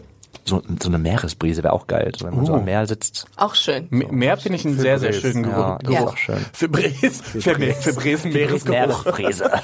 so, 0.45 0.62
so 0.82 0.89
eine 0.89 0.99
Meeresbrise 0.99 1.62
wäre 1.62 1.72
auch 1.72 1.87
geil. 1.87 2.12
So, 2.18 2.26
wenn 2.26 2.37
man 2.37 2.47
so 2.47 2.55
am 2.55 2.64
Meer 2.64 2.87
sitzt. 2.87 3.26
auch 3.37 3.55
schön. 3.55 3.89
M- 3.91 4.07
Meer 4.11 4.37
finde 4.37 4.57
ich 4.59 4.64
einen 4.64 4.78
sehr, 4.78 4.99
sehr 4.99 5.11
Bres. 5.11 5.20
schönen 5.20 5.45
Ja, 5.45 5.78
Geruch. 5.78 5.97
Geruch. 5.97 6.09
auch 6.12 6.16
schön. 6.16 6.45
Für 6.53 6.68
Bres, 6.68 6.93
für, 7.22 7.55
Bres, 7.55 7.85
für 7.85 7.93
Bres 7.95 8.24
ein 8.24 8.32
Meeresgeruch. 8.32 9.05
Meeresbrise. 9.05 9.51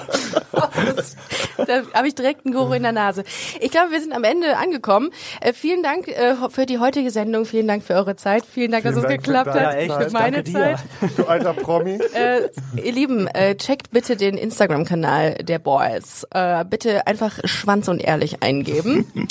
Da 1.66 1.82
habe 1.94 2.08
ich 2.08 2.14
direkt 2.14 2.44
einen 2.46 2.54
Geruch 2.54 2.72
in 2.72 2.82
der 2.82 2.92
Nase. 2.92 3.22
Ich 3.60 3.70
glaube, 3.70 3.90
wir 3.90 4.00
sind 4.00 4.12
am 4.14 4.24
Ende 4.24 4.56
angekommen. 4.56 5.10
Äh, 5.40 5.52
vielen 5.52 5.82
Dank 5.82 6.08
äh, 6.08 6.34
für 6.48 6.64
die 6.66 6.78
heutige 6.78 7.10
Sendung. 7.10 7.44
Vielen 7.44 7.68
Dank 7.68 7.82
für 7.84 7.94
eure 7.94 8.16
Zeit. 8.16 8.44
Vielen 8.46 8.70
Dank, 8.72 8.84
dass 8.84 8.94
es 8.96 9.00
Vielen 9.00 9.10
Dank 9.10 9.24
geklappt 9.24 9.50
hat. 9.50 9.56
Ja, 9.60 9.72
echt. 9.72 9.92
Für 9.92 10.10
meine 10.10 10.42
Danke 10.42 10.50
dir. 10.50 10.52
Zeit. 10.52 11.10
Du 11.16 11.24
alter 11.26 11.52
Promi. 11.52 11.98
Äh, 12.14 12.48
ihr 12.82 12.92
Lieben, 12.92 13.26
äh, 13.28 13.54
checkt 13.56 13.90
bitte 13.90 14.16
den 14.16 14.36
Instagram-Kanal 14.38 15.34
der 15.34 15.58
Boys. 15.58 16.26
Äh, 16.30 16.64
bitte 16.64 17.06
einfach 17.06 17.38
Schwanz 17.44 17.88
und 17.88 18.00
ehrlich 18.00 18.42
eingeben. 18.42 19.06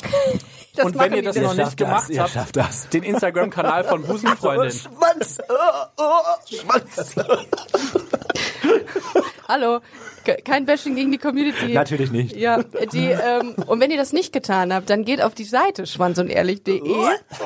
Das 0.80 0.86
Und 0.86 0.98
wenn 0.98 1.12
ihr 1.12 1.22
das 1.22 1.36
noch 1.36 1.52
nicht 1.52 1.66
das, 1.66 1.76
gemacht 1.76 2.08
ihr 2.08 2.22
habt, 2.22 2.56
das. 2.56 2.88
den 2.88 3.02
Instagram-Kanal 3.02 3.84
von 3.84 4.02
Busenfreundin. 4.06 4.70
Schwanz. 4.70 5.38
Oh, 5.46 5.52
oh, 5.98 6.22
Schwanz. 6.48 7.14
Hallo, 9.50 9.80
ke- 10.24 10.38
kein 10.44 10.64
Bashing 10.64 10.94
gegen 10.94 11.10
die 11.10 11.18
Community. 11.18 11.72
Natürlich 11.72 12.10
nicht. 12.12 12.36
Ja, 12.36 12.62
die, 12.92 13.06
ähm, 13.08 13.54
und 13.66 13.80
wenn 13.80 13.90
ihr 13.90 13.96
das 13.96 14.12
nicht 14.12 14.32
getan 14.32 14.72
habt, 14.72 14.88
dann 14.90 15.04
geht 15.04 15.20
auf 15.22 15.34
die 15.34 15.44
Seite 15.44 15.86
schwanzundehrlich.de. 15.86 16.80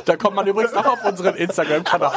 Da 0.05 0.17
kommt 0.17 0.37
man 0.37 0.47
übrigens 0.47 0.75
auch 0.75 0.87
auf 0.87 1.05
unseren 1.05 1.35
Instagram-Kanal. 1.35 2.13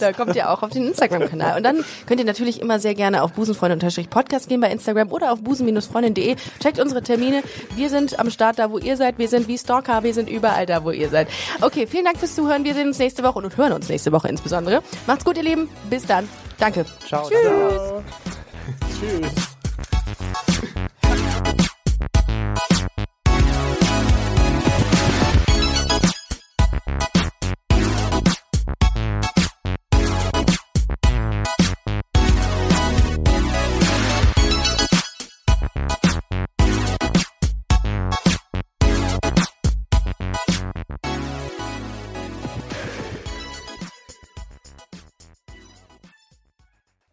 Da 0.00 0.12
kommt 0.12 0.34
ihr 0.34 0.50
auch 0.50 0.62
auf 0.62 0.70
den 0.70 0.86
Instagram-Kanal. 0.86 1.56
Und 1.58 1.62
dann 1.62 1.84
könnt 2.06 2.20
ihr 2.20 2.26
natürlich 2.26 2.60
immer 2.60 2.78
sehr 2.78 2.94
gerne 2.94 3.22
auf 3.22 3.32
busenfreunde-podcast 3.34 4.48
gehen 4.48 4.60
bei 4.60 4.70
Instagram 4.70 5.12
oder 5.12 5.32
auf 5.32 5.42
busen-freundin.de. 5.42 6.36
Checkt 6.62 6.78
unsere 6.80 7.02
Termine. 7.02 7.42
Wir 7.76 7.90
sind 7.90 8.18
am 8.18 8.30
Start 8.30 8.58
da, 8.58 8.70
wo 8.70 8.78
ihr 8.78 8.96
seid. 8.96 9.18
Wir 9.18 9.28
sind 9.28 9.46
wie 9.48 9.58
Stalker. 9.58 10.02
Wir 10.02 10.14
sind 10.14 10.30
überall 10.30 10.64
da, 10.66 10.84
wo 10.84 10.90
ihr 10.90 11.08
seid. 11.10 11.28
Okay, 11.60 11.86
vielen 11.86 12.04
Dank 12.04 12.18
fürs 12.18 12.34
Zuhören. 12.34 12.64
Wir 12.64 12.74
sehen 12.74 12.88
uns 12.88 12.98
nächste 12.98 13.22
Woche 13.22 13.38
und 13.38 13.56
hören 13.56 13.72
uns 13.72 13.88
nächste 13.88 14.10
Woche 14.12 14.28
insbesondere. 14.28 14.82
Macht's 15.06 15.24
gut, 15.24 15.36
ihr 15.36 15.42
Lieben. 15.44 15.68
Bis 15.90 16.06
dann. 16.06 16.28
Danke. 16.58 16.84
Ciao. 17.06 17.28
Tschüss. 17.28 18.51
Tschüss. 19.00 19.56